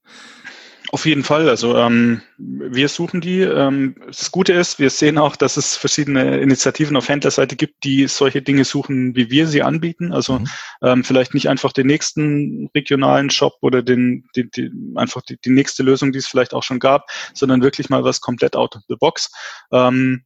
Auf 0.92 1.06
jeden 1.06 1.24
Fall. 1.24 1.48
Also 1.50 1.78
ähm, 1.78 2.22
wir 2.38 2.90
suchen 2.90 3.22
die. 3.22 3.42
Ähm, 3.42 3.96
das 4.08 4.32
Gute 4.32 4.54
ist, 4.54 4.80
wir 4.80 4.90
sehen 4.90 5.20
auch, 5.20 5.36
dass 5.36 5.56
es 5.56 5.76
verschiedene 5.76 6.40
Initiativen 6.40 6.98
auf 6.98 7.08
Händlerseite 7.08 7.56
gibt, 7.56 7.84
die 7.84 8.08
solche 8.08 8.42
Dinge 8.42 8.66
suchen, 8.66 9.16
wie 9.16 9.30
wir 9.30 9.48
sie 9.48 9.62
anbieten. 9.62 10.12
Also 10.12 10.40
mhm. 10.40 10.48
ähm, 10.82 11.04
vielleicht 11.04 11.36
nicht 11.36 11.48
einfach 11.48 11.74
den 11.74 11.86
nächsten 11.86 12.70
regionalen 12.74 13.30
Shop 13.30 13.58
oder 13.62 13.84
den, 13.84 14.28
die, 14.36 14.50
die, 14.50 14.72
einfach 14.96 15.22
die, 15.22 15.38
die 15.40 15.52
nächste 15.52 15.84
Lösung, 15.84 16.12
die 16.12 16.20
es 16.20 16.28
vielleicht 16.28 16.56
auch 16.56 16.64
schon 16.64 16.80
gab, 16.80 17.08
sondern 17.34 17.62
wirklich 17.62 17.90
mal 17.90 18.04
was 18.04 18.20
komplett 18.20 18.56
out 18.56 18.76
of 18.76 18.82
the 18.88 18.96
box. 18.96 19.32
Ähm, 19.72 20.24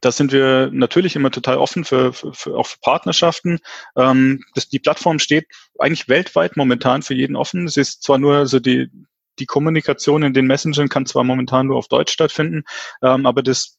da 0.00 0.12
sind 0.12 0.32
wir 0.32 0.70
natürlich 0.72 1.16
immer 1.16 1.30
total 1.30 1.56
offen 1.56 1.84
für, 1.84 2.12
für, 2.12 2.32
für 2.34 2.56
auch 2.56 2.66
für 2.66 2.78
Partnerschaften. 2.80 3.60
Ähm, 3.96 4.44
das, 4.54 4.68
die 4.68 4.78
Plattform 4.78 5.18
steht 5.18 5.46
eigentlich 5.78 6.08
weltweit 6.08 6.56
momentan 6.56 7.02
für 7.02 7.14
jeden 7.14 7.36
offen. 7.36 7.66
Es 7.66 7.76
ist 7.78 8.02
zwar 8.02 8.18
nur 8.18 8.46
so 8.46 8.58
die 8.58 8.90
die 9.38 9.46
Kommunikation 9.46 10.22
in 10.22 10.34
den 10.34 10.46
Messengern 10.46 10.88
kann 10.88 11.06
zwar 11.06 11.24
momentan 11.24 11.66
nur 11.66 11.76
auf 11.76 11.88
Deutsch 11.88 12.12
stattfinden, 12.12 12.64
ähm, 13.02 13.26
aber 13.26 13.42
das 13.42 13.78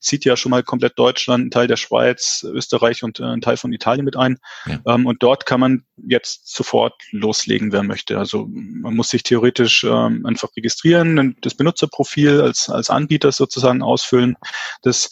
zieht 0.00 0.24
ja 0.24 0.36
schon 0.36 0.50
mal 0.50 0.62
komplett 0.62 0.98
Deutschland, 0.98 1.46
ein 1.46 1.50
Teil 1.50 1.66
der 1.66 1.76
Schweiz, 1.76 2.44
Österreich 2.44 3.02
und 3.02 3.20
äh, 3.20 3.24
ein 3.24 3.40
Teil 3.40 3.56
von 3.56 3.72
Italien 3.72 4.04
mit 4.04 4.16
ein. 4.16 4.38
Ja. 4.66 4.80
Ähm, 4.86 5.06
und 5.06 5.22
dort 5.22 5.46
kann 5.46 5.60
man 5.60 5.84
jetzt 5.96 6.54
sofort 6.54 6.94
loslegen, 7.10 7.72
wer 7.72 7.82
möchte. 7.82 8.18
Also 8.18 8.46
man 8.48 8.94
muss 8.94 9.10
sich 9.10 9.22
theoretisch 9.22 9.84
ähm, 9.84 10.24
einfach 10.24 10.50
registrieren, 10.56 11.36
das 11.40 11.54
Benutzerprofil 11.54 12.40
als, 12.40 12.68
als 12.68 12.90
Anbieter 12.90 13.32
sozusagen 13.32 13.82
ausfüllen. 13.82 14.36
Das 14.82 15.10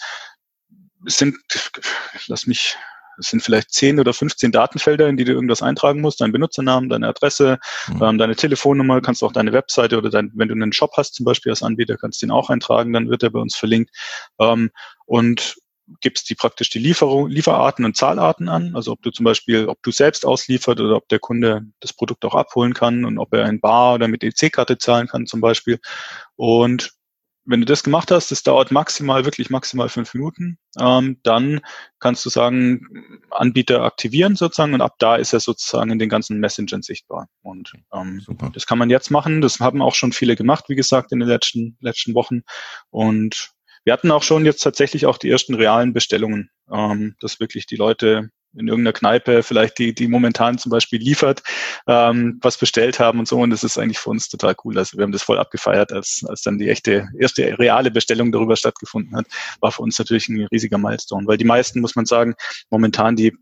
sind, 1.05 1.37
lass 2.27 2.47
mich 2.47 2.77
es 3.19 3.29
sind 3.29 3.43
vielleicht 3.43 3.73
10 3.73 4.01
oder 4.01 4.13
15 4.13 4.53
Datenfelder, 4.53 5.09
in 5.09 5.17
die 5.17 5.25
du 5.25 5.33
irgendwas 5.33 5.63
eintragen 5.63 6.01
musst, 6.01 6.21
dein 6.21 6.33
Benutzernamen, 6.33 6.89
deine 6.89 7.09
Adresse, 7.09 7.59
mhm. 7.89 8.03
ähm, 8.03 8.19
deine 8.19 8.37
Telefonnummer, 8.37 9.01
kannst 9.01 9.23
auch 9.23 9.33
deine 9.33 9.53
Webseite 9.53 9.99
oder 9.99 10.11
dein, 10.11 10.33
wenn 10.35 10.49
du 10.49 10.55
einen 10.55 10.73
Shop 10.73 10.93
hast 10.97 11.15
zum 11.15 11.25
Beispiel 11.25 11.51
als 11.51 11.63
Anbieter, 11.63 11.97
kannst 11.97 12.23
du 12.23 12.27
den 12.27 12.33
auch 12.33 12.51
eintragen, 12.51 12.93
dann 12.93 13.09
wird 13.09 13.23
er 13.23 13.31
bei 13.31 13.41
uns 13.41 13.57
verlinkt. 13.57 13.91
Ähm, 14.39 14.71
und 15.07 15.57
gibst 16.01 16.29
die 16.31 16.35
praktisch 16.35 16.71
die 16.71 16.79
Lieferung, 16.79 17.29
Lieferarten 17.29 17.85
und 17.85 17.97
Zahlarten 17.97 18.49
an. 18.49 18.75
Also 18.75 18.93
ob 18.93 19.03
du 19.03 19.11
zum 19.11 19.25
Beispiel, 19.25 19.69
ob 19.69 19.83
du 19.83 19.91
selbst 19.93 20.27
ausliefert 20.27 20.81
oder 20.81 20.97
ob 20.97 21.09
der 21.09 21.19
Kunde 21.19 21.67
das 21.81 21.93
Produkt 21.93 22.25
auch 22.25 22.35
abholen 22.35 22.75
kann 22.75 23.05
und 23.05 23.19
ob 23.19 23.33
er 23.33 23.49
in 23.49 23.61
Bar 23.61 23.95
oder 23.95 24.09
mit 24.09 24.25
EC-Karte 24.25 24.79
zahlen 24.79 25.07
kann 25.07 25.27
zum 25.27 25.41
Beispiel. 25.41 25.79
Und 26.35 26.93
wenn 27.47 27.61
du 27.61 27.67
das 27.67 27.83
gemacht 27.83 28.11
hast, 28.11 28.31
das 28.31 28.43
dauert 28.43 28.71
maximal, 28.71 29.25
wirklich 29.25 29.51
maximal 29.51 29.89
fünf 29.89 30.13
Minuten, 30.15 30.59
ähm, 30.79 31.19
dann 31.23 31.61
kannst 32.01 32.25
du 32.27 32.31
sagen, 32.31 33.21
Anbieter 33.31 33.83
aktivieren 33.83 34.37
sozusagen 34.37 34.75
und 34.75 34.81
ab 34.81 34.97
da 34.99 35.17
ist 35.17 35.33
er 35.33 35.41
sozusagen 35.41 35.91
in 35.91 35.99
den 35.99 36.09
ganzen 36.09 36.39
Messengern 36.39 36.83
sichtbar. 36.83 37.29
Und 37.43 37.73
ähm, 37.93 38.23
das 38.53 38.67
kann 38.67 38.79
man 38.79 38.91
jetzt 38.91 39.11
machen. 39.11 39.41
Das 39.41 39.61
haben 39.61 39.81
auch 39.81 39.95
schon 39.95 40.13
viele 40.13 40.37
gemacht, 40.37 40.65
wie 40.69 40.75
gesagt, 40.75 41.13
in 41.13 41.21
den 41.21 41.29
letzten, 41.29 41.77
letzten 41.81 42.15
Wochen. 42.15 42.43
Und 42.91 43.53
wir 43.85 43.93
hatten 43.93 44.11
auch 44.11 44.25
schon 44.25 44.45
jetzt 44.45 44.63
tatsächlich 44.63 45.07
auch 45.07 45.17
die 45.17 45.31
ersten 45.31 45.55
realen 45.55 45.93
Bestellungen, 45.93 46.51
ähm, 46.71 47.15
dass 47.21 47.39
wirklich 47.39 47.67
die 47.67 47.77
Leute 47.77 48.31
in 48.59 48.69
irgendeiner 48.69 48.93
Kneipe 48.93 49.43
vielleicht 49.43 49.79
die, 49.79 49.95
die 49.95 50.09
momentan 50.09 50.59
zum 50.59 50.71
Beispiel 50.71 51.01
liefert, 51.01 51.43
ähm, 51.87 52.39
was 52.43 52.57
bestellt 52.57 52.99
haben 52.99 53.19
und 53.19 53.29
so. 53.29 53.39
Und 53.39 53.51
das 53.51 53.65
ist 53.65 53.79
eigentlich 53.79 53.99
für 53.99 54.11
uns 54.11 54.29
total 54.29 54.55
cool. 54.65 54.79
Also 54.79 54.97
wir 54.97 55.03
haben 55.05 55.13
das 55.13 55.23
voll 55.23 55.39
abgefeiert, 55.39 55.93
als, 55.93 56.25
als 56.29 56.43
dann 56.43 56.59
die 56.59 56.69
echte, 56.69 57.09
erste 57.19 57.59
reale 57.59 57.91
Bestellung 57.91 58.33
darüber 58.33 58.57
stattgefunden 58.57 59.17
hat, 59.17 59.27
war 59.61 59.73
für 59.73 59.83
uns 59.83 59.99
natürlich 59.99 60.29
ein 60.29 60.47
riesiger 60.53 60.79
Milestone. 60.79 61.27
Weil 61.27 61.37
die 61.37 61.45
meisten, 61.45 61.81
muss 61.81 61.97
man 61.97 62.07
sagen, 62.07 62.35
momentan, 62.71 63.17
die, 63.17 63.37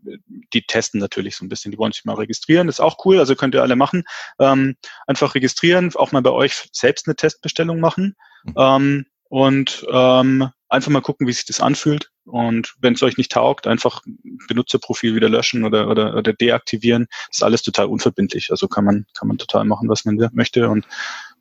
die 0.53 0.61
testen 0.63 0.99
natürlich 0.99 1.35
so 1.35 1.45
ein 1.45 1.49
bisschen. 1.49 1.71
Die 1.71 1.77
wollen 1.77 1.91
sich 1.91 2.05
mal 2.05 2.15
registrieren. 2.15 2.67
Das 2.67 2.77
ist 2.77 2.81
auch 2.81 3.05
cool, 3.05 3.19
also 3.19 3.35
könnt 3.35 3.55
ihr 3.55 3.61
alle 3.61 3.75
machen. 3.75 4.03
Ähm, 4.39 4.75
einfach 5.07 5.35
registrieren, 5.35 5.93
auch 5.95 6.11
mal 6.11 6.21
bei 6.21 6.31
euch 6.31 6.67
selbst 6.71 7.07
eine 7.07 7.15
Testbestellung 7.15 7.79
machen. 7.79 8.15
Mhm. 8.43 8.53
Ähm, 8.57 9.05
und 9.29 9.85
ähm, 9.91 10.49
einfach 10.75 10.91
mal 10.91 11.01
gucken, 11.01 11.27
wie 11.27 11.33
sich 11.33 11.45
das 11.45 11.59
anfühlt. 11.59 12.11
Und 12.25 12.75
wenn 12.79 12.93
es 12.93 13.03
euch 13.03 13.17
nicht 13.17 13.31
taugt, 13.31 13.67
einfach 13.67 14.01
Benutzerprofil 14.47 15.15
wieder 15.15 15.29
löschen 15.29 15.63
oder, 15.63 15.89
oder, 15.89 16.15
oder 16.15 16.33
deaktivieren. 16.33 17.07
Das 17.27 17.37
ist 17.37 17.43
alles 17.43 17.63
total 17.63 17.87
unverbindlich. 17.87 18.51
Also 18.51 18.67
kann 18.67 18.85
man, 18.85 19.05
kann 19.13 19.27
man 19.27 19.37
total 19.37 19.65
machen, 19.65 19.89
was 19.89 20.05
man 20.05 20.17
möchte. 20.33 20.69
Und 20.69 20.85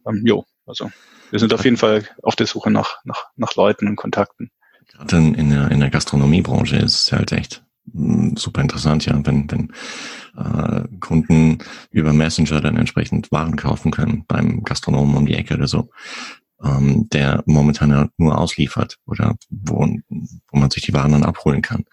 ähm, 0.06 0.22
jo, 0.24 0.44
also 0.66 0.90
wir 1.30 1.38
sind 1.38 1.52
auf 1.52 1.64
jeden 1.64 1.76
Fall 1.76 2.08
auf 2.22 2.36
der 2.36 2.46
Suche 2.46 2.70
nach, 2.70 2.98
nach, 3.04 3.26
nach 3.36 3.54
Leuten 3.54 3.88
und 3.88 3.96
Kontakten. 3.96 4.50
Gerade 4.88 5.16
in 5.16 5.50
der, 5.50 5.70
in 5.70 5.80
der 5.80 5.90
Gastronomiebranche 5.90 6.76
ist 6.76 6.94
es 6.94 7.12
halt 7.12 7.32
echt 7.32 7.64
hm, 7.92 8.36
super 8.36 8.60
interessant, 8.60 9.06
ja, 9.06 9.18
wenn, 9.24 9.50
wenn 9.50 9.72
äh, 10.36 10.84
Kunden 11.00 11.58
über 11.90 12.12
Messenger 12.12 12.60
dann 12.60 12.76
entsprechend 12.76 13.32
Waren 13.32 13.56
kaufen 13.56 13.90
können 13.90 14.24
beim 14.26 14.62
Gastronomen 14.62 15.16
um 15.16 15.26
die 15.26 15.34
Ecke 15.34 15.54
oder 15.54 15.66
so, 15.66 15.90
ähm, 16.64 17.08
der 17.12 17.42
momentan 17.46 17.90
ja 17.90 18.08
nur 18.16 18.38
ausliefert 18.38 18.98
oder 19.06 19.36
wo, 19.50 19.86
wo 20.08 20.58
man 20.58 20.70
sich 20.70 20.82
die 20.82 20.94
Waren 20.94 21.12
dann 21.12 21.24
abholen 21.24 21.62
kann. 21.62 21.84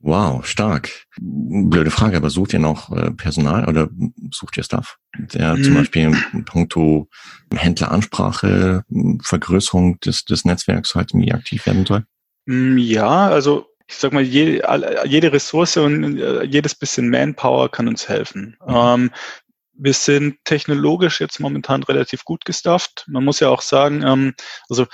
Wow, 0.00 0.44
stark. 0.44 1.06
Blöde 1.18 1.90
Frage, 1.90 2.18
aber 2.18 2.28
sucht 2.28 2.52
ihr 2.52 2.58
noch 2.58 2.94
äh, 2.94 3.10
Personal 3.12 3.66
oder 3.66 3.88
sucht 4.30 4.58
ihr 4.58 4.62
Staff, 4.62 4.98
der 5.16 5.56
mhm. 5.56 5.64
zum 5.64 5.74
Beispiel 5.74 6.14
in 6.34 6.44
puncto 6.44 7.08
Händleransprache, 7.54 8.84
Vergrößerung 9.22 9.98
des, 10.00 10.26
des 10.26 10.44
Netzwerks 10.44 10.94
halt 10.94 11.12
irgendwie 11.12 11.32
aktiv 11.32 11.64
werden 11.64 11.86
soll? 11.86 12.04
Mm, 12.44 12.76
ja, 12.76 13.28
also 13.28 13.66
ich 13.86 13.96
sag 13.96 14.12
mal, 14.12 14.22
jede, 14.22 14.62
jede 15.06 15.32
Ressource 15.32 15.76
und 15.78 16.18
äh, 16.18 16.44
jedes 16.44 16.74
bisschen 16.74 17.08
Manpower 17.08 17.70
kann 17.70 17.88
uns 17.88 18.08
helfen. 18.08 18.56
Mhm. 18.66 18.74
Ähm, 18.74 19.10
wir 19.76 19.94
sind 19.94 20.36
technologisch 20.44 21.20
jetzt 21.20 21.40
momentan 21.40 21.82
relativ 21.82 22.24
gut 22.24 22.44
gestafft. 22.44 23.04
Man 23.08 23.24
muss 23.24 23.40
ja 23.40 23.48
auch 23.48 23.62
sagen, 23.62 24.02
ähm, 24.02 24.34
also 24.68 24.86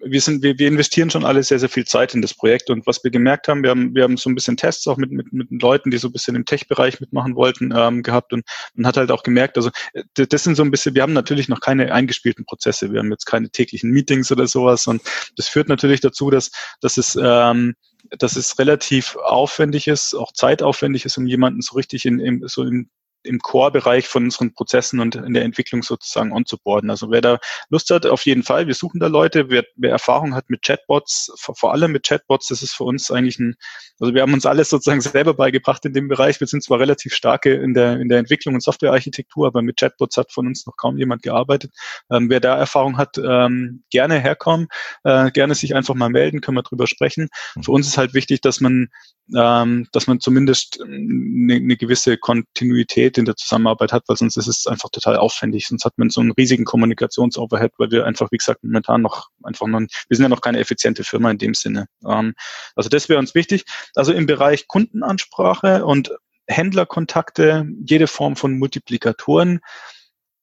wir 0.00 0.20
sind, 0.20 0.42
wir, 0.42 0.58
wir 0.58 0.68
investieren 0.68 1.10
schon 1.10 1.24
alle 1.24 1.42
sehr, 1.42 1.58
sehr 1.58 1.68
viel 1.68 1.84
Zeit 1.84 2.14
in 2.14 2.22
das 2.22 2.34
Projekt. 2.34 2.70
Und 2.70 2.86
was 2.86 3.02
wir 3.04 3.10
gemerkt 3.10 3.48
haben, 3.48 3.62
wir 3.62 3.70
haben, 3.70 3.94
wir 3.94 4.02
haben 4.02 4.16
so 4.16 4.28
ein 4.30 4.34
bisschen 4.34 4.56
Tests 4.56 4.86
auch 4.86 4.96
mit, 4.96 5.10
mit, 5.10 5.32
mit 5.32 5.48
Leuten, 5.62 5.90
die 5.90 5.98
so 5.98 6.08
ein 6.08 6.12
bisschen 6.12 6.36
im 6.36 6.44
Tech-Bereich 6.44 7.00
mitmachen 7.00 7.34
wollten, 7.34 7.72
ähm, 7.76 8.02
gehabt. 8.02 8.32
Und 8.32 8.44
man 8.74 8.86
hat 8.86 8.96
halt 8.96 9.10
auch 9.10 9.22
gemerkt, 9.22 9.56
also 9.56 9.70
das 10.14 10.44
sind 10.44 10.56
so 10.56 10.62
ein 10.62 10.70
bisschen, 10.70 10.94
wir 10.94 11.02
haben 11.02 11.12
natürlich 11.12 11.48
noch 11.48 11.60
keine 11.60 11.92
eingespielten 11.92 12.44
Prozesse. 12.44 12.92
Wir 12.92 13.00
haben 13.00 13.10
jetzt 13.10 13.26
keine 13.26 13.50
täglichen 13.50 13.90
Meetings 13.90 14.32
oder 14.32 14.46
sowas. 14.46 14.86
Und 14.86 15.02
das 15.36 15.48
führt 15.48 15.68
natürlich 15.68 16.00
dazu, 16.00 16.30
dass, 16.30 16.50
dass 16.80 16.96
es, 16.96 17.18
ähm, 17.20 17.74
dass 18.18 18.36
es 18.36 18.58
relativ 18.58 19.16
aufwendig 19.16 19.86
ist, 19.86 20.14
auch 20.14 20.32
zeitaufwendig 20.32 21.04
ist, 21.04 21.16
um 21.18 21.26
jemanden 21.26 21.60
so 21.60 21.76
richtig 21.76 22.06
in, 22.06 22.18
in 22.18 22.42
so 22.48 22.64
in 22.64 22.90
im 23.22 23.38
Core-Bereich 23.38 24.08
von 24.08 24.24
unseren 24.24 24.54
Prozessen 24.54 25.00
und 25.00 25.14
in 25.14 25.34
der 25.34 25.44
Entwicklung 25.44 25.82
sozusagen 25.82 26.32
onzuboarden. 26.32 26.90
Also 26.90 27.10
wer 27.10 27.20
da 27.20 27.38
Lust 27.68 27.90
hat, 27.90 28.06
auf 28.06 28.24
jeden 28.26 28.42
Fall. 28.42 28.66
Wir 28.66 28.74
suchen 28.74 29.00
da 29.00 29.06
Leute. 29.06 29.50
Wer, 29.50 29.64
wer 29.76 29.90
Erfahrung 29.90 30.34
hat 30.34 30.48
mit 30.48 30.62
Chatbots, 30.62 31.32
vor, 31.38 31.54
vor, 31.54 31.72
allem 31.72 31.92
mit 31.92 32.06
Chatbots, 32.06 32.48
das 32.48 32.62
ist 32.62 32.74
für 32.74 32.84
uns 32.84 33.10
eigentlich 33.10 33.38
ein, 33.38 33.54
also 33.98 34.14
wir 34.14 34.22
haben 34.22 34.32
uns 34.32 34.46
alles 34.46 34.70
sozusagen 34.70 35.00
selber 35.00 35.34
beigebracht 35.34 35.84
in 35.84 35.92
dem 35.92 36.08
Bereich. 36.08 36.40
Wir 36.40 36.46
sind 36.46 36.62
zwar 36.62 36.80
relativ 36.80 37.14
starke 37.14 37.52
in 37.54 37.74
der, 37.74 38.00
in 38.00 38.08
der 38.08 38.18
Entwicklung 38.18 38.54
und 38.54 38.62
Softwarearchitektur, 38.62 39.46
aber 39.46 39.62
mit 39.62 39.78
Chatbots 39.78 40.16
hat 40.16 40.32
von 40.32 40.46
uns 40.46 40.66
noch 40.66 40.76
kaum 40.76 40.96
jemand 40.98 41.22
gearbeitet. 41.22 41.72
Ähm, 42.10 42.30
wer 42.30 42.40
da 42.40 42.56
Erfahrung 42.56 42.96
hat, 42.96 43.18
ähm, 43.18 43.84
gerne 43.90 44.18
herkommen, 44.18 44.68
äh, 45.04 45.30
gerne 45.30 45.54
sich 45.54 45.74
einfach 45.74 45.94
mal 45.94 46.10
melden, 46.10 46.40
können 46.40 46.56
wir 46.56 46.62
drüber 46.62 46.86
sprechen. 46.86 47.28
Für 47.62 47.72
uns 47.72 47.86
ist 47.86 47.98
halt 47.98 48.14
wichtig, 48.14 48.40
dass 48.40 48.60
man, 48.60 48.88
ähm, 49.36 49.86
dass 49.92 50.06
man 50.06 50.20
zumindest 50.20 50.80
eine, 50.82 51.54
eine 51.54 51.76
gewisse 51.76 52.16
Kontinuität 52.16 53.18
in 53.18 53.24
der 53.24 53.36
Zusammenarbeit 53.36 53.92
hat, 53.92 54.04
weil 54.06 54.16
sonst 54.16 54.36
ist 54.36 54.46
es 54.46 54.66
einfach 54.66 54.90
total 54.90 55.16
aufwendig. 55.16 55.66
Sonst 55.66 55.84
hat 55.84 55.98
man 55.98 56.10
so 56.10 56.20
einen 56.20 56.32
riesigen 56.32 56.64
Kommunikationsoverhead, 56.64 57.72
weil 57.78 57.90
wir 57.90 58.06
einfach, 58.06 58.30
wie 58.32 58.38
gesagt, 58.38 58.62
momentan 58.62 59.02
noch 59.02 59.28
einfach 59.42 59.66
noch, 59.66 59.80
wir 59.80 60.16
sind 60.16 60.22
ja 60.22 60.28
noch 60.28 60.40
keine 60.40 60.58
effiziente 60.58 61.04
Firma 61.04 61.30
in 61.30 61.38
dem 61.38 61.54
Sinne. 61.54 61.86
Ähm, 62.06 62.34
also 62.74 62.88
das 62.88 63.08
wäre 63.08 63.18
uns 63.18 63.34
wichtig. 63.34 63.64
Also 63.94 64.12
im 64.12 64.26
Bereich 64.26 64.68
Kundenansprache 64.68 65.84
und 65.84 66.10
Händlerkontakte, 66.46 67.66
jede 67.86 68.06
Form 68.06 68.36
von 68.36 68.58
Multiplikatoren, 68.58 69.60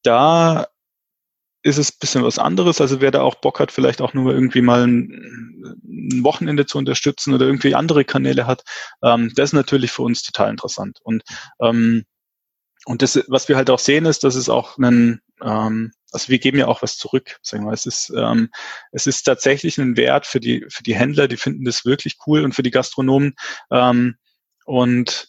da 0.03 0.67
ist 1.67 1.77
es 1.77 1.91
ein 1.91 1.97
bisschen 1.99 2.23
was 2.23 2.39
anderes. 2.39 2.81
Also 2.81 3.01
wer 3.01 3.11
da 3.11 3.21
auch 3.21 3.35
Bock 3.35 3.59
hat, 3.59 3.71
vielleicht 3.71 4.01
auch 4.01 4.13
nur 4.13 4.33
irgendwie 4.33 4.61
mal 4.61 4.87
ein, 4.87 5.73
ein 5.83 6.23
Wochenende 6.23 6.65
zu 6.65 6.77
unterstützen 6.77 7.33
oder 7.33 7.45
irgendwie 7.45 7.75
andere 7.75 8.05
Kanäle 8.05 8.47
hat, 8.47 8.63
ähm, 9.03 9.31
das 9.35 9.49
ist 9.49 9.53
natürlich 9.53 9.91
für 9.91 10.03
uns 10.03 10.23
total 10.23 10.49
interessant. 10.49 10.99
Und 11.03 11.23
ähm, 11.61 12.05
und 12.85 13.01
das, 13.01 13.21
was 13.27 13.49
wir 13.49 13.57
halt 13.57 13.69
auch 13.69 13.79
sehen, 13.79 14.05
ist, 14.05 14.23
dass 14.23 14.35
es 14.35 14.47
auch 14.47 14.77
einen, 14.77 15.19
ähm, 15.41 15.91
also 16.13 16.29
wir 16.29 16.39
geben 16.39 16.57
ja 16.57 16.67
auch 16.67 16.81
was 16.81 16.97
zurück. 16.97 17.37
Sagen 17.41 17.65
wir. 17.65 17.73
Es 17.73 17.85
ist, 17.85 18.13
ähm, 18.15 18.49
es 18.93 19.07
ist 19.07 19.23
tatsächlich 19.23 19.77
ein 19.77 19.97
Wert 19.97 20.25
für 20.25 20.39
die, 20.39 20.65
für 20.69 20.83
die 20.83 20.95
Händler, 20.95 21.27
die 21.27 21.35
finden 21.35 21.65
das 21.65 21.83
wirklich 21.83 22.15
cool 22.25 22.45
und 22.45 22.55
für 22.55 22.63
die 22.63 22.71
Gastronomen. 22.71 23.35
Ähm, 23.71 24.15
und 24.63 25.27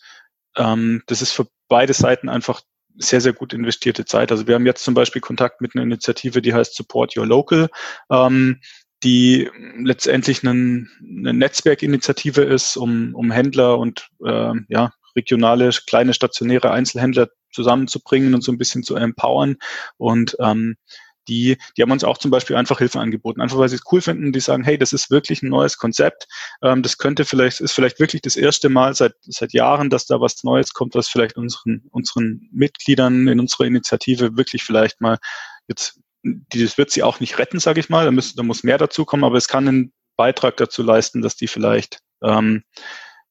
ähm, 0.56 1.02
das 1.08 1.20
ist 1.20 1.32
für 1.32 1.48
beide 1.66 1.94
Seiten 1.94 2.28
einfach 2.28 2.60
sehr, 2.98 3.20
sehr 3.20 3.32
gut 3.32 3.52
investierte 3.52 4.04
Zeit. 4.04 4.30
Also 4.30 4.46
wir 4.46 4.54
haben 4.54 4.66
jetzt 4.66 4.84
zum 4.84 4.94
Beispiel 4.94 5.20
Kontakt 5.20 5.60
mit 5.60 5.74
einer 5.74 5.84
Initiative, 5.84 6.42
die 6.42 6.54
heißt 6.54 6.74
Support 6.74 7.16
Your 7.16 7.26
Local. 7.26 7.68
Ähm, 8.10 8.60
die 9.04 9.48
letztendlich 9.80 10.42
eine, 10.42 10.86
eine 11.00 11.32
Netzwerkinitiative 11.32 12.42
ist, 12.42 12.76
um, 12.76 13.14
um 13.14 13.30
Händler 13.30 13.78
und 13.78 14.08
äh, 14.24 14.52
ja, 14.68 14.92
regionale 15.14 15.70
kleine 15.86 16.14
stationäre 16.14 16.70
Einzelhändler 16.72 17.28
zusammenzubringen 17.52 18.34
und 18.34 18.42
so 18.42 18.52
ein 18.52 18.58
bisschen 18.58 18.82
zu 18.82 18.96
empowern. 18.96 19.56
Und 19.96 20.36
ähm, 20.40 20.76
die, 21.28 21.58
die 21.76 21.82
haben 21.82 21.90
uns 21.90 22.04
auch 22.04 22.18
zum 22.18 22.30
Beispiel 22.30 22.56
einfach 22.56 22.78
Hilfe 22.78 23.00
angeboten, 23.00 23.40
einfach 23.40 23.58
weil 23.58 23.68
sie 23.68 23.76
es 23.76 23.82
cool 23.92 24.00
finden, 24.00 24.32
die 24.32 24.40
sagen, 24.40 24.64
hey, 24.64 24.78
das 24.78 24.92
ist 24.92 25.10
wirklich 25.10 25.42
ein 25.42 25.50
neues 25.50 25.78
Konzept, 25.78 26.26
ähm, 26.62 26.82
das 26.82 26.98
könnte 26.98 27.24
vielleicht, 27.24 27.60
ist 27.60 27.72
vielleicht 27.72 28.00
wirklich 28.00 28.22
das 28.22 28.36
erste 28.36 28.68
Mal 28.68 28.94
seit, 28.94 29.14
seit 29.22 29.52
Jahren, 29.52 29.90
dass 29.90 30.06
da 30.06 30.20
was 30.20 30.42
Neues 30.44 30.72
kommt, 30.72 30.94
was 30.94 31.08
vielleicht 31.08 31.36
unseren, 31.36 31.82
unseren 31.90 32.48
Mitgliedern 32.52 33.28
in 33.28 33.40
unserer 33.40 33.66
Initiative 33.66 34.36
wirklich 34.36 34.64
vielleicht 34.64 35.00
mal 35.00 35.18
jetzt, 35.68 36.00
das 36.22 36.78
wird 36.78 36.90
sie 36.90 37.02
auch 37.02 37.20
nicht 37.20 37.38
retten, 37.38 37.60
sage 37.60 37.80
ich 37.80 37.88
mal, 37.88 38.04
da, 38.04 38.10
müssen, 38.10 38.36
da 38.36 38.42
muss 38.42 38.64
mehr 38.64 38.78
dazu 38.78 39.04
kommen, 39.04 39.24
aber 39.24 39.36
es 39.36 39.48
kann 39.48 39.68
einen 39.68 39.92
Beitrag 40.16 40.56
dazu 40.56 40.82
leisten, 40.82 41.22
dass 41.22 41.36
die 41.36 41.46
vielleicht 41.46 42.00
ähm, 42.22 42.64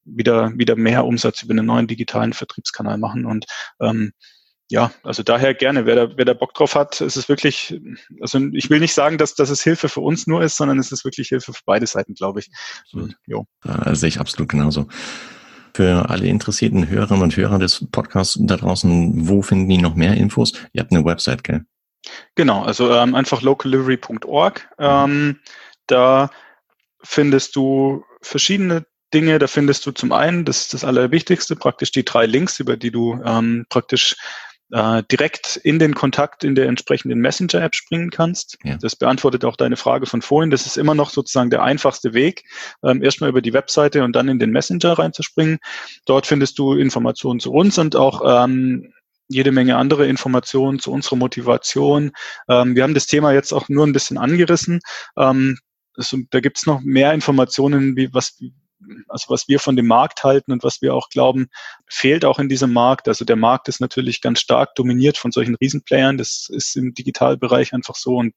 wieder, 0.04 0.52
wieder 0.56 0.76
mehr 0.76 1.04
Umsatz 1.04 1.42
über 1.42 1.52
einen 1.52 1.66
neuen 1.66 1.86
digitalen 1.86 2.32
Vertriebskanal 2.32 2.98
machen. 2.98 3.26
Und 3.26 3.46
ähm, 3.80 4.12
ja, 4.70 4.92
also 5.02 5.22
daher 5.22 5.54
gerne, 5.54 5.86
wer 5.86 5.94
da, 5.94 6.16
wer 6.16 6.24
da 6.24 6.34
Bock 6.34 6.52
drauf 6.52 6.74
hat, 6.74 7.00
ist 7.00 7.16
es 7.16 7.28
wirklich, 7.28 7.80
also 8.20 8.38
ich 8.52 8.68
will 8.68 8.80
nicht 8.80 8.92
sagen, 8.92 9.16
dass, 9.16 9.34
dass 9.34 9.48
es 9.48 9.62
Hilfe 9.62 9.88
für 9.88 10.00
uns 10.00 10.26
nur 10.26 10.42
ist, 10.42 10.56
sondern 10.56 10.78
es 10.78 10.92
ist 10.92 11.04
wirklich 11.04 11.28
Hilfe 11.28 11.54
für 11.54 11.62
beide 11.64 11.86
Seiten, 11.86 12.14
glaube 12.14 12.40
ich. 12.40 12.50
Absolut. 12.82 13.16
Jo. 13.26 13.46
Äh, 13.64 13.94
sehe 13.94 14.08
ich 14.08 14.20
absolut 14.20 14.50
genauso. 14.50 14.86
Für 15.74 16.10
alle 16.10 16.26
interessierten 16.26 16.88
Hörerinnen 16.88 17.22
und 17.22 17.36
Hörer 17.36 17.58
des 17.58 17.86
Podcasts 17.90 18.38
da 18.40 18.56
draußen, 18.56 19.28
wo 19.28 19.42
finden 19.42 19.68
die 19.68 19.78
noch 19.78 19.94
mehr 19.94 20.14
Infos? 20.14 20.52
Ihr 20.72 20.82
habt 20.82 20.92
eine 20.92 21.04
Website, 21.04 21.44
gell? 21.44 21.64
Genau, 22.34 22.62
also 22.62 22.92
ähm, 22.92 23.14
einfach 23.14 23.42
localdelivery.org. 23.42 24.68
Ähm, 24.78 25.40
da 25.86 26.30
findest 27.02 27.56
du 27.56 28.04
verschiedene 28.20 28.86
Dinge. 29.14 29.38
Da 29.38 29.46
findest 29.46 29.86
du 29.86 29.92
zum 29.92 30.12
einen, 30.12 30.44
das 30.44 30.62
ist 30.62 30.74
das 30.74 30.84
Allerwichtigste, 30.84 31.56
praktisch 31.56 31.92
die 31.92 32.04
drei 32.04 32.26
Links, 32.26 32.60
über 32.60 32.76
die 32.76 32.90
du 32.90 33.20
ähm, 33.24 33.66
praktisch 33.68 34.16
äh, 34.70 35.02
direkt 35.10 35.56
in 35.56 35.78
den 35.78 35.94
Kontakt 35.94 36.44
in 36.44 36.54
der 36.54 36.66
entsprechenden 36.66 37.20
Messenger-App 37.20 37.74
springen 37.74 38.10
kannst. 38.10 38.58
Ja. 38.64 38.76
Das 38.76 38.96
beantwortet 38.96 39.44
auch 39.44 39.56
deine 39.56 39.76
Frage 39.76 40.06
von 40.06 40.22
vorhin. 40.22 40.50
Das 40.50 40.66
ist 40.66 40.76
immer 40.76 40.94
noch 40.94 41.10
sozusagen 41.10 41.50
der 41.50 41.62
einfachste 41.62 42.14
Weg, 42.14 42.44
ähm, 42.82 43.02
erstmal 43.02 43.30
über 43.30 43.42
die 43.42 43.52
Webseite 43.52 44.04
und 44.04 44.14
dann 44.14 44.28
in 44.28 44.38
den 44.38 44.50
Messenger 44.50 44.98
reinzuspringen. 44.98 45.58
Dort 46.06 46.26
findest 46.26 46.58
du 46.58 46.74
Informationen 46.74 47.40
zu 47.40 47.52
uns 47.52 47.78
und 47.78 47.96
auch 47.96 48.44
ähm, 48.44 48.92
jede 49.28 49.52
Menge 49.52 49.76
andere 49.76 50.06
Informationen 50.06 50.78
zu 50.78 50.90
unserer 50.90 51.16
Motivation. 51.16 52.12
Ähm, 52.48 52.74
wir 52.74 52.82
haben 52.82 52.94
das 52.94 53.06
Thema 53.06 53.32
jetzt 53.32 53.52
auch 53.52 53.68
nur 53.68 53.86
ein 53.86 53.92
bisschen 53.92 54.18
angerissen. 54.18 54.80
Ähm, 55.16 55.58
das, 55.94 56.14
da 56.30 56.40
gibt's 56.40 56.66
noch 56.66 56.80
mehr 56.80 57.12
Informationen, 57.12 57.96
wie 57.96 58.12
was 58.12 58.38
also 59.08 59.26
was 59.28 59.48
wir 59.48 59.60
von 59.60 59.76
dem 59.76 59.86
Markt 59.86 60.24
halten 60.24 60.52
und 60.52 60.62
was 60.62 60.82
wir 60.82 60.94
auch 60.94 61.08
glauben, 61.08 61.48
fehlt 61.86 62.24
auch 62.24 62.38
in 62.38 62.48
diesem 62.48 62.72
Markt. 62.72 63.08
Also 63.08 63.24
der 63.24 63.36
Markt 63.36 63.68
ist 63.68 63.80
natürlich 63.80 64.20
ganz 64.20 64.40
stark 64.40 64.74
dominiert 64.74 65.16
von 65.16 65.32
solchen 65.32 65.54
Riesenplayern. 65.56 66.18
Das 66.18 66.48
ist 66.50 66.76
im 66.76 66.94
Digitalbereich 66.94 67.72
einfach 67.72 67.94
so 67.94 68.16
und 68.16 68.34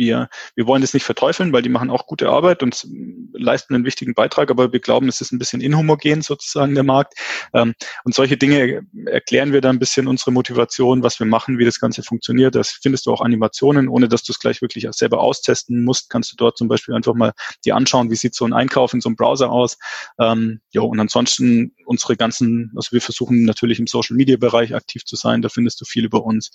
wir, 0.00 0.28
wir 0.56 0.66
wollen 0.66 0.80
das 0.80 0.94
nicht 0.94 1.04
verteufeln, 1.04 1.52
weil 1.52 1.62
die 1.62 1.68
machen 1.68 1.90
auch 1.90 2.06
gute 2.06 2.30
Arbeit 2.30 2.62
und 2.62 2.88
leisten 3.34 3.74
einen 3.74 3.84
wichtigen 3.84 4.14
Beitrag, 4.14 4.50
aber 4.50 4.72
wir 4.72 4.80
glauben, 4.80 5.08
es 5.08 5.20
ist 5.20 5.30
ein 5.30 5.38
bisschen 5.38 5.60
inhomogen 5.60 6.22
sozusagen 6.22 6.74
der 6.74 6.84
Markt. 6.84 7.14
Ähm, 7.52 7.74
und 8.04 8.14
solche 8.14 8.38
Dinge 8.38 8.82
erklären 9.06 9.52
wir 9.52 9.60
da 9.60 9.68
ein 9.68 9.78
bisschen 9.78 10.08
unsere 10.08 10.32
Motivation, 10.32 11.02
was 11.02 11.20
wir 11.20 11.26
machen, 11.26 11.58
wie 11.58 11.66
das 11.66 11.78
Ganze 11.78 12.02
funktioniert. 12.02 12.54
Das 12.54 12.70
findest 12.70 13.06
du 13.06 13.12
auch 13.12 13.20
Animationen, 13.20 13.88
ohne 13.88 14.08
dass 14.08 14.22
du 14.22 14.32
es 14.32 14.38
gleich 14.38 14.62
wirklich 14.62 14.88
selber 14.92 15.20
austesten 15.20 15.84
musst, 15.84 16.08
kannst 16.08 16.32
du 16.32 16.36
dort 16.36 16.56
zum 16.56 16.68
Beispiel 16.68 16.94
einfach 16.94 17.14
mal 17.14 17.32
dir 17.64 17.76
anschauen, 17.76 18.10
wie 18.10 18.16
sieht 18.16 18.34
so 18.34 18.46
ein 18.46 18.54
Einkauf 18.54 18.94
in 18.94 19.02
so 19.02 19.10
einem 19.10 19.16
Browser 19.16 19.50
aus. 19.50 19.76
Ähm, 20.18 20.60
jo, 20.70 20.86
und 20.86 20.98
ansonsten 20.98 21.74
unsere 21.84 22.16
ganzen, 22.16 22.72
also 22.74 22.92
wir 22.92 23.02
versuchen 23.02 23.44
natürlich 23.44 23.78
im 23.78 23.86
Social 23.86 24.16
Media 24.16 24.38
Bereich 24.38 24.74
aktiv 24.74 25.04
zu 25.04 25.16
sein, 25.16 25.42
da 25.42 25.50
findest 25.50 25.80
du 25.80 25.84
viel 25.84 26.06
über 26.06 26.24
uns. 26.24 26.50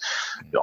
Ja, 0.52 0.62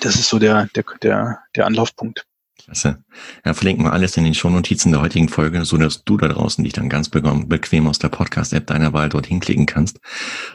das 0.00 0.16
ist 0.16 0.28
so 0.28 0.38
der, 0.38 0.68
der, 0.74 0.84
der, 1.02 1.38
der 1.54 1.66
Anlaufpunkt. 1.66 2.24
Klasse. 2.64 3.02
Ja, 3.44 3.54
verlinken 3.54 3.84
wir 3.84 3.92
alles 3.92 4.16
in 4.16 4.24
den 4.24 4.34
Shownotizen 4.34 4.92
der 4.92 5.00
heutigen 5.00 5.28
Folge, 5.28 5.64
so 5.64 5.76
dass 5.76 6.04
du 6.04 6.16
da 6.16 6.28
draußen 6.28 6.62
dich 6.62 6.72
dann 6.72 6.88
ganz 6.88 7.08
bequem 7.08 7.88
aus 7.88 7.98
der 7.98 8.08
Podcast-App 8.08 8.66
deiner 8.66 8.92
Wahl 8.92 9.08
dorthin 9.08 9.40
klicken 9.40 9.66
kannst 9.66 9.98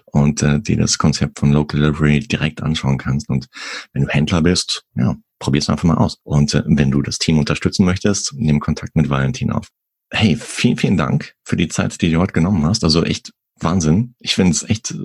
und 0.06 0.42
äh, 0.42 0.62
dir 0.62 0.78
das 0.78 0.98
Konzept 0.98 1.40
von 1.40 1.52
Local 1.52 1.80
Delivery 1.80 2.22
direkt 2.22 2.64
anschauen 2.64 2.98
kannst. 2.98 3.30
Und 3.30 3.48
wenn 3.92 4.04
du 4.04 4.10
Händler 4.10 4.42
bist, 4.42 4.84
ja, 4.96 5.16
probier's 5.40 5.70
einfach 5.70 5.84
mal 5.84 5.98
aus. 5.98 6.18
Und 6.24 6.54
äh, 6.54 6.64
wenn 6.66 6.92
du 6.92 7.02
das 7.02 7.20
Team 7.20 7.40
unterstützen 7.40 7.86
möchtest, 7.86 8.34
nimm 8.36 8.60
Kontakt 8.62 8.96
mit 8.96 9.10
Valentin 9.10 9.52
auf. 9.52 9.68
Hey, 10.10 10.38
vielen, 10.38 10.78
vielen 10.78 10.98
Dank 10.98 11.34
für 11.44 11.58
die 11.58 11.68
Zeit, 11.68 12.02
die 12.02 12.12
du 12.12 12.20
heute 12.20 12.32
genommen 12.32 12.66
hast. 12.66 12.86
Also 12.86 13.04
echt 13.04 13.34
Wahnsinn. 13.60 14.16
Ich 14.20 14.36
finde 14.36 14.52
es 14.52 14.64
echt, 14.70 14.96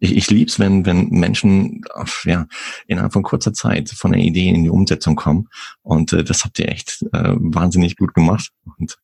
ich, 0.00 0.16
ich 0.16 0.30
lieb's, 0.30 0.58
wenn, 0.58 0.86
wenn 0.86 1.08
Menschen 1.10 1.82
ja, 2.24 2.46
innerhalb 2.86 3.12
von 3.12 3.22
kurzer 3.22 3.52
Zeit 3.52 3.90
von 3.90 4.12
der 4.12 4.20
Idee 4.20 4.48
in 4.48 4.64
die 4.64 4.70
Umsetzung 4.70 5.16
kommen. 5.16 5.48
Und 5.82 6.12
äh, 6.12 6.24
das 6.24 6.44
habt 6.44 6.58
ihr 6.58 6.68
echt 6.68 7.02
äh, 7.12 7.34
wahnsinnig 7.36 7.96
gut 7.96 8.14
gemacht. 8.14 8.50
Und 8.78 8.98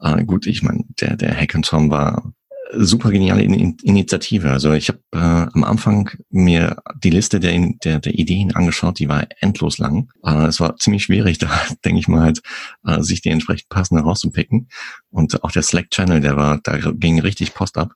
äh, 0.00 0.24
gut, 0.24 0.46
ich 0.46 0.62
meine, 0.62 0.84
der, 1.00 1.16
der 1.16 1.36
Hackathon 1.36 1.90
war 1.90 2.32
super 2.72 3.10
geniale 3.10 3.42
in 3.42 3.76
Initiative. 3.82 4.50
Also 4.50 4.72
ich 4.72 4.88
habe 4.88 5.00
äh, 5.12 5.18
am 5.18 5.64
Anfang 5.64 6.10
mir 6.30 6.76
die 7.02 7.10
Liste 7.10 7.40
der, 7.40 7.52
der, 7.84 8.00
der 8.00 8.14
Ideen 8.14 8.54
angeschaut, 8.54 8.98
die 8.98 9.08
war 9.08 9.26
endlos 9.40 9.78
lang. 9.78 10.10
Äh, 10.24 10.46
es 10.46 10.60
war 10.60 10.76
ziemlich 10.76 11.04
schwierig, 11.04 11.38
da 11.38 11.48
denke 11.84 12.00
ich 12.00 12.08
mal 12.08 12.22
halt, 12.22 12.42
äh, 12.84 13.02
sich 13.02 13.22
die 13.22 13.30
entsprechend 13.30 13.68
passende 13.68 14.02
rauszupicken. 14.02 14.68
Und 15.10 15.42
auch 15.44 15.52
der 15.52 15.62
Slack-Channel, 15.62 16.20
der 16.20 16.36
war, 16.36 16.60
da 16.62 16.78
ging 16.78 17.20
richtig 17.20 17.54
Post 17.54 17.78
ab. 17.78 17.92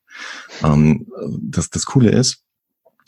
Ähm, 0.62 1.06
das, 1.40 1.70
das 1.70 1.84
Coole 1.84 2.10
ist, 2.10 2.44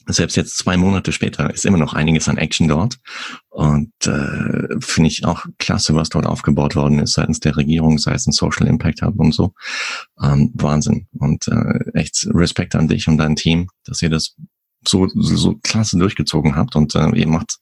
selbst 0.07 0.37
jetzt 0.37 0.59
zwei 0.59 0.77
Monate 0.77 1.13
später 1.13 1.53
ist 1.53 1.65
immer 1.65 1.79
noch 1.79 1.95
einiges 1.95 2.29
an 2.29 2.39
Action 2.39 2.69
dort. 2.69 2.99
Und 3.51 3.93
äh, 4.07 4.81
finde 4.81 5.09
ich 5.09 5.25
auch 5.25 5.45
klasse, 5.59 5.95
was 5.95 6.09
dort 6.09 6.27
aufgebaut 6.27 6.75
worden 6.75 6.99
ist 6.99 7.13
seitens 7.13 7.41
der 7.41 7.57
Regierung, 7.57 7.99
sei 7.99 8.15
es 8.15 8.27
ein 8.27 8.33
Social 8.33 8.67
Impact 8.67 9.03
Hub 9.03 9.19
und 9.19 9.33
so. 9.33 9.53
Ähm, 10.23 10.51
Wahnsinn. 10.55 11.07
Und 11.19 11.49
äh, 11.49 11.99
echt 11.99 12.27
Respekt 12.33 12.75
an 12.75 12.89
dich 12.89 13.09
und 13.09 13.19
dein 13.19 13.37
Team, 13.37 13.69
dass 13.85 14.03
ihr 14.03 14.11
das 14.11 14.37
so, 14.87 15.07
so, 15.15 15.37
so 15.37 15.55
klasse 15.63 15.97
durchgezogen 15.97 16.57
habt 16.57 16.75
und 16.75 16.95
äh, 16.97 17.09
ihr 17.11 17.29
macht 17.29 17.59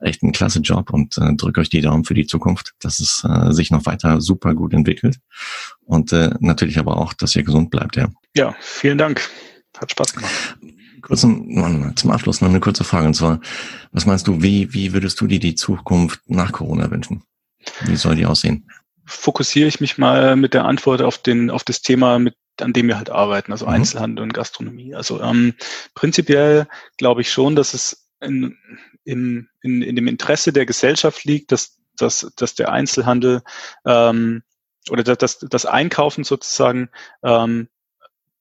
echt 0.00 0.22
einen 0.22 0.32
klasse 0.32 0.60
Job 0.60 0.90
und 0.90 1.18
äh, 1.18 1.34
drückt 1.34 1.58
euch 1.58 1.68
die 1.68 1.82
Daumen 1.82 2.04
für 2.04 2.14
die 2.14 2.26
Zukunft, 2.26 2.72
dass 2.80 2.98
es 2.98 3.24
äh, 3.28 3.52
sich 3.52 3.70
noch 3.70 3.84
weiter 3.84 4.22
super 4.22 4.54
gut 4.54 4.72
entwickelt 4.72 5.18
und 5.84 6.12
äh, 6.12 6.30
natürlich 6.40 6.78
aber 6.78 6.96
auch, 6.96 7.12
dass 7.12 7.36
ihr 7.36 7.42
gesund 7.42 7.70
bleibt. 7.70 7.96
Ja, 7.96 8.08
ja 8.34 8.56
vielen 8.58 8.96
Dank. 8.96 9.28
Hat 9.78 9.90
Spaß 9.90 10.14
gemacht 10.14 10.56
kurzen, 11.06 11.94
zum 11.96 12.10
Abschluss 12.10 12.40
noch 12.40 12.48
eine 12.48 12.60
kurze 12.60 12.84
Frage. 12.84 13.06
Und 13.06 13.14
zwar, 13.14 13.40
was 13.92 14.06
meinst 14.06 14.26
du, 14.26 14.42
wie, 14.42 14.72
wie 14.74 14.92
würdest 14.92 15.20
du 15.20 15.26
dir 15.26 15.40
die 15.40 15.54
Zukunft 15.54 16.20
nach 16.26 16.52
Corona 16.52 16.90
wünschen? 16.90 17.22
Wie 17.84 17.96
soll 17.96 18.16
die 18.16 18.26
aussehen? 18.26 18.68
Fokussiere 19.04 19.68
ich 19.68 19.80
mich 19.80 19.98
mal 19.98 20.36
mit 20.36 20.54
der 20.54 20.64
Antwort 20.64 21.02
auf 21.02 21.18
den, 21.18 21.50
auf 21.50 21.64
das 21.64 21.80
Thema, 21.82 22.18
mit, 22.18 22.36
an 22.60 22.72
dem 22.72 22.88
wir 22.88 22.96
halt 22.96 23.10
arbeiten, 23.10 23.52
also 23.52 23.66
mhm. 23.66 23.72
Einzelhandel 23.72 24.22
und 24.22 24.34
Gastronomie. 24.34 24.94
Also 24.94 25.22
ähm, 25.22 25.54
prinzipiell 25.94 26.66
glaube 26.96 27.20
ich 27.20 27.30
schon, 27.30 27.54
dass 27.54 27.74
es 27.74 28.08
in, 28.20 28.56
in, 29.04 29.48
in, 29.62 29.82
in 29.82 29.96
dem 29.96 30.08
Interesse 30.08 30.52
der 30.52 30.66
Gesellschaft 30.66 31.24
liegt, 31.24 31.52
dass, 31.52 31.78
dass, 31.96 32.32
dass 32.36 32.54
der 32.54 32.72
Einzelhandel 32.72 33.42
ähm, 33.84 34.42
oder 34.90 35.02
dass 35.02 35.38
das 35.38 35.66
Einkaufen 35.66 36.24
sozusagen 36.24 36.88
ähm, 37.22 37.68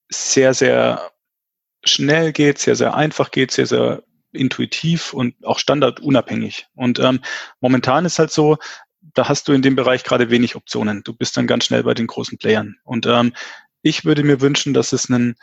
sehr, 0.10 0.54
sehr 0.54 1.12
schnell 1.86 2.34
geht, 2.34 2.60
sehr, 2.60 2.76
sehr 2.76 2.96
einfach 2.96 3.32
geht, 3.32 3.52
sehr, 3.52 3.68
sehr 3.68 4.04
intuitiv 4.32 5.14
und 5.14 5.36
auch 5.46 5.60
standardunabhängig. 5.60 6.68
Und 6.76 7.00
ähm, 7.00 7.22
momentan 7.62 8.06
ist 8.06 8.20
halt 8.20 8.32
so, 8.32 8.58
da 9.14 9.30
hast 9.30 9.48
du 9.48 9.54
in 9.54 9.62
dem 9.62 9.76
Bereich 9.76 10.04
gerade 10.04 10.30
wenig 10.30 10.56
Optionen. 10.56 11.04
Du 11.04 11.14
bist 11.14 11.38
dann 11.38 11.48
ganz 11.48 11.66
schnell 11.66 11.84
bei 11.84 11.94
den 11.94 12.08
großen 12.08 12.38
Playern. 12.38 12.76
Und 12.84 13.06
ähm, 13.06 13.34
ich 13.82 14.04
würde 14.04 14.24
mir 14.24 14.42
wünschen, 14.42 14.74
dass 14.74 14.94
es 14.94 15.10
ein, 15.10 15.36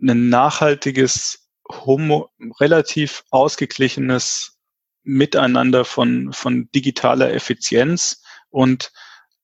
ein 0.00 0.28
nachhaltiges, 0.28 1.48
homo, 1.68 2.30
relativ 2.60 3.24
ausgeglichenes 3.30 4.58
Miteinander 5.02 5.84
von, 5.84 6.32
von 6.32 6.70
digitaler 6.74 7.32
Effizienz 7.32 8.22
und 8.50 8.92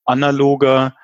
analoger 0.05 0.95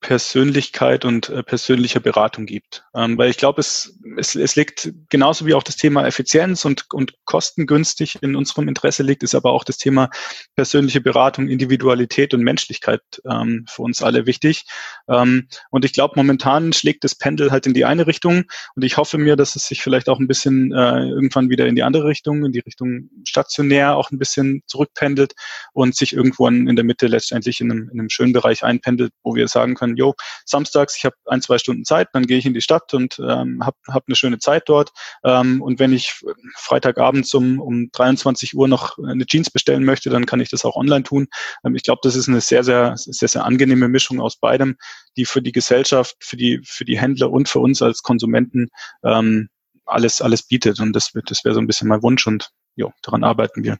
Persönlichkeit 0.00 1.04
und 1.04 1.28
äh, 1.28 1.42
persönlicher 1.42 2.00
Beratung 2.00 2.46
gibt. 2.46 2.84
Ähm, 2.94 3.18
weil 3.18 3.30
ich 3.30 3.36
glaube, 3.36 3.60
es, 3.60 3.98
es, 4.16 4.34
es 4.34 4.56
liegt 4.56 4.92
genauso 5.10 5.44
wie 5.46 5.54
auch 5.54 5.62
das 5.62 5.76
Thema 5.76 6.06
Effizienz 6.06 6.64
und, 6.64 6.86
und 6.92 7.14
kostengünstig 7.26 8.18
in 8.22 8.34
unserem 8.34 8.68
Interesse 8.68 9.02
liegt, 9.02 9.22
ist 9.22 9.34
aber 9.34 9.52
auch 9.52 9.62
das 9.62 9.76
Thema 9.76 10.08
persönliche 10.56 11.02
Beratung, 11.02 11.48
Individualität 11.48 12.32
und 12.32 12.42
Menschlichkeit 12.42 13.02
ähm, 13.30 13.66
für 13.68 13.82
uns 13.82 14.02
alle 14.02 14.26
wichtig. 14.26 14.64
Ähm, 15.06 15.48
und 15.70 15.84
ich 15.84 15.92
glaube, 15.92 16.14
momentan 16.16 16.72
schlägt 16.72 17.04
das 17.04 17.14
Pendel 17.14 17.50
halt 17.50 17.66
in 17.66 17.74
die 17.74 17.84
eine 17.84 18.06
Richtung 18.06 18.44
und 18.74 18.82
ich 18.82 18.96
hoffe 18.96 19.18
mir, 19.18 19.36
dass 19.36 19.54
es 19.54 19.66
sich 19.66 19.82
vielleicht 19.82 20.08
auch 20.08 20.18
ein 20.18 20.28
bisschen 20.28 20.72
äh, 20.72 21.08
irgendwann 21.08 21.50
wieder 21.50 21.66
in 21.66 21.76
die 21.76 21.82
andere 21.82 22.06
Richtung, 22.06 22.44
in 22.46 22.52
die 22.52 22.60
Richtung 22.60 23.10
stationär 23.24 23.96
auch 23.96 24.10
ein 24.10 24.18
bisschen 24.18 24.62
zurückpendelt 24.66 25.34
und 25.74 25.94
sich 25.94 26.14
irgendwo 26.14 26.48
in 26.48 26.74
der 26.74 26.84
Mitte 26.84 27.06
letztendlich 27.06 27.60
in 27.60 27.70
einem, 27.70 27.90
in 27.92 28.00
einem 28.00 28.08
schönen 28.08 28.32
Bereich 28.32 28.64
einpendelt, 28.64 29.12
wo 29.22 29.34
wir 29.34 29.46
sagen 29.46 29.74
können, 29.74 29.89
jo, 29.96 30.14
samstags, 30.44 30.96
ich 30.96 31.04
habe 31.04 31.16
ein, 31.26 31.42
zwei 31.42 31.58
Stunden 31.58 31.84
Zeit, 31.84 32.08
dann 32.12 32.26
gehe 32.26 32.38
ich 32.38 32.46
in 32.46 32.54
die 32.54 32.60
Stadt 32.60 32.92
und 32.94 33.18
ähm, 33.18 33.64
habe 33.64 33.76
hab 33.88 34.04
eine 34.06 34.16
schöne 34.16 34.38
Zeit 34.38 34.68
dort. 34.68 34.92
Ähm, 35.24 35.62
und 35.62 35.78
wenn 35.78 35.92
ich 35.92 36.20
Freitagabends 36.56 37.32
um, 37.34 37.60
um 37.60 37.90
23 37.92 38.54
Uhr 38.54 38.68
noch 38.68 38.98
eine 38.98 39.26
Jeans 39.26 39.50
bestellen 39.50 39.84
möchte, 39.84 40.10
dann 40.10 40.26
kann 40.26 40.40
ich 40.40 40.50
das 40.50 40.64
auch 40.64 40.76
online 40.76 41.02
tun. 41.02 41.28
Ähm, 41.64 41.74
ich 41.74 41.82
glaube, 41.82 42.00
das 42.02 42.16
ist 42.16 42.28
eine 42.28 42.40
sehr, 42.40 42.64
sehr, 42.64 42.94
sehr, 42.96 43.28
sehr 43.28 43.44
angenehme 43.44 43.88
Mischung 43.88 44.20
aus 44.20 44.36
beidem, 44.36 44.76
die 45.16 45.24
für 45.24 45.42
die 45.42 45.52
Gesellschaft, 45.52 46.16
für 46.20 46.36
die, 46.36 46.60
für 46.64 46.84
die 46.84 46.98
Händler 46.98 47.30
und 47.30 47.48
für 47.48 47.60
uns 47.60 47.82
als 47.82 48.02
Konsumenten 48.02 48.68
ähm, 49.04 49.48
alles, 49.86 50.20
alles 50.20 50.42
bietet. 50.46 50.80
Und 50.80 50.94
das, 50.94 51.12
das 51.26 51.44
wäre 51.44 51.54
so 51.54 51.60
ein 51.60 51.66
bisschen 51.66 51.88
mein 51.88 52.02
Wunsch 52.02 52.26
und 52.26 52.50
jo, 52.76 52.92
daran 53.02 53.24
arbeiten 53.24 53.64
wir. 53.64 53.78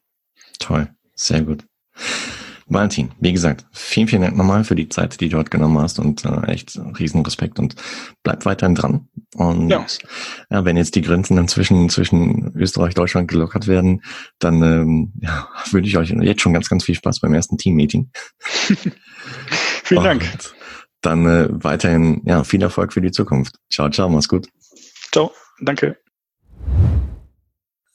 Toll, 0.59 0.89
sehr 1.15 1.43
gut. 1.43 1.65
Valentin, 2.71 3.11
wie 3.19 3.33
gesagt, 3.33 3.67
vielen, 3.73 4.07
vielen 4.07 4.23
Dank 4.23 4.37
nochmal 4.37 4.63
für 4.63 4.77
die 4.77 4.89
Zeit, 4.89 5.21
die 5.21 5.29
du 5.29 5.37
dort 5.37 5.51
genommen 5.51 5.79
hast 5.79 5.99
und 5.99 6.25
äh, 6.25 6.47
echt 6.47 6.79
riesen 6.99 7.23
Respekt 7.23 7.59
und 7.59 7.75
bleib 8.23 8.45
weiterhin 8.45 8.77
dran. 8.77 9.09
Und 9.35 9.71
ja. 9.71 9.85
ja. 10.51 10.65
wenn 10.65 10.77
jetzt 10.77 10.95
die 10.95 11.03
Grenzen 11.03 11.35
dann 11.35 11.49
zwischen, 11.49 11.91
zwischen 11.91 12.53
Österreich, 12.55 12.95
Deutschland 12.95 13.29
gelockert 13.29 13.67
werden, 13.67 14.03
dann 14.39 14.63
ähm, 14.63 15.13
ja, 15.21 15.49
wünsche 15.73 15.89
ich 15.89 15.97
euch 15.97 16.11
jetzt 16.11 16.43
schon 16.43 16.55
ganz, 16.55 16.69
ganz 16.69 16.85
viel 16.85 16.95
Spaß 16.95 17.19
beim 17.21 17.35
ersten 17.35 17.59
Team-Meeting. 17.59 18.11
vielen 18.39 20.05
Dank. 20.05 20.25
Dann 21.03 21.27
äh, 21.27 21.49
weiterhin 21.51 22.23
ja, 22.25 22.45
viel 22.45 22.63
Erfolg 22.63 22.93
für 22.93 23.01
die 23.01 23.11
Zukunft. 23.11 23.57
Ciao, 23.69 23.91
ciao, 23.91 24.09
mach's 24.09 24.29
gut. 24.29 24.49
Ciao, 25.11 25.33
danke. 25.61 25.99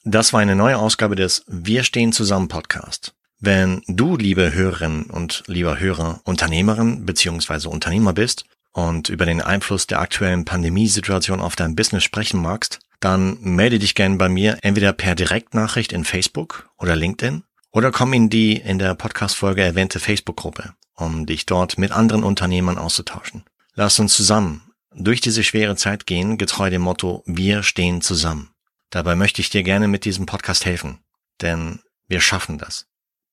Das 0.03 0.33
war 0.33 0.41
eine 0.41 0.55
neue 0.55 0.77
Ausgabe 0.77 1.15
des 1.15 1.45
Wir 1.47 1.83
stehen 1.83 2.11
zusammen 2.11 2.49
Podcast. 2.49 3.15
Wenn 3.39 3.81
du, 3.87 4.15
liebe 4.15 4.53
Hörerinnen 4.53 5.03
und 5.05 5.43
lieber 5.47 5.79
Hörer, 5.79 6.21
Unternehmerin 6.23 7.05
bzw. 7.05 7.67
Unternehmer 7.67 8.13
bist 8.13 8.45
und 8.71 9.09
über 9.09 9.25
den 9.25 9.41
Einfluss 9.41 9.87
der 9.87 9.99
aktuellen 9.99 10.45
Pandemiesituation 10.45 11.41
auf 11.41 11.55
dein 11.55 11.75
Business 11.75 12.03
sprechen 12.03 12.41
magst, 12.41 12.79
dann 12.99 13.37
melde 13.41 13.79
dich 13.79 13.93
gerne 13.93 14.15
bei 14.15 14.29
mir 14.29 14.59
entweder 14.61 14.93
per 14.93 15.15
Direktnachricht 15.15 15.93
in 15.93 16.05
Facebook 16.05 16.69
oder 16.77 16.95
LinkedIn 16.95 17.43
oder 17.71 17.91
komm 17.91 18.13
in 18.13 18.29
die 18.29 18.57
in 18.57 18.79
der 18.79 18.95
Podcast-Folge 18.95 19.61
erwähnte 19.61 19.99
Facebook-Gruppe, 19.99 20.73
um 20.95 21.25
dich 21.25 21.45
dort 21.45 21.77
mit 21.77 21.91
anderen 21.91 22.23
Unternehmern 22.23 22.77
auszutauschen. 22.77 23.43
Lass 23.73 23.99
uns 23.99 24.15
zusammen 24.15 24.71
durch 24.95 25.19
diese 25.19 25.43
schwere 25.43 25.75
Zeit 25.75 26.05
gehen, 26.05 26.37
getreu 26.37 26.69
dem 26.69 26.81
Motto 26.81 27.21
Wir 27.25 27.63
stehen 27.63 28.01
zusammen. 28.01 28.51
Dabei 28.91 29.15
möchte 29.15 29.41
ich 29.41 29.49
dir 29.49 29.63
gerne 29.63 29.89
mit 29.89 30.05
diesem 30.05 30.25
Podcast 30.25 30.65
helfen, 30.65 30.99
denn 31.41 31.79
wir 32.07 32.21
schaffen 32.21 32.57
das. 32.57 32.87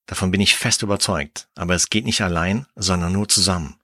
Davon 0.06 0.30
bin 0.30 0.40
ich 0.40 0.56
fest 0.56 0.82
überzeugt, 0.82 1.48
aber 1.54 1.74
es 1.74 1.90
geht 1.90 2.04
nicht 2.04 2.22
allein, 2.22 2.66
sondern 2.74 3.12
nur 3.12 3.28
zusammen. 3.28 3.76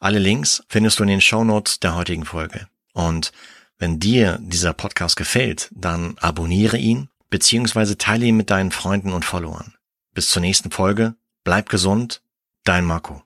Alle 0.00 0.18
Links 0.18 0.62
findest 0.68 0.98
du 0.98 1.02
in 1.02 1.08
den 1.08 1.20
Show 1.20 1.44
Notes 1.44 1.80
der 1.80 1.94
heutigen 1.94 2.24
Folge. 2.24 2.68
Und 2.92 3.32
wenn 3.78 4.00
dir 4.00 4.38
dieser 4.40 4.72
Podcast 4.72 5.16
gefällt, 5.16 5.68
dann 5.72 6.16
abonniere 6.18 6.78
ihn 6.78 7.08
bzw. 7.30 7.94
teile 7.96 8.26
ihn 8.26 8.36
mit 8.36 8.50
deinen 8.50 8.72
Freunden 8.72 9.12
und 9.12 9.24
Followern. 9.24 9.74
Bis 10.14 10.30
zur 10.30 10.40
nächsten 10.40 10.70
Folge, 10.70 11.14
bleib 11.44 11.68
gesund, 11.68 12.22
dein 12.64 12.84
Marco. 12.84 13.22